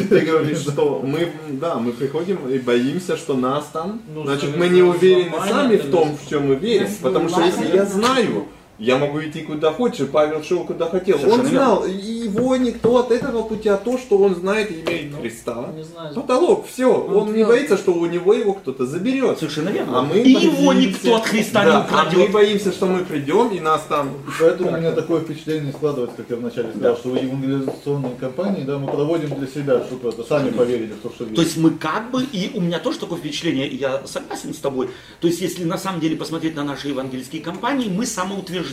ты 0.10 0.20
говоришь, 0.22 0.60
что 0.62 1.02
мы, 1.04 1.32
да, 1.54 1.80
мы 1.80 1.92
приходим 1.92 2.48
и 2.48 2.60
боимся, 2.60 3.18
что 3.18 3.36
нас 3.36 3.70
там, 3.74 4.02
Ну, 4.14 4.24
значит, 4.24 4.56
мы 4.56 4.68
не 4.70 4.84
уверены 4.84 5.36
сами 5.48 5.78
в 5.78 5.90
том, 5.90 6.16
в 6.16 6.30
чем 6.30 6.48
мы 6.50 6.56
верим. 6.56 6.88
Потому 7.02 7.30
что 7.30 7.42
если 7.42 7.76
я 7.76 7.86
знаю, 7.86 8.46
Я 8.80 8.98
могу 9.00 9.20
идти 9.22 9.42
куда 9.42 9.72
хочешь, 9.74 10.08
Павел 10.08 10.44
шел 10.44 10.64
куда 10.64 10.88
хотел. 10.88 11.18
Совершенно 11.18 11.44
он 11.44 11.50
знал, 11.50 11.86
и 11.86 11.92
его 11.92 12.56
никто 12.58 12.98
от 12.98 13.12
этого 13.12 13.42
пути, 13.42 13.70
а 13.70 13.78
то, 13.78 13.98
что 13.98 14.18
он 14.20 14.36
знает 14.36 14.70
и 14.72 14.82
имеет 14.82 15.12
Ну, 15.12 15.22
Христа. 15.22 15.72
Не 15.76 15.84
знаю. 15.84 16.14
Потолок, 16.14 16.68
все. 16.68 16.86
Он 16.94 17.34
не 17.34 17.44
боится, 17.44 17.76
что 17.78 17.92
у 17.94 18.06
него 18.06 18.34
его 18.34 18.54
кто-то 18.54 18.86
заберет. 18.86 19.40
Совершенно 19.40 19.70
верно. 19.70 20.00
А 20.00 20.02
мы 20.04 20.20
и 20.20 20.30
его 20.30 20.72
боимся- 20.74 20.88
никто 20.90 21.16
от 21.16 21.26
Христа 21.26 21.64
Да, 21.64 21.70
не 21.70 21.76
А 21.76 21.80
мы 21.80 21.86
украдет. 21.86 22.32
боимся, 22.32 22.72
что 22.72 22.86
мы 22.86 23.04
придем 23.04 23.48
и 23.50 23.60
нас 23.60 23.82
там. 23.90 24.12
Поэтому 24.40 24.70
у 24.72 24.78
меня 24.78 24.92
такое 24.92 25.22
впечатление 25.22 25.74
складывается, 25.74 26.18
как 26.18 26.30
я 26.30 26.36
вначале 26.36 26.70
сказал, 26.70 26.98
что 26.98 27.10
в 27.10 27.16
евангелизационной 27.16 28.12
кампании, 28.20 28.62
да, 28.64 28.78
мы 28.78 28.92
проводим 28.92 29.30
для 29.40 29.48
себя, 29.48 29.84
чтобы 29.86 30.10
это 30.10 30.24
сами 30.24 30.52
поверили 30.52 30.94
в 30.94 31.02
то, 31.02 31.10
что 31.10 31.20
То 31.24 31.30
верим. 31.32 31.42
есть 31.44 31.58
мы 31.58 31.72
как 31.72 32.12
бы, 32.12 32.24
и 32.24 32.52
у 32.54 32.62
меня 32.62 32.78
тоже 32.78 33.00
такое 33.00 33.18
впечатление, 33.18 33.68
и 33.68 33.76
я 33.76 34.04
согласен 34.06 34.54
с 34.54 34.58
тобой, 34.58 34.90
то 35.20 35.28
есть 35.28 35.42
если 35.42 35.64
на 35.64 35.80
самом 35.80 36.00
деле 36.00 36.16
посмотреть 36.16 36.56
на 36.56 36.64
наши 36.64 36.90
евангельские 36.90 37.42
кампании, 37.42 37.90
мы 37.90 38.06
самоутверждаемся. 38.06 38.67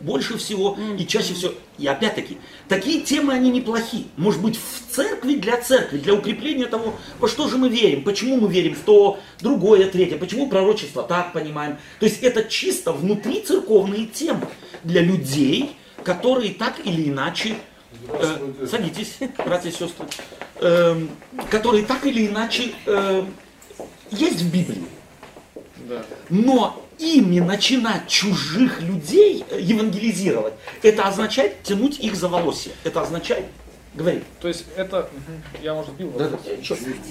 Больше 0.00 0.36
всего 0.36 0.76
и 0.98 1.06
чаще 1.06 1.34
всего, 1.34 1.52
и 1.78 1.86
опять-таки, 1.86 2.38
такие 2.68 3.00
темы, 3.00 3.32
они 3.32 3.50
неплохи. 3.50 4.06
Может 4.16 4.42
быть, 4.42 4.58
в 4.58 4.94
церкви 4.94 5.36
для 5.36 5.56
церкви, 5.60 5.98
для 5.98 6.14
укрепления 6.14 6.66
того, 6.66 6.94
во 7.20 7.28
что 7.28 7.48
же 7.48 7.56
мы 7.56 7.68
верим, 7.68 8.04
почему 8.04 8.36
мы 8.36 8.52
верим 8.52 8.74
в 8.74 8.80
то, 8.80 9.18
другое, 9.40 9.88
третье, 9.88 10.18
почему 10.18 10.48
пророчество 10.48 11.02
так 11.04 11.32
понимаем. 11.32 11.78
То 12.00 12.06
есть 12.06 12.22
это 12.22 12.44
чисто 12.44 12.92
внутри 12.92 13.40
церковные 13.40 14.06
темы 14.06 14.48
для 14.82 15.00
людей, 15.00 15.76
которые 16.02 16.52
так 16.52 16.84
или 16.84 17.08
иначе 17.08 17.56
Э, 18.08 18.66
садитесь, 18.66 19.16
братья 19.38 19.70
и 19.70 19.72
сестры. 19.72 20.06
Эм, 20.60 21.10
которые 21.50 21.84
так 21.84 22.04
или 22.06 22.26
иначе 22.26 22.72
э, 22.86 23.24
есть 24.10 24.42
в 24.42 24.52
Библии. 24.52 24.84
Да. 25.88 26.04
Но 26.28 26.83
ими 27.04 27.40
начинать 27.40 28.08
чужих 28.08 28.80
людей 28.80 29.44
э, 29.50 29.60
евангелизировать, 29.60 30.54
это 30.82 31.04
означает 31.04 31.62
тянуть 31.62 31.98
их 31.98 32.14
за 32.16 32.28
волосы. 32.28 32.70
Это 32.84 33.02
означает, 33.02 33.44
говори. 33.94 34.22
То 34.40 34.48
есть 34.48 34.64
это, 34.76 35.08
я 35.62 35.74
может 35.74 35.92
сбил 35.92 36.12
Да, 36.18 36.28
да? 36.28 36.36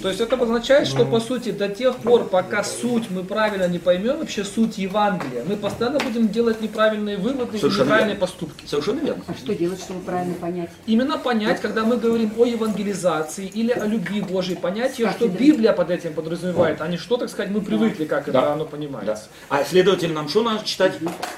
То 0.02 0.08
есть 0.08 0.20
это 0.20 0.34
обозначает, 0.36 0.86
что 0.86 1.04
по 1.06 1.20
сути 1.20 1.50
до 1.50 1.68
тех 1.68 1.96
пор, 1.96 2.24
пока 2.28 2.62
суть 2.64 3.10
мы 3.10 3.24
правильно 3.24 3.66
не 3.68 3.78
поймем, 3.78 4.18
вообще 4.18 4.44
суть 4.44 4.78
Евангелия, 4.78 5.44
мы 5.44 5.56
постоянно 5.56 5.98
будем 6.00 6.28
делать 6.28 6.60
неправильные 6.60 7.16
выводы 7.16 7.56
и 7.56 7.60
Совершенно 7.60 7.84
неправильные 7.84 8.14
верно. 8.14 8.26
поступки. 8.26 8.66
Совершенно 8.66 9.00
верно. 9.00 9.24
А 9.26 9.34
что 9.34 9.54
делать, 9.54 9.80
чтобы 9.80 10.00
правильно 10.00 10.34
понять? 10.34 10.70
Именно 10.86 11.18
понять, 11.18 11.60
когда 11.60 11.84
мы 11.84 11.96
говорим 11.96 12.32
о 12.36 12.44
евангелизации 12.44 13.46
или 13.46 13.70
о 13.72 13.86
любви 13.86 14.20
Божьей, 14.20 14.56
понять 14.56 14.98
ее, 14.98 15.10
что 15.10 15.28
да. 15.28 15.36
Библия 15.38 15.72
под 15.72 15.90
этим 15.90 16.12
подразумевает, 16.14 16.80
а 16.80 16.88
не 16.88 16.96
что, 16.96 17.16
так 17.16 17.30
сказать, 17.30 17.50
мы 17.50 17.60
привыкли, 17.60 18.04
как 18.04 18.22
это 18.28 18.32
Да. 18.32 18.52
оно 18.52 18.64
Да. 18.64 18.70
понимается. 18.70 19.28
А 19.48 19.64
следовательно, 19.64 20.14
нам 20.14 20.28
что 20.28 20.42
надо 20.42 20.64
читать? 20.64 20.94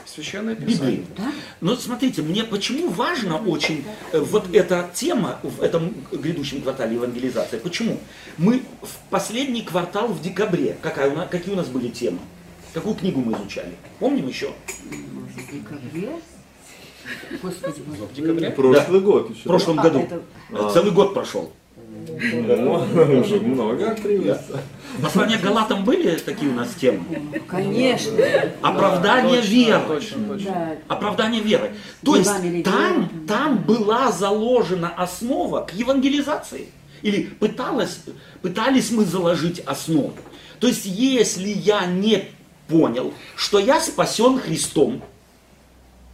Священное 0.07 0.55
Писание. 0.55 0.97
Библию. 0.99 1.33
Но 1.61 1.77
смотрите, 1.77 2.23
мне 2.23 2.45
почему 2.45 2.89
важно 2.89 3.37
очень 3.39 3.85
э, 4.13 4.19
вот 4.19 4.47
эта 4.55 4.89
тема 4.95 5.36
в 5.43 5.63
этом 5.63 5.95
грядущем 6.13 6.63
квартале 6.63 6.95
евангелизация. 6.95 7.61
Почему? 7.61 7.99
Мы 8.39 8.63
в 8.83 9.11
последний 9.11 9.63
квартал 9.63 10.09
в 10.09 10.21
декабре, 10.23 10.77
какая 10.83 11.11
у 11.11 11.17
нас, 11.17 11.29
какие 11.31 11.53
у 11.55 11.57
нас 11.57 11.69
были 11.69 11.89
темы? 11.89 12.19
Какую 12.73 12.95
книгу 12.95 13.21
мы 13.21 13.33
изучали? 13.33 13.75
Помним 13.99 14.29
еще? 14.29 14.53
В 14.91 15.53
декабре? 15.53 16.11
Господи, 17.43 17.81
В 17.81 18.13
декабре? 18.15 18.51
Прошлый 18.51 19.01
год 19.01 19.31
еще. 19.31 19.41
В 19.41 19.45
прошлом 19.45 19.81
А, 19.81 19.83
году. 19.85 20.01
это- 20.01 20.71
Целый 20.73 20.91
год 20.93 21.15
прошел. 21.15 21.53
Уже 23.21 23.41
много 23.41 23.91
открылось. 23.91 24.39
Послания 25.03 25.39
к 25.39 25.43
Галатам 25.43 25.85
были 25.85 26.17
такие 26.17 26.51
у 26.51 26.55
нас 26.55 26.75
темы? 26.75 27.05
Конечно. 27.49 28.13
Оправдание 28.63 29.41
Точно, 29.41 29.55
веры. 29.55 29.83
Точно, 29.89 30.29
точно. 30.29 30.51
Да. 30.51 30.95
Оправдание 30.95 31.43
веры. 31.43 31.73
То 32.05 32.17
есть 32.17 32.31
там, 32.65 33.11
там 33.27 33.59
была 33.59 34.13
заложена 34.13 34.89
основа 34.97 35.63
к 35.63 35.73
евангелизации. 35.75 36.69
Или 37.03 37.25
пыталась, 37.25 38.01
пытались 38.43 38.91
мы 38.91 39.05
заложить 39.05 39.61
основу. 39.61 40.15
То 40.61 40.67
есть 40.67 40.87
если 40.87 41.49
я 41.49 41.85
не 41.87 42.25
понял, 42.69 43.13
что 43.37 43.59
я 43.59 43.81
спасен 43.81 44.39
Христом, 44.39 45.03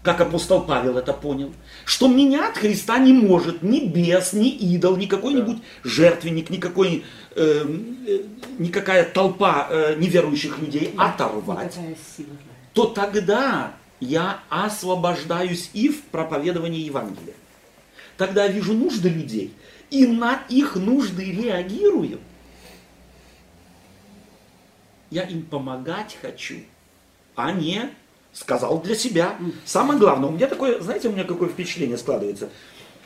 как 0.03 0.21
апостол 0.21 0.63
Павел 0.63 0.99
это 0.99 1.13
понял, 1.13 1.53
что 1.85 2.09
меня 2.09 2.49
от 2.49 2.59
Христа 2.59 2.99
не 2.99 3.13
может 3.13 3.63
ни 3.63 3.87
бес, 3.87 4.33
ни 4.33 4.49
идол, 4.49 4.97
ни 4.97 5.07
какой-нибудь 5.07 5.59
жертвенник, 5.85 6.51
никакой, 6.51 7.05
э, 7.37 7.65
э, 8.07 8.19
никакая 8.59 9.05
толпа 9.05 9.69
э, 9.71 9.95
неверующих 9.97 10.59
людей 10.59 10.93
оторвать, 10.97 11.77
Никакая 11.77 11.97
сила. 12.17 12.37
то 12.73 12.87
тогда 12.87 13.75
я 14.01 14.41
освобождаюсь 14.49 15.71
и 15.73 15.89
в 15.89 16.03
проповедовании 16.03 16.81
Евангелия. 16.81 17.35
Тогда 18.17 18.45
я 18.45 18.51
вижу 18.51 18.73
нужды 18.73 19.09
людей 19.09 19.55
и 19.91 20.07
на 20.07 20.43
их 20.49 20.75
нужды 20.75 21.31
реагирую. 21.31 22.19
Я 25.11 25.23
им 25.23 25.43
помогать 25.45 26.17
хочу, 26.21 26.57
а 27.37 27.53
не 27.53 27.91
сказал 28.33 28.81
для 28.81 28.95
себя. 28.95 29.37
Самое 29.65 29.99
главное, 29.99 30.29
у 30.29 30.33
меня 30.33 30.47
такое, 30.47 30.81
знаете, 30.81 31.09
у 31.09 31.13
меня 31.13 31.25
какое 31.25 31.49
впечатление 31.49 31.99
складывается. 31.99 32.49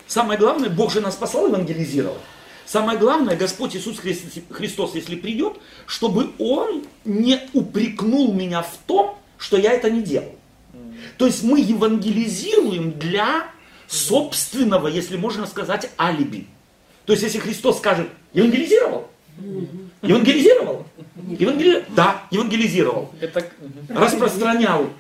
Самое 0.07 0.39
главное, 0.39 0.71
Бог 0.71 0.93
же 0.93 1.01
нас 1.01 1.17
послал 1.17 1.49
евангелизировать. 1.49 2.21
Самое 2.65 2.99
главное, 2.99 3.37
Господь 3.37 3.77
Иисус 3.77 3.99
Христос, 3.99 4.95
если 4.95 5.15
придет, 5.17 5.55
чтобы 5.87 6.31
Он 6.39 6.85
не 7.05 7.41
упрекнул 7.53 8.33
меня 8.33 8.63
в 8.63 8.77
том, 8.87 9.19
что 9.39 9.57
я 9.57 9.73
это 9.73 9.91
не 9.91 10.03
делал. 10.03 10.35
То 11.19 11.27
есть 11.27 11.45
мы 11.45 11.61
евангелизируем 11.61 12.99
для 12.99 13.49
собственного, 13.87 14.89
если 14.89 15.17
можно 15.17 15.47
сказать, 15.47 15.91
алиби. 15.99 16.47
То 17.05 17.13
есть 17.13 17.23
если 17.23 17.39
Христос 17.39 17.79
скажет, 17.79 18.09
евангелизировал? 18.33 19.09
Евангелизировал? 20.03 20.87
Евангели- 21.17 21.85
Да, 21.95 22.23
евангелизировал. 22.31 23.11
Это. 23.21 23.45
Распространял 23.89 24.91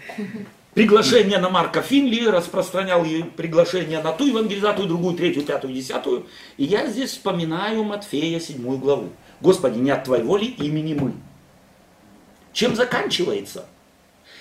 приглашение 0.74 1.38
на 1.38 1.48
Марка 1.50 1.82
Финли, 1.82 2.26
распространял 2.26 3.04
приглашение 3.36 4.02
на 4.02 4.12
ту 4.12 4.26
евангелизацию, 4.26 4.88
другую, 4.88 5.16
третью, 5.16 5.42
пятую, 5.42 5.74
десятую. 5.74 6.26
И 6.56 6.64
я 6.64 6.86
здесь 6.86 7.10
вспоминаю 7.10 7.84
Матфея, 7.84 8.40
седьмую 8.40 8.78
главу. 8.78 9.10
Господи, 9.40 9.78
не 9.78 9.90
от 9.90 10.04
Твоей 10.04 10.22
воли, 10.24 10.46
имени 10.46 10.94
мы. 10.94 11.12
Чем 12.52 12.74
заканчивается? 12.74 13.66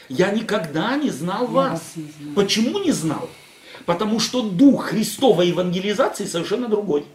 Я 0.07 0.31
никогда 0.31 0.95
не 0.95 1.09
знал 1.09 1.47
вас. 1.47 1.93
Почему 2.35 2.79
не 2.79 2.91
знал? 2.91 3.29
Потому 3.85 4.19
что 4.19 4.41
дух 4.41 4.85
Христовой 4.85 5.47
евангелизации 5.49 6.25
совершенно 6.25 6.67
другой. 6.69 7.05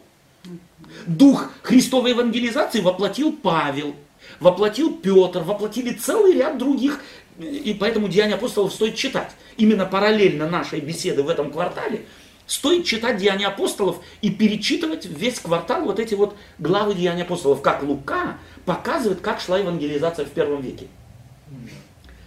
Дух 1.06 1.50
Христовой 1.62 2.10
евангелизации 2.10 2.80
воплотил 2.80 3.32
Павел, 3.32 3.94
воплотил 4.38 4.96
Петр, 4.96 5.40
воплотили 5.40 5.92
целый 5.92 6.34
ряд 6.34 6.58
других, 6.58 7.00
и 7.38 7.76
поэтому 7.78 8.08
Деяния 8.08 8.34
апостолов 8.34 8.72
стоит 8.72 8.96
читать. 8.96 9.30
Именно 9.56 9.86
параллельно 9.86 10.48
нашей 10.48 10.80
беседы 10.80 11.22
в 11.22 11.28
этом 11.28 11.50
квартале 11.50 12.04
стоит 12.46 12.84
читать 12.84 13.18
Деяния 13.18 13.46
апостолов 13.46 14.00
и 14.20 14.30
перечитывать 14.30 15.06
весь 15.06 15.38
квартал 15.38 15.84
вот 15.84 16.00
эти 16.00 16.14
вот 16.14 16.36
главы 16.58 16.94
Деяния 16.94 17.22
апостолов, 17.22 17.62
как 17.62 17.82
Лука 17.82 18.38
показывает, 18.64 19.20
как 19.20 19.40
шла 19.40 19.58
евангелизация 19.58 20.24
в 20.26 20.30
первом 20.30 20.60
веке. 20.60 20.88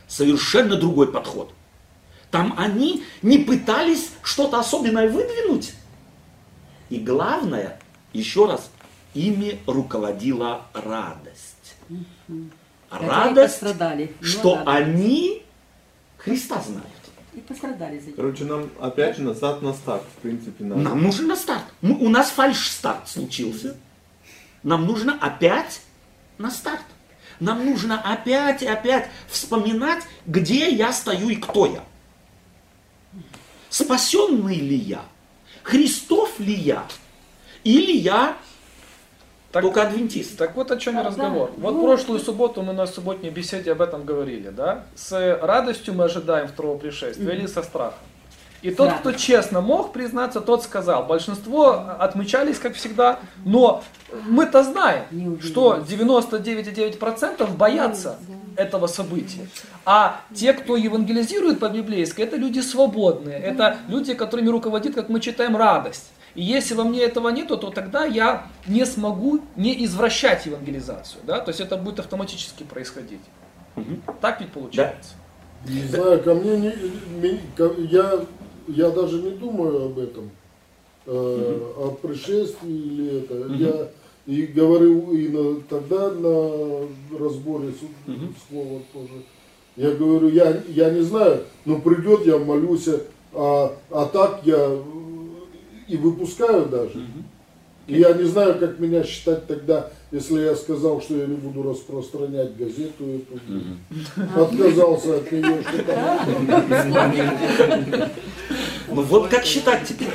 Совершенно 0.07 0.75
другой 0.75 1.11
подход. 1.11 1.53
Там 2.31 2.55
они 2.57 3.03
не 3.21 3.39
пытались 3.39 4.11
что-то 4.23 4.59
особенное 4.59 5.09
выдвинуть. 5.09 5.73
И 6.89 6.97
главное, 6.97 7.79
еще 8.13 8.45
раз, 8.45 8.69
ими 9.13 9.59
руководила 9.67 10.65
радость. 10.73 11.75
Радость. 12.89 13.61
Ну, 13.61 14.09
что 14.21 14.49
ладно. 14.51 14.75
они 14.75 15.43
Христа 16.17 16.61
знают. 16.61 16.87
И 17.33 17.39
пострадали 17.39 17.99
за. 17.99 18.11
Короче, 18.11 18.45
нам 18.45 18.69
опять 18.79 19.17
назад 19.17 19.61
на 19.63 19.73
старт, 19.73 20.03
в 20.17 20.21
принципе, 20.21 20.63
надо. 20.63 20.81
Нам 20.81 21.01
нужен 21.01 21.27
на 21.27 21.35
старт. 21.35 21.63
Мы- 21.81 21.95
у 21.97 22.09
нас 22.09 22.29
фальш-старт 22.29 23.09
случился. 23.09 23.75
Нам 24.61 24.85
нужно 24.85 25.17
опять 25.19 25.81
на 26.37 26.51
старт. 26.51 26.83
Нам 27.39 27.65
нужно 27.65 27.99
опять 27.99 28.61
и 28.61 28.67
опять 28.67 29.09
вспоминать, 29.27 30.03
где 30.27 30.69
я 30.69 30.93
стою 30.93 31.29
и 31.29 31.35
кто 31.35 31.65
я. 31.65 31.83
Спасенный 33.69 34.55
ли 34.59 34.75
я? 34.75 35.01
Христов 35.63 36.39
ли 36.39 36.53
я? 36.53 36.85
Или 37.63 37.91
я 37.97 38.35
Так- 39.51 39.63
только 39.63 39.83
адвентист? 39.83 40.37
Так 40.37 40.55
вот 40.55 40.71
о 40.71 40.77
чем 40.77 40.95
и 40.99 41.03
Да, 41.03 41.09
разговор. 41.09 41.51
да. 41.55 41.61
Вот 41.63 41.73
Ну, 41.75 41.83
прошлую 41.83 42.19
субботу 42.19 42.61
мы 42.61 42.73
на 42.73 42.87
субботней 42.87 43.29
беседе 43.29 43.71
об 43.71 43.81
этом 43.81 44.03
говорили, 44.05 44.49
да? 44.49 44.83
С 44.95 45.11
радостью 45.41 45.93
мы 45.93 46.05
ожидаем 46.05 46.47
второго 46.47 46.77
пришествия 46.77 47.31
или 47.33 47.47
со 47.47 47.63
страхом? 47.63 47.99
И 48.61 48.71
тот, 48.71 48.87
Да. 48.89 48.97
кто 48.97 49.11
честно 49.11 49.59
мог 49.59 49.91
признаться, 49.91 50.39
тот 50.39 50.63
сказал. 50.63 51.03
Большинство 51.05 51.83
отмечались, 51.99 52.59
как 52.59 52.75
всегда, 52.75 53.19
но 53.43 53.83
мы-то 54.29 54.63
знаем, 54.63 55.03
что 55.41 55.83
99,9% 55.85 57.57
боятся 57.57 58.15
этого 58.55 58.87
события. 58.87 59.47
А 59.85 60.21
те, 60.33 60.53
кто 60.53 60.77
евангелизирует 60.77 61.59
по-библейски, 61.59 62.21
это 62.21 62.37
люди 62.37 62.61
свободные, 62.61 63.37
это 63.37 63.77
люди, 63.89 64.13
которыми 64.13 64.47
руководит, 64.49 64.95
как 64.95 65.09
мы 65.09 65.19
читаем, 65.19 65.57
радость. 65.57 66.09
И 66.35 66.41
если 66.41 66.73
во 66.73 66.83
мне 66.83 67.01
этого 67.01 67.29
нету, 67.29 67.57
то 67.57 67.69
тогда 67.69 68.05
я 68.05 68.47
не 68.67 68.85
смогу 68.85 69.41
не 69.55 69.85
извращать 69.85 70.45
евангелизацию. 70.45 71.21
Да? 71.27 71.39
То 71.39 71.49
есть 71.49 71.59
это 71.59 71.77
будет 71.77 71.99
автоматически 71.99 72.63
происходить. 72.63 73.21
Так 74.21 74.41
ведь 74.41 74.51
получается? 74.51 75.11
Не 75.67 75.83
знаю, 75.83 76.21
ко 76.23 76.33
мне 76.33 76.57
не, 76.57 77.39
ко- 77.55 77.73
я, 77.79 78.25
я 78.67 78.89
даже 78.89 79.21
не 79.21 79.31
думаю 79.31 79.85
об 79.85 79.99
этом, 79.99 80.29
э, 81.05 81.11
о 81.77 81.91
пришествии 82.01 82.69
или 82.71 83.19
это. 83.21 83.53
Я 83.53 83.87
и 84.25 84.43
говорил 84.47 85.11
и 85.11 85.27
на, 85.29 85.61
тогда 85.61 86.09
на 86.11 86.87
разборе 87.19 87.71
с- 87.71 88.49
слова 88.49 88.81
тоже. 88.93 89.21
Я 89.75 89.91
говорю, 89.91 90.29
я, 90.29 90.61
я 90.67 90.89
не 90.91 91.01
знаю, 91.01 91.43
но 91.65 91.79
придет, 91.79 92.25
я 92.25 92.37
молюсь, 92.37 92.87
а, 93.33 93.73
а 93.89 94.05
так 94.05 94.41
я 94.43 94.69
и 95.93 95.97
выпускаю 95.97 96.65
даже. 96.65 97.05
И 97.85 97.99
я 97.99 98.13
не 98.13 98.23
знаю, 98.23 98.57
как 98.59 98.79
меня 98.79 99.03
считать 99.03 99.45
тогда, 99.45 99.89
если 100.11 100.41
я 100.41 100.55
сказал, 100.55 101.01
что 101.01 101.17
я 101.17 101.25
не 101.25 101.35
буду 101.35 101.69
распространять 101.69 102.55
газету 102.55 103.03
эту. 103.03 103.39
Отказался 104.41 105.17
от 105.17 105.31
нее, 105.31 105.61
что 105.61 105.83
там. 105.83 106.09
Ну 108.87 109.01
вот 109.01 109.27
как 109.27 109.43
считать 109.43 109.87
теперь. 109.87 110.07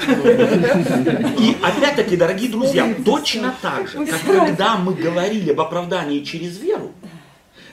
И 1.38 1.56
опять-таки, 1.62 2.16
дорогие 2.16 2.50
друзья, 2.50 2.94
точно 3.04 3.54
так 3.60 3.86
же, 3.88 4.04
как 4.06 4.20
когда 4.24 4.76
мы 4.78 4.94
говорили 4.94 5.50
об 5.50 5.60
оправдании 5.60 6.24
через 6.24 6.58
веру, 6.58 6.92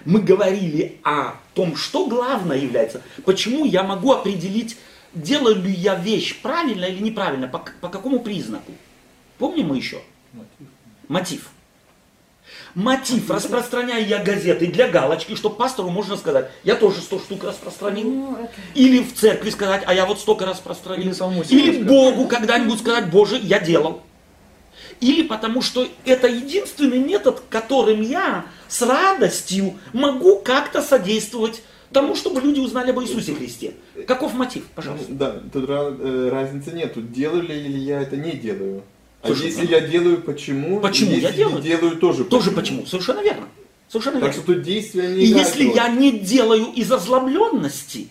мы 0.04 0.20
говорили 0.20 1.00
о 1.04 1.36
том, 1.54 1.76
что 1.76 2.08
главное 2.08 2.58
является, 2.58 3.02
почему 3.24 3.66
я 3.66 3.84
могу 3.84 4.12
определить, 4.12 4.78
делаю 5.16 5.62
ли 5.62 5.72
я 5.72 5.96
вещь 5.96 6.40
правильно 6.42 6.86
или 6.86 7.02
неправильно, 7.02 7.48
по, 7.48 7.64
по 7.82 7.90
какому 7.90 8.20
признаку. 8.20 8.72
Помним 9.38 9.70
мы 9.70 9.78
еще? 9.78 10.02
Мотив. 11.08 11.50
Мотив, 12.76 13.30
распространяю 13.32 14.06
я 14.08 14.20
газеты 14.20 14.68
для 14.68 14.88
галочки, 14.90 15.36
чтобы 15.36 15.56
пастору 15.56 15.90
можно 15.90 16.18
сказать, 16.18 16.52
я 16.64 16.76
тоже 16.76 17.02
100 17.02 17.20
штук 17.20 17.44
распространил. 17.46 18.10
Ну, 18.10 18.36
это- 18.36 18.52
Или 18.76 19.02
в 19.02 19.14
церкви 19.16 19.50
сказать, 19.50 19.84
а 19.86 19.94
я 19.94 20.06
вот 20.06 20.20
столько 20.20 20.46
распространил. 20.46 21.12
Или 21.50 21.72
Или. 21.78 21.84
Богу 21.84 22.28
когда-нибудь 22.28 22.80
сказать, 22.80 23.10
Боже, 23.10 23.40
я 23.42 23.60
делал. 23.60 24.04
Или 25.00 25.24
потому 25.24 25.62
что 25.62 25.88
это 26.06 26.28
единственный 26.28 27.00
метод, 27.00 27.42
которым 27.50 28.02
я 28.02 28.46
с 28.68 28.82
радостью 28.82 29.76
могу 29.94 30.40
как-то 30.40 30.82
содействовать 30.82 31.62
тому, 31.92 32.16
чтобы 32.16 32.42
люди 32.42 32.60
узнали 32.60 32.92
об 32.92 33.02
Иисусе 33.02 33.34
Христе. 33.36 33.74
Каков 34.08 34.34
мотив, 34.34 34.64
пожалуйста? 34.76 35.08
Ну, 35.10 35.16
Да, 35.18 35.32
тут 35.52 35.66
э, 35.70 36.30
разницы 36.32 36.72
нету, 36.72 37.02
делаю 37.02 37.44
ли 37.44 37.56
или 37.56 37.78
я 37.80 38.02
это 38.02 38.16
не 38.18 38.32
делаю. 38.34 38.84
А 39.22 39.28
Слушай, 39.28 39.48
если 39.48 39.64
ну- 39.66 39.70
я 39.72 39.82
делаю, 39.82 40.22
почему? 40.22 40.80
Почему 40.80 41.12
я 41.12 41.18
Если 41.18 41.38
делаю? 41.38 41.56
не 41.58 41.62
делаю, 41.64 41.98
тоже 41.98 42.24
Тоже 42.26 42.52
почему? 42.52 42.86
Совершенно 42.86 43.22
верно. 43.22 43.48
Совершенно 43.90 44.20
Так 44.20 44.30
верно. 44.30 44.44
что 44.44 44.54
тут 44.54 44.64
действия 44.64 45.08
не 45.10 45.24
И 45.24 45.32
играют 45.32 45.48
если 45.48 45.66
роли. 45.68 45.76
я 45.76 45.90
не 45.90 46.12
делаю 46.20 46.66
из 46.76 46.92
озлобленности, 46.92 48.10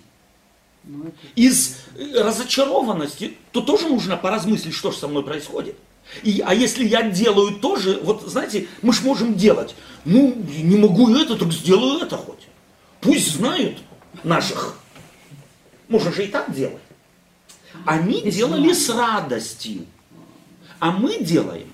Ну, 0.84 1.04
это- 1.04 1.16
из 1.36 1.76
э, 1.96 2.22
разочарованности, 2.22 3.36
то 3.52 3.60
тоже 3.60 3.88
нужно 3.88 4.16
поразмыслить, 4.16 4.74
что 4.74 4.90
же 4.90 4.98
со 4.98 5.08
мной 5.08 5.22
происходит. 5.24 5.76
И, 6.22 6.42
а 6.44 6.52
если 6.54 6.84
я 6.86 7.02
делаю 7.02 7.54
тоже, 7.54 7.98
вот 8.02 8.22
знаете, 8.26 8.66
мы 8.82 8.92
ж 8.92 9.02
можем 9.02 9.34
делать, 9.34 9.74
ну, 10.04 10.34
не 10.62 10.76
могу 10.76 11.14
это, 11.14 11.36
так 11.36 11.52
сделаю 11.52 12.00
это 12.04 12.16
хоть. 12.16 12.46
Пусть 13.00 13.34
знают 13.36 13.78
наших. 14.24 14.76
Можно 15.88 16.12
же 16.12 16.24
и 16.24 16.28
так 16.28 16.52
делать. 16.52 16.82
Они 17.84 18.22
делали 18.22 18.72
с 18.72 18.88
радостью, 18.88 19.86
а 20.78 20.92
мы 20.92 21.18
делаем 21.18 21.73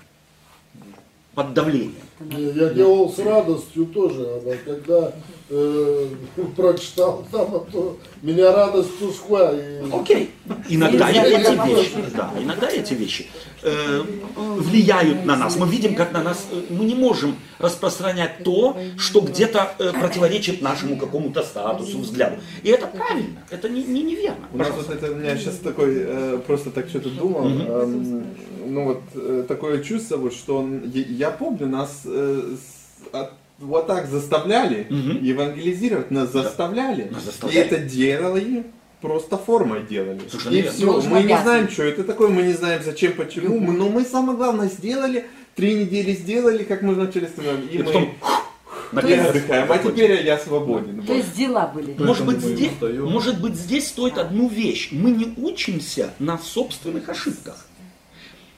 под 1.35 1.55
давлением. 1.55 1.95
Я 2.37 2.69
делал 2.71 3.11
с 3.11 3.19
радостью 3.19 3.87
тоже, 3.87 4.59
когда 4.67 5.13
э, 5.49 6.07
прочитал 6.57 7.27
там, 7.33 7.55
а 7.55 7.61
то 7.73 7.99
меня 8.21 8.53
радость 8.53 8.99
тускла. 8.99 9.53
И... 9.55 9.91
Окей. 9.91 10.31
Иногда 10.69 11.09
и 11.11 11.19
эти 11.19 11.67
вещи, 11.67 11.95
да, 12.15 12.35
иногда 12.39 12.69
эти 12.69 12.93
вещи 12.93 13.27
э, 13.63 14.03
влияют 14.35 15.25
на 15.25 15.37
нас. 15.37 15.57
Мы 15.57 15.67
видим, 15.67 15.95
как 15.95 16.13
на 16.13 16.23
нас, 16.23 16.47
э, 16.51 16.61
мы 16.69 16.85
не 16.85 16.95
можем 16.95 17.37
распространять 17.59 18.45
то, 18.45 18.77
что 18.99 19.21
где-то 19.21 19.73
э, 19.79 19.93
противоречит 19.93 20.61
нашему 20.61 20.99
какому-то 20.99 21.43
статусу, 21.43 22.01
взгляду. 22.01 22.37
И 22.63 22.69
это 22.69 22.87
правильно, 22.87 23.43
это 23.51 23.69
не, 23.71 23.83
не 23.83 24.03
неверно. 24.03 24.47
У 24.53 24.59
нас 24.59 24.69
вот 24.69 24.87
Пожалуйста. 24.87 25.07
это, 25.07 25.13
у 25.13 25.17
меня 25.17 25.37
сейчас 25.37 25.57
такой, 25.57 25.95
э, 25.97 26.41
просто 26.47 26.71
так 26.71 26.89
что-то 26.89 27.09
думал, 27.09 27.47
эм, 27.47 28.27
ну 28.71 28.85
вот 28.85 29.03
э, 29.15 29.45
такое 29.47 29.83
чувство, 29.83 30.17
вот, 30.17 30.33
что 30.33 30.59
он, 30.59 30.83
я, 30.95 31.31
помню, 31.31 31.67
нас 31.67 32.03
э, 32.05 32.43
от- 33.13 33.33
вот 33.59 33.87
так 33.87 34.07
заставляли 34.09 34.87
Мгм. 34.89 35.23
евангелизировать, 35.23 36.11
нас 36.11 36.33
заставляли, 36.33 37.09
Нас 37.11 37.23
и 37.23 37.27
заставляли. 37.27 37.61
это 37.61 37.79
делали 37.79 38.65
просто 39.03 39.37
формой 39.39 39.83
делали. 39.89 40.21
Совершенно 40.29 40.53
и 40.55 40.57
верно. 40.63 40.71
все, 40.73 40.87
Должен 40.87 41.11
мы 41.11 41.19
не 41.19 41.25
обязан. 41.25 41.43
знаем, 41.45 41.69
что 41.71 41.83
это 41.85 42.05
такое, 42.05 42.29
мы 42.29 42.43
не 42.43 42.53
знаем, 42.53 42.83
зачем, 42.85 43.13
почему, 43.15 43.59
мы- 43.59 43.73
но 43.73 43.89
мы 43.89 44.05
самое 44.05 44.37
главное 44.37 44.69
сделали, 44.69 45.27
три 45.57 45.75
недели 45.75 46.13
сделали, 46.13 46.65
как 46.65 46.83
мы 46.83 46.95
начали 46.95 47.27
с 47.27 47.33
тобой, 47.33 47.55
и, 47.71 47.77
И 47.77 47.79
мы 47.79 47.85
потом, 47.85 48.03
и 48.05 48.09
наконец, 48.93 49.27
отдыхаем, 49.31 49.73
а 49.73 49.79
теперь 49.79 50.25
я 50.25 50.39
свободен. 50.39 51.01
То 51.03 51.09
вот. 51.13 51.17
есть 51.17 51.35
дела 51.37 51.67
были. 51.75 51.95
Может 51.99 52.27
быть, 52.27 52.41
здесь, 52.41 52.73
может 52.81 53.41
быть, 53.41 53.55
здесь 53.55 53.89
стоит 53.89 54.17
одну 54.19 54.49
вещь. 54.49 54.89
Мы 54.93 55.11
не 55.13 55.33
учимся 55.37 56.11
на 56.19 56.39
собственных 56.39 57.09
ошибках. 57.09 57.67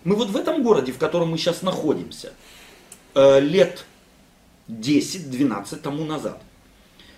Мы 0.05 0.17
вот 0.17 0.31
в 0.31 0.37
этом 0.37 0.63
городе, 0.63 0.93
в 0.93 0.99
котором 0.99 1.31
мы 1.31 1.39
сейчас 1.39 1.63
находимся, 1.63 2.33
э, 3.15 3.41
лет 3.41 3.85
10-12 4.69 5.77
тому 5.81 6.05
назад, 6.05 6.43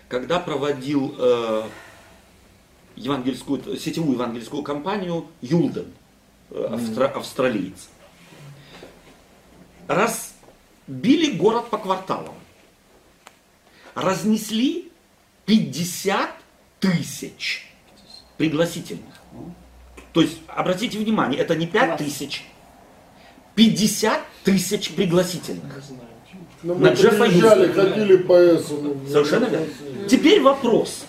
когда 0.09 0.39
проводил 0.39 1.15
э, 1.19 1.63
евангельскую, 2.97 3.79
сетевую 3.79 4.15
евангельскую 4.15 4.63
кампанию 4.63 5.27
Юлден, 5.41 5.93
э, 6.51 6.69
австра- 6.71 7.13
австралиец, 7.13 7.89
разбили 9.89 11.33
город 11.37 11.71
по 11.71 11.79
кварталам, 11.79 12.35
разнесли 13.95 14.91
50 15.47 16.31
тысяч 16.81 17.73
пригласительных. 18.37 19.15
То 20.13 20.21
есть, 20.21 20.39
обратите 20.49 20.99
внимание, 20.99 21.41
это 21.41 21.55
не 21.57 21.67
5 21.67 21.97
тысяч, 21.97 22.45
50 23.55 24.21
тысяч 24.45 24.91
пригласительных. 24.93 25.83
На 26.63 26.75
мы 26.75 26.89
Джеффа 26.89 27.25
приезжали, 27.27 27.67
Юстона. 27.67 27.91
ходили 27.91 28.17
по 28.17 28.33
Эссену. 28.57 28.97
Совершенно 29.07 29.45
верно. 29.45 29.67
Теперь 30.09 30.41
вопрос. 30.41 31.05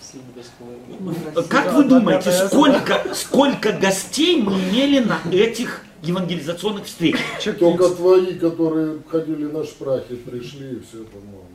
Как 1.50 1.74
вы 1.74 1.86
думаете, 1.86 2.32
сколько, 2.32 3.04
сколько 3.14 3.72
гостей 3.72 4.41
мы 4.41 4.54
имели 4.54 5.00
на 5.00 5.20
этих 5.32 5.82
евангелизационных 6.04 6.86
встречах? 6.86 7.22
Только 7.58 7.89
твои, 7.89 8.34
которые 8.38 9.00
ходили 9.10 9.46
на 9.46 9.64
шпрахе, 9.64 10.16
пришли 10.16 10.74
и 10.74 10.80
все, 10.82 11.04
по-моему. 11.06 11.48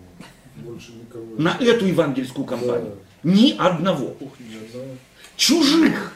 Больше 0.57 0.93
никого. 0.93 1.25
На 1.39 1.57
эту 1.61 1.87
евангельскую 1.87 2.47
кампанию? 2.47 2.97
Ни 3.23 3.55
одного. 3.59 4.17
Чужих. 5.37 6.15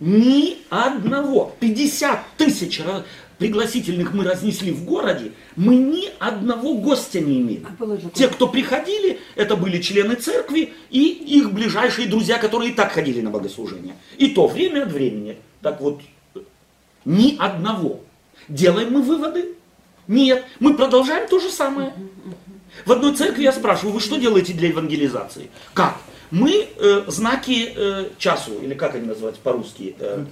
Ни 0.00 0.58
одного. 0.70 1.54
50 1.60 2.18
тысяч 2.38 2.80
ra- 2.80 3.04
пригласительных 3.40 4.12
мы 4.12 4.22
разнесли 4.22 4.70
в 4.70 4.84
городе. 4.84 5.32
Мы 5.56 5.76
ни 5.76 6.10
одного 6.18 6.74
гостя 6.74 7.20
не 7.20 7.40
имели. 7.40 7.64
А 7.64 8.10
Те, 8.10 8.28
кто 8.28 8.46
приходили, 8.46 9.18
это 9.34 9.56
были 9.56 9.80
члены 9.80 10.14
церкви 10.14 10.74
и 10.90 11.08
их 11.38 11.52
ближайшие 11.52 12.06
друзья, 12.06 12.38
которые 12.38 12.70
и 12.70 12.74
так 12.74 12.92
ходили 12.92 13.22
на 13.22 13.30
богослужение. 13.30 13.96
И 14.18 14.28
то 14.28 14.46
время 14.46 14.82
от 14.82 14.92
времени. 14.92 15.38
Так 15.62 15.80
вот, 15.80 16.02
ни 17.06 17.36
одного. 17.38 18.02
Делаем 18.48 18.92
мы 18.92 19.02
выводы? 19.02 19.54
Нет. 20.06 20.44
Мы 20.60 20.74
продолжаем 20.74 21.26
то 21.26 21.40
же 21.40 21.50
самое. 21.50 21.94
В 22.84 22.92
одной 22.92 23.14
церкви 23.14 23.42
я 23.42 23.52
спрашиваю, 23.52 23.94
вы 23.94 24.00
что 24.00 24.16
делаете 24.16 24.52
для 24.52 24.68
евангелизации? 24.68 25.48
Как? 25.72 25.96
Мы 26.30 26.68
э, 26.76 27.04
знаки 27.08 27.72
э, 27.74 28.08
часу, 28.18 28.52
или 28.62 28.74
как 28.74 28.94
они 28.94 29.06
называются 29.06 29.42
по-русски? 29.42 29.96
э, 29.98 30.24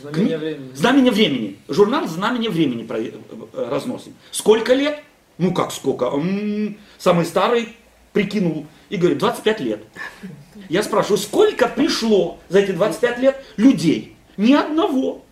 Знамение 0.00 0.38
времени. 0.38 0.70
Знамение 0.74 1.12
времени. 1.12 1.56
Журнал 1.68 2.06
Знамение 2.06 2.50
времени 2.50 2.84
про- 2.84 2.98
э, 3.00 3.10
э, 3.52 3.68
разносим. 3.68 4.14
Сколько 4.30 4.74
лет? 4.74 5.02
Ну 5.38 5.52
как 5.52 5.72
сколько? 5.72 6.06
М, 6.06 6.78
Самый 6.98 7.24
старый 7.24 7.70
прикинул 8.12 8.66
и 8.90 8.96
говорит, 8.96 9.18
25 9.18 9.60
лет. 9.60 9.80
Я 10.68 10.82
спрашиваю, 10.82 11.18
сколько 11.18 11.66
пришло 11.68 12.38
за 12.48 12.60
эти 12.60 12.70
25 12.72 13.18
лет 13.18 13.44
людей? 13.56 14.16
Ни 14.36 14.52
одного. 14.52 15.24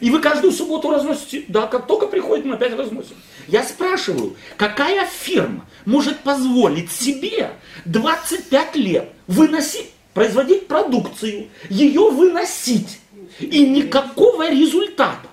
И 0.00 0.10
вы 0.10 0.20
каждую 0.20 0.52
субботу 0.52 0.90
разносите. 0.90 1.44
Да, 1.48 1.66
как 1.66 1.86
только 1.86 2.06
приходит, 2.06 2.44
мы 2.46 2.54
опять 2.54 2.72
разносим. 2.76 3.16
Я 3.48 3.62
спрашиваю, 3.62 4.36
какая 4.56 5.06
фирма 5.06 5.66
может 5.84 6.20
позволить 6.20 6.90
себе 6.90 7.50
25 7.84 8.76
лет 8.76 9.10
выносить, 9.26 9.90
производить 10.14 10.66
продукцию, 10.66 11.48
ее 11.68 12.10
выносить, 12.10 13.00
и 13.40 13.66
никакого 13.66 14.50
результата? 14.50 15.28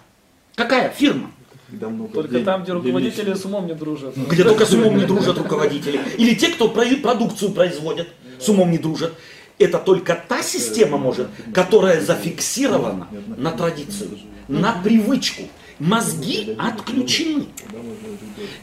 Какая 0.56 0.90
фирма? 0.90 1.32
Давно 1.70 2.08
Только 2.08 2.40
там, 2.42 2.64
где 2.64 2.74
руководители 2.74 3.34
с 3.34 3.46
умом 3.46 3.68
не 3.68 3.74
дружат. 3.74 4.18
Где 4.18 4.44
только 4.44 4.66
с 4.66 4.74
умом 4.74 4.98
не 4.98 5.06
дружат 5.06 5.38
руководители. 5.38 6.02
Или 6.18 6.36
те, 6.36 6.50
кто 6.50 6.68
про- 6.68 6.96
продукцию 6.98 7.52
производят, 7.54 8.10
с 8.40 8.50
умом 8.50 8.72
не 8.72 8.78
дружат. 8.78 9.14
Это 9.58 9.78
только 9.78 10.22
та 10.28 10.42
система 10.44 10.98
может, 10.98 11.28
которая 11.54 12.02
зафиксирована 12.02 13.08
на 13.38 13.52
традицию, 13.52 14.20
на 14.50 14.74
привычку. 14.84 15.44
Мозги 15.82 16.56
отключены. 16.60 17.48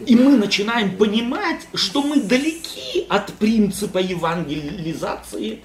И 0.06 0.14
мы 0.14 0.36
начинаем 0.36 0.96
понимать, 0.96 1.66
что 1.74 2.02
мы 2.02 2.20
далеки 2.20 3.06
от 3.08 3.32
принципа 3.32 3.98
евангелизации 3.98 5.62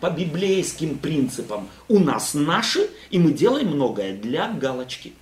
по 0.00 0.08
библейским 0.08 0.96
принципам. 0.96 1.68
У 1.88 1.98
нас 1.98 2.32
наши, 2.32 2.88
и 3.10 3.18
мы 3.18 3.32
делаем 3.32 3.68
многое 3.68 4.16
для 4.16 4.48
галочки. 4.48 5.12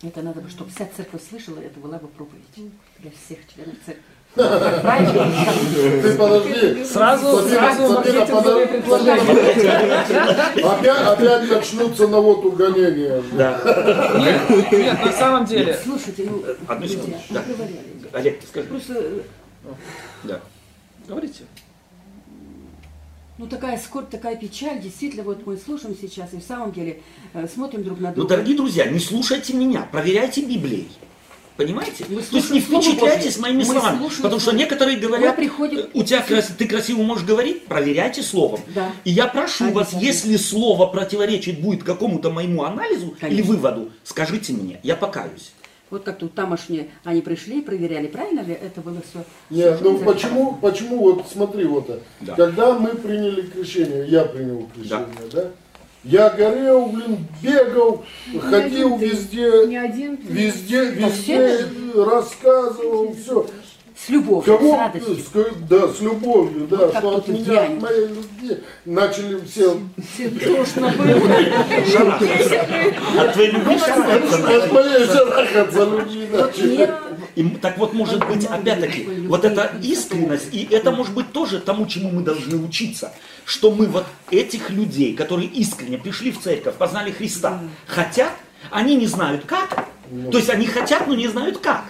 Это 0.00 0.22
надо 0.22 0.40
бы, 0.40 0.48
чтобы 0.48 0.70
вся 0.70 0.88
церковь 0.96 1.20
слышала, 1.28 1.60
это 1.60 1.80
была 1.80 1.98
бы 1.98 2.08
проповедь 2.08 2.72
для 2.98 3.10
всех 3.10 3.38
членов 3.54 3.74
церкви. 3.84 4.02
Ты 4.36 6.14
подожди. 6.16 6.84
Сразу, 6.84 7.38
Сабина, 7.38 7.48
сразу 7.74 7.94
Сабина, 7.94 8.26
подожди. 8.26 8.66
предложения. 8.66 10.62
Опять, 10.62 11.06
опять 11.06 11.50
начнутся 11.50 12.06
на 12.08 12.20
вот 12.20 12.44
угонения. 12.44 13.22
Да. 13.32 13.60
Нет, 14.18 14.72
нет, 14.72 15.04
на 15.04 15.12
самом 15.12 15.44
деле, 15.46 15.78
Слушайте, 15.82 16.28
ну, 16.30 16.44
Одну 16.68 16.86
секунду. 16.86 17.16
Да. 17.30 17.42
Олег, 18.12 18.40
ты 18.40 18.46
скажи. 18.46 18.68
Просто, 18.68 18.92
э, 18.94 19.20
Да. 20.24 20.40
Говорите. 21.08 21.44
ну 23.38 23.46
такая 23.46 23.78
скорбь, 23.78 24.10
такая 24.10 24.36
печаль, 24.36 24.80
действительно, 24.80 25.22
вот 25.22 25.46
мы 25.46 25.56
слушаем 25.56 25.96
сейчас 25.98 26.34
и 26.34 26.38
в 26.40 26.42
самом 26.42 26.72
деле 26.72 27.00
э, 27.32 27.46
смотрим 27.48 27.84
друг 27.84 28.00
на 28.00 28.08
Ну, 28.10 28.14
друга. 28.16 28.28
дорогие 28.30 28.56
друзья, 28.56 28.86
не 28.86 28.98
слушайте 28.98 29.54
меня, 29.54 29.88
проверяйте 29.90 30.42
Библией. 30.42 30.88
Понимаете? 31.56 32.04
Мы 32.08 32.20
То 32.20 32.36
есть 32.36 32.50
не 32.50 32.60
впечатляйтесь 32.60 33.38
моими 33.38 33.58
Мы 33.58 33.64
словами. 33.64 33.98
слушаем 33.98 34.22
Потому 34.22 34.40
что 34.40 34.52
некоторые 34.52 34.98
говорят, 34.98 35.36
приходим- 35.36 35.78
«Э, 35.78 35.86
у 35.94 36.02
тебя 36.02 36.20
крас- 36.22 36.50
ты 36.56 36.68
красиво 36.68 37.02
можешь 37.02 37.24
говорить, 37.24 37.64
проверяйте 37.66 38.22
словом. 38.22 38.60
Да. 38.74 38.92
И 39.04 39.10
я 39.10 39.26
прошу 39.26 39.70
вас, 39.72 39.92
если 39.94 40.36
слово 40.36 40.86
противоречит 40.86 41.60
будет 41.60 41.82
какому-то 41.82 42.30
моему 42.30 42.64
анализу 42.64 43.06
или 43.06 43.14
Конечно. 43.20 43.52
выводу, 43.52 43.90
скажите 44.04 44.52
мне, 44.52 44.80
я 44.82 44.96
покаюсь. 44.96 45.52
Вот 45.88 46.02
как 46.02 46.18
тут 46.18 46.34
тамошние, 46.34 46.88
они 47.04 47.20
пришли, 47.20 47.62
проверяли, 47.62 48.08
правильно 48.08 48.40
ли 48.40 48.52
это 48.52 48.80
было 48.80 49.00
все? 49.08 49.24
Нет, 49.50 49.78
ну 49.82 49.96
почему, 49.98 50.58
почему 50.60 50.98
вот 50.98 51.26
смотри 51.32 51.64
вот, 51.64 51.88
это. 51.88 52.02
Да. 52.22 52.34
когда 52.34 52.76
мы 52.76 52.88
приняли 52.90 53.42
крещение, 53.42 54.04
я 54.08 54.24
принял 54.24 54.68
крещение, 54.74 55.06
да, 55.32 55.44
я 56.08 56.30
горел, 56.30 56.86
блин, 56.86 57.26
бегал, 57.42 58.04
ходил 58.40 58.94
один 58.96 58.98
везде, 59.10 59.66
Не 59.66 59.76
один 59.76 60.16
ты. 60.16 60.32
везде, 60.32 60.84
везде 60.86 61.66
рассказывал, 61.94 63.14
все. 63.14 63.46
С 63.98 64.10
любовью, 64.10 64.42
Кого, 64.58 64.74
с 64.74 64.78
радостью. 64.78 65.16
с- 65.16 65.68
да, 65.70 65.88
с 65.88 66.00
любовью, 66.02 66.66
да, 66.68 66.76
Вот 66.76 66.96
что 66.98 67.16
от 67.16 67.28
меня, 67.28 67.62
от 67.62 67.80
моей 67.80 68.06
любви 68.08 68.58
начали 68.84 69.40
все, 69.46 69.78
Все 70.12 70.28
тошно 70.28 70.90
было. 70.90 72.16
От 73.22 73.32
твоей 73.32 73.50
любви 73.52 73.78
шарахаться 73.78 74.38
надо. 74.38 74.56
от 74.64 74.72
моей 74.72 75.06
шарахаться 75.06 75.84
любви 75.84 76.28
начали. 76.30 76.90
И 77.36 77.44
так 77.44 77.76
вот, 77.76 77.92
может 77.92 78.26
быть, 78.26 78.46
опять-таки, 78.46 79.04
вот 79.28 79.44
эта 79.44 79.76
искренность, 79.82 80.48
и 80.52 80.66
это 80.70 80.90
может 80.90 81.12
быть 81.12 81.32
тоже 81.32 81.60
тому, 81.60 81.86
чему 81.86 82.10
мы 82.10 82.22
должны 82.22 82.56
учиться, 82.56 83.12
что 83.44 83.70
мы 83.70 83.86
вот 83.86 84.06
этих 84.30 84.70
людей, 84.70 85.14
которые 85.14 85.48
искренне 85.48 85.98
пришли 85.98 86.32
в 86.32 86.40
церковь, 86.40 86.76
познали 86.76 87.10
Христа, 87.10 87.60
хотят, 87.86 88.32
они 88.70 88.96
не 88.96 89.06
знают 89.06 89.44
как, 89.44 89.86
то 90.32 90.38
есть 90.38 90.48
они 90.48 90.66
хотят, 90.66 91.06
но 91.06 91.14
не 91.14 91.28
знают 91.28 91.58
как. 91.58 91.84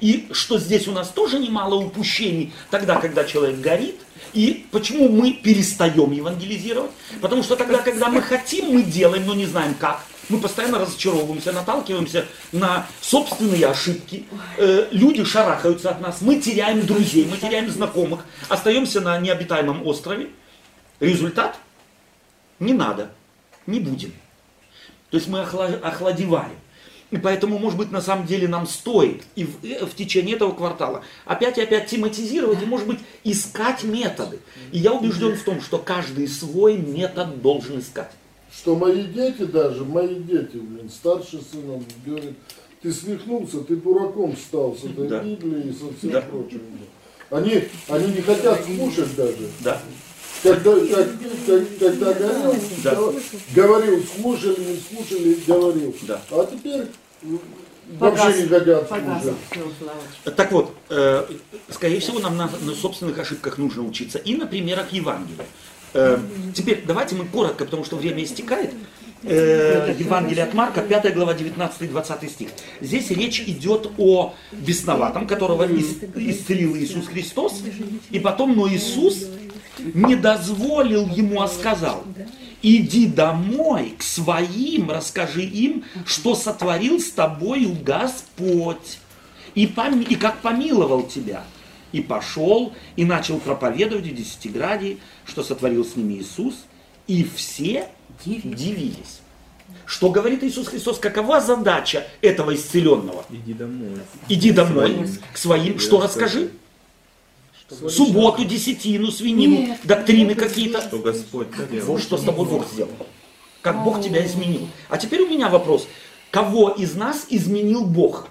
И 0.00 0.28
что 0.30 0.58
здесь 0.58 0.86
у 0.86 0.92
нас 0.92 1.08
тоже 1.08 1.40
немало 1.40 1.74
упущений, 1.74 2.52
тогда, 2.70 2.96
когда 2.96 3.24
человек 3.24 3.58
горит, 3.60 3.96
и 4.32 4.66
почему 4.70 5.08
мы 5.08 5.32
перестаем 5.32 6.12
евангелизировать? 6.12 6.92
Потому 7.20 7.42
что 7.42 7.56
тогда, 7.56 7.78
когда 7.78 8.08
мы 8.08 8.22
хотим, 8.22 8.72
мы 8.72 8.82
делаем, 8.82 9.26
но 9.26 9.34
не 9.34 9.46
знаем 9.46 9.74
как. 9.74 10.04
Мы 10.32 10.38
постоянно 10.38 10.78
разочаровываемся, 10.78 11.52
наталкиваемся 11.52 12.24
на 12.52 12.86
собственные 13.02 13.66
ошибки. 13.66 14.24
Э, 14.56 14.88
люди 14.90 15.24
шарахаются 15.24 15.90
от 15.90 16.00
нас, 16.00 16.22
мы 16.22 16.40
теряем 16.40 16.86
друзей, 16.86 17.26
мы 17.30 17.36
теряем 17.36 17.70
знакомых, 17.70 18.20
остаемся 18.48 19.02
на 19.02 19.18
необитаемом 19.18 19.86
острове. 19.86 20.30
Результат? 21.00 21.58
Не 22.60 22.72
надо, 22.72 23.10
не 23.66 23.78
будем. 23.78 24.14
То 25.10 25.18
есть 25.18 25.28
мы 25.28 25.40
охла- 25.40 25.78
охладеваем. 25.80 26.56
И 27.10 27.18
поэтому, 27.18 27.58
может 27.58 27.78
быть, 27.78 27.92
на 27.92 28.00
самом 28.00 28.26
деле 28.26 28.48
нам 28.48 28.66
стоит 28.66 29.24
и 29.34 29.44
в, 29.44 29.62
э, 29.62 29.84
в 29.84 29.94
течение 29.94 30.36
этого 30.36 30.52
квартала 30.52 31.04
опять 31.26 31.58
и 31.58 31.60
опять 31.60 31.88
тематизировать 31.88 32.62
и, 32.62 32.64
может 32.64 32.86
быть, 32.86 33.00
искать 33.22 33.82
методы. 33.82 34.38
И 34.70 34.78
я 34.78 34.94
убежден 34.94 35.36
в 35.36 35.42
том, 35.42 35.60
что 35.60 35.76
каждый 35.76 36.26
свой 36.26 36.78
метод 36.78 37.42
должен 37.42 37.80
искать. 37.80 38.12
Что 38.54 38.76
мои 38.76 39.04
дети 39.04 39.44
даже, 39.44 39.84
мои 39.84 40.14
дети, 40.16 40.56
блин, 40.56 40.90
старший 40.90 41.40
сын, 41.50 41.68
он 41.70 41.84
говорит, 42.04 42.34
ты 42.82 42.92
свихнулся, 42.92 43.60
ты 43.60 43.76
дураком 43.76 44.36
стал 44.36 44.76
с 44.76 44.84
этой 44.84 45.08
Да. 45.08 45.20
Библией 45.22 45.70
и 45.70 45.72
со 45.72 45.92
всем 45.98 46.10
Да. 46.10 46.20
прочим. 46.20 46.60
Они, 47.30 47.64
они 47.88 48.06
не 48.12 48.20
хотят 48.20 48.62
слушать 48.64 49.14
даже. 49.16 49.48
Да. 49.60 49.80
Когда, 50.42 50.74
как- 50.74 51.08
как- 51.46 51.78
когда 51.78 52.12
говорил, 52.12 52.54
Да. 52.84 52.98
говорил, 53.54 54.02
слушали, 54.20 54.60
не 54.60 54.76
слушали, 54.96 55.38
говорил. 55.46 55.94
Да. 56.02 56.20
А 56.30 56.44
теперь 56.52 56.86
Погас. 57.98 58.18
вообще 58.24 58.42
не 58.42 58.48
хотят 58.48 58.88
Погас. 58.88 59.22
слушать. 59.22 60.36
Так 60.36 60.52
вот, 60.52 60.74
э, 60.90 61.26
скорее 61.70 62.00
всего, 62.00 62.18
нам 62.18 62.36
на, 62.36 62.50
на 62.60 62.74
собственных 62.74 63.18
ошибках 63.18 63.56
нужно 63.58 63.86
учиться 63.86 64.18
и 64.18 64.34
на 64.34 64.46
примерах 64.46 64.92
Евангелия. 64.92 65.46
Э, 65.94 66.18
теперь 66.54 66.84
давайте 66.86 67.14
мы 67.14 67.24
коротко, 67.26 67.64
потому 67.64 67.84
что 67.84 67.96
время 67.96 68.22
истекает. 68.24 68.70
Э, 69.24 69.94
Евангелие 69.98 70.44
от 70.44 70.54
Марка, 70.54 70.80
5 70.80 71.14
глава, 71.14 71.34
19-20 71.34 72.28
стих. 72.28 72.48
Здесь 72.80 73.10
речь 73.10 73.40
идет 73.40 73.90
о 73.98 74.34
бесноватом, 74.52 75.26
которого 75.28 75.64
ис- 75.64 76.10
исцелил 76.30 76.76
Иисус 76.76 77.06
Христос. 77.06 77.62
И 78.10 78.18
потом, 78.18 78.56
но 78.56 78.68
Иисус 78.68 79.26
не 79.78 80.16
дозволил 80.16 81.06
ему, 81.08 81.40
а 81.40 81.46
сказал, 81.48 82.02
иди 82.62 83.06
домой 83.06 83.94
к 83.98 84.02
своим, 84.02 84.90
расскажи 84.90 85.42
им, 85.44 85.84
что 86.04 86.34
сотворил 86.34 86.98
с 86.98 87.10
тобою 87.12 87.76
Господь 87.84 88.98
и, 89.54 89.66
поми- 89.66 90.04
и 90.08 90.16
как 90.16 90.38
помиловал 90.38 91.04
тебя. 91.04 91.44
И 91.92 92.00
пошел, 92.00 92.72
и 92.96 93.04
начал 93.04 93.38
проповедовать 93.38 94.06
в 94.06 94.14
Десятиградии, 94.14 94.98
что 95.24 95.42
сотворил 95.42 95.84
с 95.84 95.94
ними 95.96 96.14
Иисус, 96.14 96.54
и 97.06 97.24
все 97.24 97.88
дивились. 98.24 99.20
Что 99.86 100.10
говорит 100.10 100.42
Иисус 100.42 100.68
Христос? 100.68 100.98
Какова 100.98 101.40
задача 101.40 102.06
этого 102.20 102.54
исцеленного? 102.54 103.24
Иди 103.30 103.52
домой. 103.52 103.98
Иди 104.28 104.50
домой 104.52 105.08
к 105.32 105.36
своим, 105.36 105.78
что 105.78 106.00
расскажи? 106.00 106.50
Субботу, 107.88 108.44
десятину, 108.44 109.10
свинину, 109.10 109.66
Нет. 109.66 109.80
доктрины 109.84 110.34
какие-то. 110.34 110.82
Что 110.82 110.98
Господь 110.98 111.48
сделал. 111.54 111.86
Вот 111.86 112.02
что 112.02 112.18
с 112.18 112.22
тобой 112.22 112.46
Бог 112.46 112.66
сделал. 112.70 112.90
Как 113.62 113.82
Бог 113.82 114.02
тебя 114.02 114.24
изменил. 114.26 114.68
А 114.90 114.98
теперь 114.98 115.22
у 115.22 115.28
меня 115.28 115.48
вопрос. 115.48 115.86
Кого 116.30 116.70
из 116.70 116.94
нас 116.94 117.26
изменил 117.30 117.84
Бог? 117.84 118.28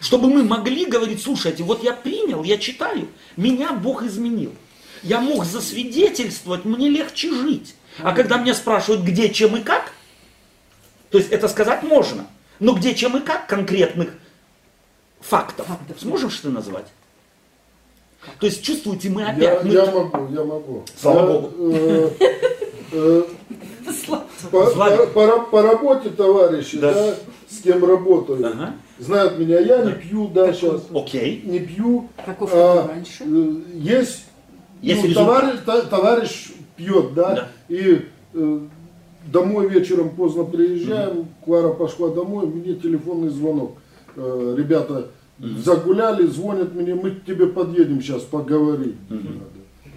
Чтобы 0.00 0.30
мы 0.30 0.42
могли 0.42 0.86
говорить, 0.86 1.22
слушайте, 1.22 1.62
вот 1.62 1.82
я 1.84 1.92
принял, 1.92 2.42
я 2.42 2.56
читаю, 2.56 3.08
меня 3.36 3.72
Бог 3.72 4.02
изменил. 4.02 4.52
Я 5.02 5.20
мог 5.20 5.44
засвидетельствовать, 5.44 6.64
мне 6.64 6.88
легче 6.88 7.30
жить. 7.32 7.74
А 8.02 8.12
когда 8.12 8.38
меня 8.38 8.54
спрашивают, 8.54 9.02
где, 9.02 9.28
чем 9.28 9.56
и 9.56 9.60
как, 9.60 9.92
то 11.10 11.18
есть 11.18 11.30
это 11.30 11.48
сказать 11.48 11.82
можно, 11.82 12.26
но 12.60 12.72
где, 12.72 12.94
чем 12.94 13.16
и 13.16 13.20
как 13.20 13.46
конкретных 13.46 14.10
фактов, 15.20 15.66
Фактов. 15.66 16.00
сможешь 16.00 16.38
ты 16.38 16.48
назвать? 16.48 16.86
То 18.38 18.46
есть 18.46 18.62
чувствуете, 18.62 19.10
мы 19.10 19.22
Я, 19.22 19.28
опять... 19.30 19.64
мы- 19.64 19.72
я 19.72 19.86
могу, 19.86 20.32
я 20.32 20.44
могу. 20.44 20.84
Слава 20.98 21.18
Я, 21.20 21.26
Богу. 21.26 21.74
э, 21.74 22.10
э, 22.92 23.22
по, 24.50 24.70
Слава. 24.70 24.96
по- 24.96 25.12
по 25.12 25.18
ра- 25.20 25.50
по 25.50 25.62
работе 25.62 26.10
товарищи, 26.10 26.78
Да. 26.78 26.92
да. 26.92 27.14
с 27.50 27.60
кем 27.62 27.84
работаю, 27.84 28.46
Ага. 28.46 28.74
Знают 29.00 29.38
меня, 29.38 29.58
я 29.58 29.84
не 29.84 29.92
пью, 29.92 30.28
да, 30.28 30.52
сейчас, 30.52 30.82
Окей. 30.94 31.42
не 31.44 31.58
пью. 31.60 32.08
Каков 32.24 32.50
А, 32.54 32.88
раньше? 32.88 33.24
э, 33.26 33.54
есть, 33.74 34.24
Есть 34.82 35.08
ну, 35.08 35.14
товарищ, 35.14 35.58
товарищ 35.90 36.52
пьет, 36.76 37.14
да, 37.14 37.34
Да. 37.34 37.48
и 37.68 38.02
э, 38.34 38.60
домой 39.26 39.68
вечером 39.68 40.10
поздно 40.10 40.44
приезжаем, 40.44 41.28
Клара 41.44 41.70
пошла 41.72 42.08
домой, 42.10 42.46
мне 42.46 42.74
телефонный 42.74 43.30
звонок. 43.30 43.76
Э, 44.16 44.54
Ребята 44.56 45.08
загуляли, 45.38 46.26
звонят 46.26 46.74
мне, 46.74 46.94
мы 46.94 47.12
к 47.12 47.24
тебе 47.24 47.46
подъедем 47.46 48.00
сейчас, 48.02 48.22
поговорить 48.22 48.96
надо. 49.08 49.24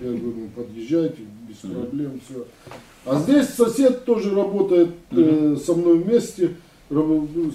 Я 0.01 0.07
говорю, 0.09 0.33
ну 0.37 0.49
подъезжайте, 0.63 1.17
без 1.47 1.57
проблем, 1.57 2.19
все. 2.27 2.45
А 3.05 3.19
здесь 3.19 3.49
сосед 3.49 4.05
тоже 4.05 4.33
работает 4.33 4.89
э, 5.11 5.57
со 5.63 5.73
мной 5.73 5.99
вместе, 5.99 6.55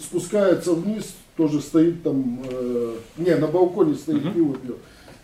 спускается 0.03 0.73
вниз, 0.75 1.15
тоже 1.39 1.61
стоит 1.61 2.03
там, 2.03 2.41
э, 2.51 2.95
не, 3.17 3.35
на 3.37 3.47
балконе 3.47 3.95
стоит, 3.95 4.35
пиво 4.35 4.57
пьет. 4.57 4.77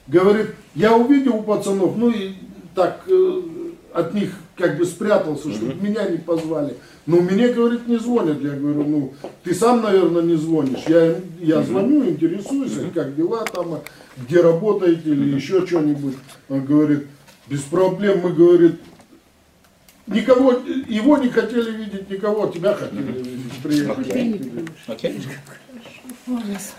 Говорит, 0.07 0.51
я 0.77 0.97
увидел 0.97 1.37
у 1.37 1.43
пацанов, 1.43 1.97
ну 1.97 2.09
и 2.09 2.35
так 2.73 3.03
э, 3.09 3.43
от 3.93 4.15
них 4.15 4.31
как 4.57 4.79
бы 4.79 4.85
спрятался, 4.85 5.53
чтобы 5.53 5.75
меня 5.75 6.09
не 6.09 6.19
позвали. 6.19 6.77
Но 7.07 7.17
мне, 7.17 7.49
говорит, 7.49 7.89
не 7.89 7.99
звонят. 7.99 8.41
Я 8.41 8.53
говорю, 8.53 8.85
ну, 8.85 9.15
ты 9.43 9.55
сам, 9.55 9.83
наверное, 9.83 10.23
не 10.23 10.37
звонишь. 10.37 10.85
Я, 10.87 11.17
я 11.41 11.63
звоню, 11.63 12.09
интересуюсь, 12.09 12.79
как 12.95 13.17
дела 13.17 13.45
там, 13.45 13.75
а 13.75 13.83
где 14.17 14.41
работаете 14.41 15.11
или 15.11 15.35
еще 15.35 15.67
что-нибудь. 15.67 16.15
Он 16.49 16.65
говорит, 16.65 17.07
без 17.49 17.63
проблем, 17.63 18.21
мы, 18.23 18.33
говорит, 18.33 18.77
никого, 20.07 20.53
его 20.89 21.19
не 21.19 21.29
хотели 21.29 21.73
видеть, 21.73 22.09
никого, 22.09 22.47
тебя 22.47 22.75
хотели 22.75 23.03
видеть. 23.03 23.63
Приехали. 23.63 24.65
Окей? 24.87 25.21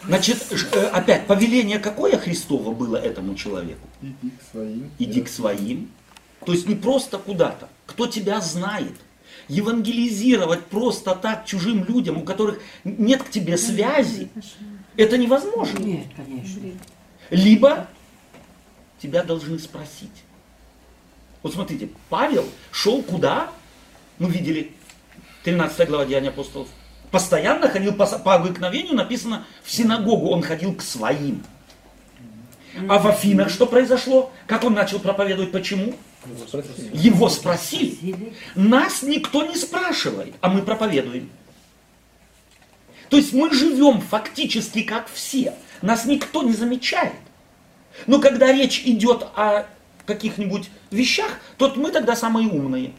Значит, 0.04 0.46
э, 0.52 0.88
опять, 0.88 1.28
повеление 1.28 1.80
какое 1.80 2.18
Христово 2.18 2.74
было 2.74 2.98
этому 2.98 3.36
человеку? 3.36 3.88
Иди 4.02 4.32
к 4.32 4.52
своим. 4.52 4.92
Иди 4.98 5.22
к 5.22 5.30
своим. 5.30 5.92
То 6.46 6.52
есть 6.54 6.68
не 6.68 6.76
просто 6.76 7.18
куда-то. 7.18 7.70
Кто 7.86 8.08
тебя 8.08 8.42
знает. 8.42 8.94
Евангелизировать 9.48 10.66
просто 10.66 11.14
так 11.14 11.46
чужим 11.46 11.84
людям, 11.84 12.18
у 12.18 12.24
которых 12.24 12.60
нет 12.84 13.22
к 13.22 13.30
тебе 13.30 13.58
связи, 13.58 14.30
это 14.98 15.18
невозможно. 15.18 15.78
Нет, 15.80 16.08
конечно. 16.16 16.62
Либо 17.30 17.88
тебя 19.00 19.24
должны 19.24 19.60
спросить. 19.60 20.24
Вот 21.44 21.54
смотрите, 21.54 21.90
Павел 22.10 22.46
шел 22.72 23.04
куда? 23.04 23.52
Мы 24.18 24.30
видели, 24.30 24.72
13 25.44 25.88
глава 25.90 26.06
Деяния 26.06 26.30
апостолов. 26.30 26.70
Постоянно 27.16 27.70
ходил 27.70 27.94
по, 27.94 28.06
по 28.06 28.36
обыкновению, 28.36 28.94
написано, 28.94 29.46
в 29.64 29.72
синагогу 29.72 30.28
он 30.32 30.42
ходил 30.42 30.76
к 30.76 30.82
своим. 30.82 31.46
А 32.90 33.00
в 33.00 33.08
Афинах 33.08 33.50
что 33.50 33.68
произошло? 33.68 34.34
Как 34.48 34.66
он 34.66 34.74
начал 34.74 35.00
проповедовать? 35.00 35.54
Почему? 35.54 35.96
Его 36.92 37.30
спросили. 37.30 38.34
Нас 38.56 39.02
никто 39.02 39.46
не 39.46 39.56
спрашивает, 39.56 40.36
а 40.42 40.50
мы 40.50 40.62
проповедуем. 40.62 41.30
То 43.08 43.16
есть 43.16 43.32
мы 43.32 43.50
живем 43.50 44.02
фактически 44.02 44.82
как 44.82 45.08
все. 45.10 45.54
Нас 45.82 46.04
никто 46.04 46.44
не 46.44 46.52
замечает. 46.52 47.14
Но 48.08 48.20
когда 48.20 48.52
речь 48.52 48.82
идет 48.86 49.24
о 49.38 49.68
каких-нибудь 50.06 50.70
вещах, 50.92 51.40
то 51.58 51.72
мы 51.78 51.92
тогда 51.92 52.18
самые 52.18 52.50
умные. 52.50 52.92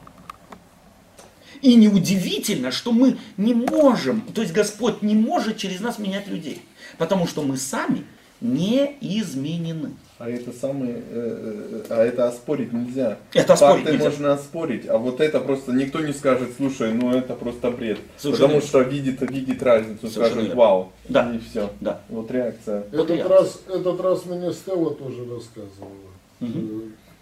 И 1.62 1.74
неудивительно, 1.74 2.70
что 2.70 2.92
мы 2.92 3.16
не 3.36 3.54
можем, 3.54 4.22
то 4.34 4.42
есть 4.42 4.52
Господь 4.52 5.02
не 5.02 5.14
может 5.14 5.56
через 5.56 5.80
нас 5.80 5.98
менять 5.98 6.28
людей. 6.28 6.62
Потому 6.98 7.26
что 7.26 7.42
мы 7.42 7.56
сами 7.56 8.04
не 8.40 8.96
изменены. 9.00 9.92
А 10.18 10.30
это 10.30 10.50
самый, 10.52 10.92
э, 10.92 11.02
э, 11.10 11.82
а 11.90 12.02
это 12.02 12.28
оспорить 12.28 12.72
нельзя. 12.72 13.18
Это 13.34 13.52
оспорить 13.52 13.84
Факты 13.84 13.92
нельзя. 13.92 14.04
можно 14.04 14.32
оспорить, 14.32 14.88
а 14.88 14.96
вот 14.96 15.20
это 15.20 15.40
просто 15.40 15.72
никто 15.72 16.00
не 16.00 16.14
скажет, 16.14 16.50
слушай, 16.56 16.92
ну 16.92 17.12
это 17.14 17.34
просто 17.34 17.70
бред. 17.70 17.98
Совершенно 18.16 18.48
Потому 18.48 18.60
верно. 18.60 18.68
что 18.68 18.80
видит, 18.80 19.30
видит 19.30 19.62
разницу, 19.62 20.08
Совершенно 20.08 20.26
скажет, 20.26 20.44
верно. 20.48 20.54
вау. 20.54 20.92
Да. 21.08 21.34
И 21.34 21.38
все. 21.38 21.70
Да. 21.80 22.00
Вот 22.08 22.30
реакция. 22.30 22.84
Этот 22.92 23.10
я. 23.10 23.28
раз, 23.28 23.60
этот 23.68 24.00
раз 24.00 24.24
мне 24.24 24.52
Стелла 24.52 24.94
тоже 24.94 25.26
рассказывала. 25.28 26.10
Э, 26.40 26.46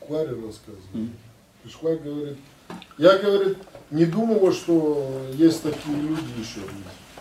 Кларе 0.06 0.30
рассказывала. 0.30 1.08
Пришла, 1.62 1.96
говорит, 1.96 2.36
я, 2.98 3.18
говорит, 3.18 3.58
не 3.94 4.06
думала, 4.06 4.52
что 4.52 5.08
есть 5.34 5.62
такие 5.62 5.96
люди 5.96 6.40
еще, 6.40 6.60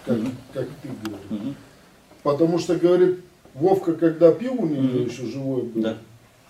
как, 0.05 0.17
как 0.53 0.67
ты, 0.81 0.89
говорит. 1.03 1.55
Потому 2.23 2.57
что, 2.57 2.75
говорит, 2.75 3.19
Вовка, 3.53 3.93
когда 3.93 4.31
пил 4.31 4.55
у 4.57 4.65
нее 4.65 5.03
еще 5.03 5.25
живой 5.27 5.61
был, 5.61 5.81
Да. 5.83 5.97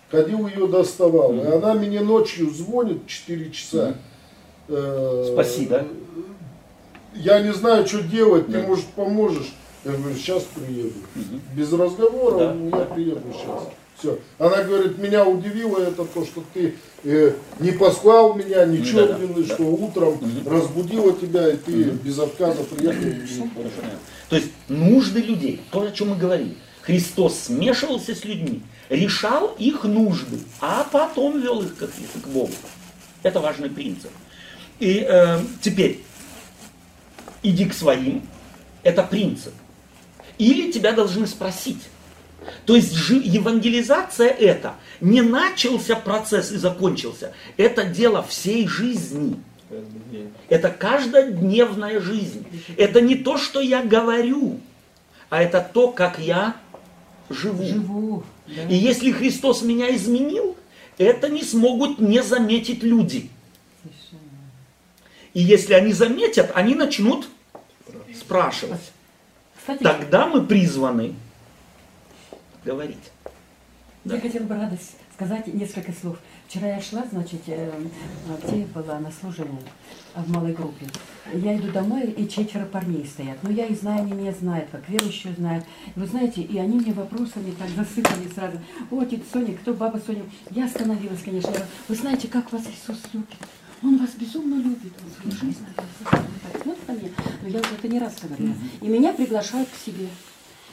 ходил 0.09 0.47
ее 0.47 0.67
доставал. 0.67 1.33
И 1.35 1.45
она 1.45 1.73
мне 1.73 1.99
ночью 1.99 2.49
звонит 2.49 3.05
4 3.05 3.51
часа. 3.51 3.95
Э, 4.69 5.29
Спаси, 5.33 5.65
да? 5.65 5.85
Я 7.13 7.41
не 7.41 7.51
знаю, 7.53 7.85
что 7.85 8.01
делать, 8.01 8.47
Да. 8.49 8.61
ты, 8.61 8.67
может, 8.67 8.85
поможешь. 8.95 9.53
Я 9.83 9.91
говорю, 9.91 10.15
сейчас 10.15 10.43
приеду. 10.43 10.93
Без 11.53 11.73
разговора, 11.73 12.55
да. 12.55 12.77
я 12.79 12.85
приеду 12.85 13.21
сейчас. 13.33 13.67
Все. 14.03 14.19
Она 14.38 14.63
говорит, 14.63 14.97
меня 14.97 15.25
удивило 15.25 15.80
это 15.80 16.03
то, 16.03 16.25
что 16.25 16.43
ты 16.53 16.75
э, 17.05 17.34
не 17.59 17.71
послал 17.71 18.34
меня, 18.34 18.65
не 18.65 18.80
Да, 18.80 18.85
черненный, 18.85 19.45
да, 19.45 19.53
что 19.53 19.63
утром 19.63 20.19
разбудила 20.45 21.13
тебя, 21.13 21.47
и 21.53 21.55
ты 21.55 21.84
без 21.84 22.19
отказа 22.19 22.65
приехал. 22.65 23.49
То 24.27 24.35
есть 24.35 24.49
нужды 24.67 25.21
людей, 25.21 25.61
то, 25.71 25.84
о 25.84 25.91
чем 25.91 26.09
мы 26.09 26.17
говорили. 26.17 26.57
Христос 26.81 27.43
смешивался 27.45 28.13
с 28.13 28.25
людьми, 28.25 28.61
решал 28.89 29.55
их 29.57 29.85
нужды, 29.85 30.38
а 30.59 30.85
потом 30.91 31.39
вел 31.39 31.61
их 31.61 31.77
к, 31.77 31.88
к 31.88 32.27
Богу. 32.27 32.51
Это 33.21 33.39
важный 33.39 33.69
принцип. 33.69 34.11
И 34.80 35.05
э, 35.07 35.39
теперь, 35.61 36.03
иди 37.41 37.63
к 37.63 37.73
своим, 37.73 38.27
это 38.84 39.01
принцип. 39.01 39.53
Или 40.38 40.73
тебя 40.73 40.91
должны 40.91 41.25
спросить. 41.25 41.80
То 42.65 42.75
есть 42.75 42.93
евангелизация 43.09 44.29
это 44.29 44.75
не 45.01 45.21
начался 45.21 45.95
процесс 45.95 46.51
и 46.51 46.57
закончился. 46.57 47.33
Это 47.57 47.83
дело 47.85 48.23
всей 48.23 48.67
жизни. 48.67 49.39
Это 50.49 50.69
каждодневная 50.69 51.99
жизнь. 51.99 52.45
Это 52.77 53.01
не 53.01 53.15
то, 53.15 53.37
что 53.37 53.59
я 53.59 53.83
говорю, 53.83 54.59
а 55.29 55.41
это 55.41 55.67
то, 55.73 55.89
как 55.89 56.19
я 56.19 56.55
живу. 57.29 57.63
Живу. 57.65 58.23
да. 58.47 58.63
И 58.69 58.75
если 58.75 59.11
Христос 59.11 59.63
меня 59.63 59.95
изменил, 59.95 60.55
это 60.97 61.29
не 61.29 61.43
смогут 61.43 61.99
не 61.99 62.21
заметить 62.21 62.83
люди. 62.83 63.29
И 65.33 65.41
если 65.41 65.73
они 65.73 65.93
заметят, 65.93 66.51
они 66.53 66.75
начнут 66.75 67.27
спрашивать. 68.15 68.91
Кстати, 69.57 69.81
Тогда 69.81 70.27
мы 70.27 70.45
призваны 70.45 71.15
говорить. 72.64 73.11
я 74.06 74.19
хотела 74.19 74.44
бы 74.44 74.56
радость 74.56 74.98
сказать 75.14 75.48
несколько 75.48 75.91
слов. 75.91 76.18
Вчера 76.48 76.68
я 76.68 76.81
шла, 76.81 77.03
значит, 77.10 77.41
э, 77.48 77.72
где 78.44 78.61
я 78.61 78.65
была 78.68 78.99
на 78.99 79.11
служении 79.11 79.61
а, 80.14 80.22
в 80.22 80.30
малой 80.30 80.53
группе. 80.53 80.85
Я 81.34 81.57
иду 81.57 81.72
домой, 81.72 82.11
и 82.11 82.27
четверо 82.27 82.65
парней 82.65 83.06
стоят. 83.06 83.38
Ну, 83.44 83.49
я 83.49 83.65
их 83.65 83.80
знаю, 83.80 84.02
они 84.02 84.14
меня 84.14 84.31
знают, 84.34 84.69
как 84.72 84.88
верующие 84.90 85.34
знают. 85.34 85.65
И 85.95 85.99
вы 85.99 86.06
знаете, 86.06 86.41
и 86.41 86.57
они 86.57 86.80
мне 86.80 86.94
вопросами 86.94 87.52
так 87.52 87.69
засыпали 87.69 88.27
сразу. 88.34 88.60
О, 88.91 89.03
тетя 89.06 89.23
Соня, 89.31 89.56
кто 89.56 89.73
баба 89.73 90.02
Соня? 90.06 90.23
Я 90.52 90.65
остановилась, 90.65 91.22
конечно. 91.23 91.49
Я 91.49 91.53
говорю, 91.53 91.72
вы 91.88 91.95
знаете, 91.95 92.27
как 92.27 92.52
вас 92.52 92.64
Иисус 92.64 93.02
любит? 93.14 93.30
Он 93.81 93.98
вас 93.98 94.11
безумно 94.11 94.56
любит. 94.56 94.94
Он 95.03 95.31
свою 95.31 95.38
жизнь 95.38 95.65
отдал. 95.76 96.23
Смотрит 96.61 96.88
на 96.88 96.91
меня. 96.94 97.10
Но 97.41 97.48
я 97.48 97.60
уже 97.60 97.73
это 97.76 97.88
не 97.88 97.99
раз 97.99 98.15
говорила. 98.22 98.56
И 98.81 98.88
меня 98.88 99.14
приглашают 99.14 99.69
к 99.69 99.76
себе. 99.85 100.07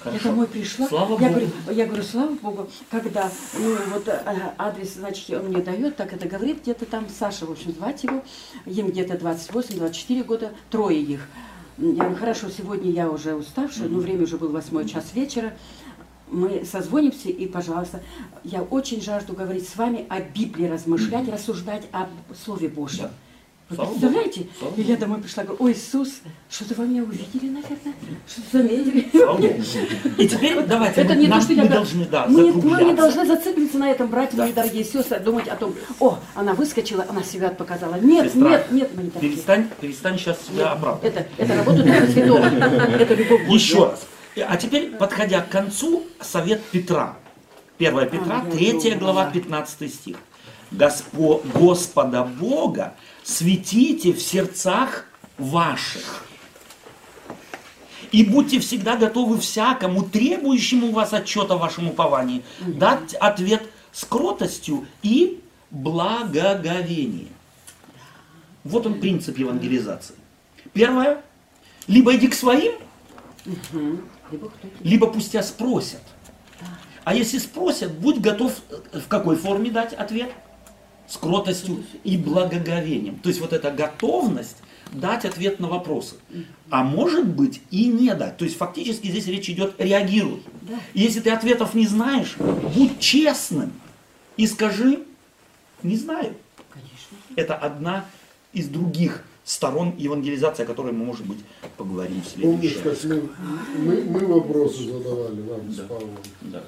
Я 0.04 0.12
Хорошо. 0.12 0.28
домой 0.30 0.46
пришла, 0.46 0.88
Слава 0.88 1.04
я, 1.04 1.08
Богу. 1.08 1.30
говорю, 1.30 1.48
я 1.72 1.86
говорю, 1.86 2.02
слава 2.02 2.32
Богу, 2.32 2.68
когда 2.90 3.30
ну, 3.58 3.76
вот, 3.92 4.08
э, 4.08 4.52
адрес, 4.56 4.94
значит, 4.94 5.28
он 5.30 5.48
мне 5.48 5.60
дает, 5.60 5.96
так 5.96 6.14
это 6.14 6.26
говорит, 6.26 6.62
где-то 6.62 6.86
там 6.86 7.06
Саша, 7.10 7.44
в 7.44 7.50
общем, 7.50 7.72
звать 7.72 8.02
его, 8.02 8.24
им 8.64 8.88
где-то 8.88 9.14
28-24 9.14 10.24
года, 10.24 10.52
трое 10.70 11.02
их. 11.02 11.28
Я 11.76 11.92
говорю, 11.92 12.16
хорошо, 12.16 12.48
сегодня 12.48 12.90
я 12.90 13.10
уже 13.10 13.34
уставшая, 13.34 13.88
но 13.88 13.98
время 14.00 14.24
уже 14.24 14.38
был 14.38 14.48
восьмой 14.48 14.88
час 14.88 15.12
вечера, 15.14 15.52
мы 16.30 16.64
созвонимся, 16.64 17.28
и, 17.28 17.46
пожалуйста, 17.46 18.00
я 18.44 18.62
очень 18.62 19.02
жажду 19.02 19.34
говорить 19.34 19.68
с 19.68 19.76
вами 19.76 20.06
о 20.08 20.20
Библии, 20.20 20.66
размышлять, 20.66 21.28
рассуждать 21.28 21.84
об 21.92 22.08
Слове 22.42 22.68
Божьем. 22.68 23.04
Да. 23.04 23.10
Вы 23.70 23.76
Слава 23.76 23.90
представляете? 23.90 24.46
Слава 24.58 24.74
И 24.76 24.82
я 24.82 24.96
домой 24.96 25.20
пришла, 25.20 25.44
говорю, 25.44 25.62
ой, 25.64 25.72
Иисус, 25.72 26.08
что-то 26.50 26.74
вы 26.74 26.88
меня 26.88 27.04
увидели, 27.04 27.48
наверное, 27.48 27.94
что-то 28.26 28.58
заметили. 28.58 30.22
И 30.22 30.28
теперь 30.28 30.60
давайте 30.64 31.02
Это 31.02 31.14
мы, 31.14 31.20
не 31.20 31.28
нам- 31.28 31.38
то, 31.38 31.44
что 31.44 31.52
я 31.54 31.62
мы 31.62 31.68
должны 31.68 32.04
да, 32.06 32.26
мы, 32.26 32.42
не- 32.42 32.50
мы 32.50 32.82
не 32.82 32.94
должны 32.94 33.24
зацикливаться 33.26 33.78
на 33.78 33.90
этом, 33.92 34.08
братья 34.08 34.36
мои 34.38 34.52
дорогие 34.52 34.82
сестры, 34.84 35.20
думать 35.20 35.46
о 35.46 35.54
том, 35.54 35.72
о, 36.00 36.18
она 36.34 36.54
выскочила, 36.54 37.06
она 37.08 37.22
себя 37.22 37.50
показала. 37.50 37.94
Нет, 38.00 38.32
Сестра, 38.32 38.50
нет, 38.50 38.72
нет, 38.72 38.90
мы 38.96 39.04
не 39.04 39.10
такие. 39.10 39.30
Перестань, 39.30 39.68
перестань 39.80 40.18
сейчас 40.18 40.38
себя 40.44 40.72
оправдывать. 40.72 41.14
Это, 41.16 41.28
это 41.38 41.54
работа 41.54 41.82
Духа 41.84 42.06
Святого. 42.08 42.44
Это 42.44 43.14
любовь 43.14 43.46
Божья. 43.46 43.54
Еще 43.54 43.84
раз. 43.84 44.06
А 44.48 44.56
теперь, 44.56 44.90
подходя 44.96 45.42
к 45.42 45.48
концу, 45.48 46.02
совет 46.20 46.60
Петра. 46.72 47.16
1 47.78 48.08
Петра, 48.10 48.42
А, 48.42 48.44
я 48.46 48.50
3 48.50 48.72
думала, 48.72 48.98
глава, 48.98 49.24
да. 49.26 49.30
15 49.30 49.88
стих. 49.94 50.16
Госпо, 50.70 51.42
Господа 51.54 52.24
Бога 52.24 52.94
светите 53.22 54.12
в 54.12 54.20
сердцах 54.20 55.06
ваших. 55.38 56.24
И 58.12 58.24
будьте 58.24 58.58
всегда 58.58 58.96
готовы 58.96 59.38
всякому, 59.38 60.02
требующему 60.02 60.90
вас 60.90 61.12
отчета 61.12 61.56
в 61.56 61.60
вашем 61.60 61.88
уповании, 61.88 62.42
дать 62.60 63.14
ответ 63.14 63.62
с 63.92 64.04
кротостью 64.04 64.86
и 65.02 65.40
благоговением. 65.70 67.28
Вот 68.64 68.86
он 68.86 69.00
принцип 69.00 69.38
евангелизации. 69.38 70.16
Первое. 70.72 71.22
Либо 71.86 72.14
иди 72.14 72.28
к 72.28 72.34
своим, 72.34 72.72
Либо 74.80 75.06
пусть 75.06 75.32
тебя 75.32 75.42
спросят. 75.42 76.02
А 77.04 77.14
если 77.14 77.38
спросят, 77.38 77.92
будь 77.92 78.20
готов 78.20 78.52
в 78.92 79.08
какой 79.08 79.36
форме 79.36 79.70
дать 79.70 79.92
ответ? 79.94 80.30
С 81.10 81.16
кротостью 81.16 81.82
и 82.04 82.16
благоговением. 82.16 83.18
То 83.18 83.28
есть 83.30 83.40
вот 83.40 83.52
эта 83.52 83.70
готовность 83.72 84.56
дать 84.92 85.24
ответ 85.24 85.58
на 85.58 85.68
вопросы. 85.68 86.14
А 86.70 86.84
может 86.84 87.26
быть 87.26 87.60
и 87.72 87.86
не 87.86 88.14
дать. 88.14 88.36
То 88.36 88.44
есть 88.44 88.56
фактически 88.56 89.08
здесь 89.08 89.26
речь 89.26 89.50
идет 89.50 89.74
реагируй. 89.78 90.42
И 90.94 91.00
если 91.00 91.18
ты 91.20 91.30
ответов 91.30 91.74
не 91.74 91.86
знаешь, 91.86 92.36
будь 92.38 93.00
честным 93.00 93.72
и 94.36 94.46
скажи, 94.46 95.02
не 95.82 95.96
знаю. 95.96 96.34
Конечно. 96.72 97.16
Это 97.34 97.56
одна 97.56 98.04
из 98.52 98.68
других 98.68 99.24
сторон 99.44 99.94
евангелизации, 99.98 100.62
о 100.62 100.66
которой 100.66 100.92
мы, 100.92 101.04
может 101.04 101.26
быть, 101.26 101.38
поговорим 101.76 102.22
в 102.22 102.28
следующий 102.28 102.76
Помнишь, 102.76 102.84
раз. 102.84 102.98
как 103.00 103.10
мы, 103.10 103.22
мы, 103.78 104.02
мы 104.02 104.26
вопросы 104.26 104.84
задавали 104.84 105.40
вам 105.42 105.72
с 105.72 105.76
Да. 105.76 105.84
Павлом? 105.84 106.10
Да. 106.42 106.62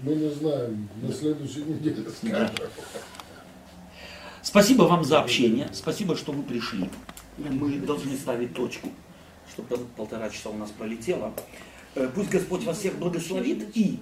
Мы 0.00 0.14
не 0.14 0.30
знаем, 0.30 0.88
на 1.00 1.12
следующей 1.12 1.64
неделе 1.64 2.04
скажем. 2.16 2.50
Спасибо 4.42 4.82
вам 4.82 5.04
за 5.04 5.20
общение, 5.20 5.68
спасибо, 5.72 6.16
что 6.16 6.32
вы 6.32 6.42
пришли. 6.42 6.88
Мы 7.38 7.78
должны 7.78 8.16
ставить 8.16 8.54
точку, 8.54 8.88
чтобы 9.52 9.78
полтора 9.96 10.30
часа 10.30 10.50
у 10.50 10.56
нас 10.56 10.70
пролетело. 10.70 11.32
Э, 11.94 12.08
Пусть 12.14 12.30
Господь 12.30 12.64
вас 12.64 12.78
всех 12.78 12.98
благословит 12.98 13.76
и 13.76 13.98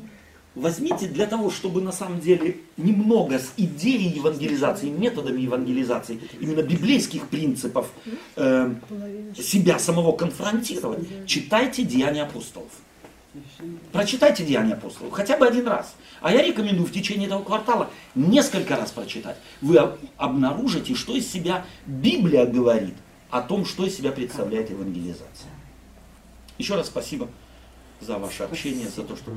возьмите 0.54 1.06
для 1.08 1.26
того, 1.26 1.50
чтобы 1.50 1.82
на 1.82 1.92
самом 1.92 2.20
деле 2.20 2.56
немного 2.78 3.38
с 3.38 3.52
идеей 3.56 4.08
евангелизации, 4.16 4.88
методами 4.88 5.42
евангелизации, 5.42 6.20
именно 6.40 6.62
библейских 6.62 7.28
принципов 7.28 7.90
э, 8.36 8.74
себя 9.36 9.78
самого 9.78 10.12
конфронтировать, 10.16 11.26
читайте 11.26 11.82
Деяния 11.84 12.22
апостолов. 12.22 12.72
Прочитайте 13.93 14.44
Деяния 14.44 14.74
апостолов 14.74 15.12
хотя 15.12 15.36
бы 15.36 15.47
один 15.47 15.66
раз. 15.69 15.94
А 16.20 16.32
я 16.32 16.43
рекомендую 16.43 16.86
в 16.86 16.93
течение 16.93 17.27
этого 17.27 17.43
квартала 17.43 17.90
несколько 18.15 18.77
раз 18.77 18.90
прочитать. 18.90 19.36
Вы 19.61 19.77
об- 19.78 19.98
обнаружите, 20.16 20.94
что 20.94 21.15
из 21.15 21.31
себя 21.31 21.65
Библия 21.86 22.47
говорит 22.47 22.94
о 23.31 23.40
том, 23.43 23.65
что 23.65 23.86
из 23.86 23.97
себя 23.97 24.11
представляет 24.12 24.70
евангелизация. 24.70 25.51
Еще 26.59 26.74
раз 26.74 26.86
спасибо 26.89 27.28
за 28.01 28.19
ваше 28.19 28.43
общение, 28.43 28.89
за 28.89 29.02
то, 29.02 29.16
что 29.16 29.31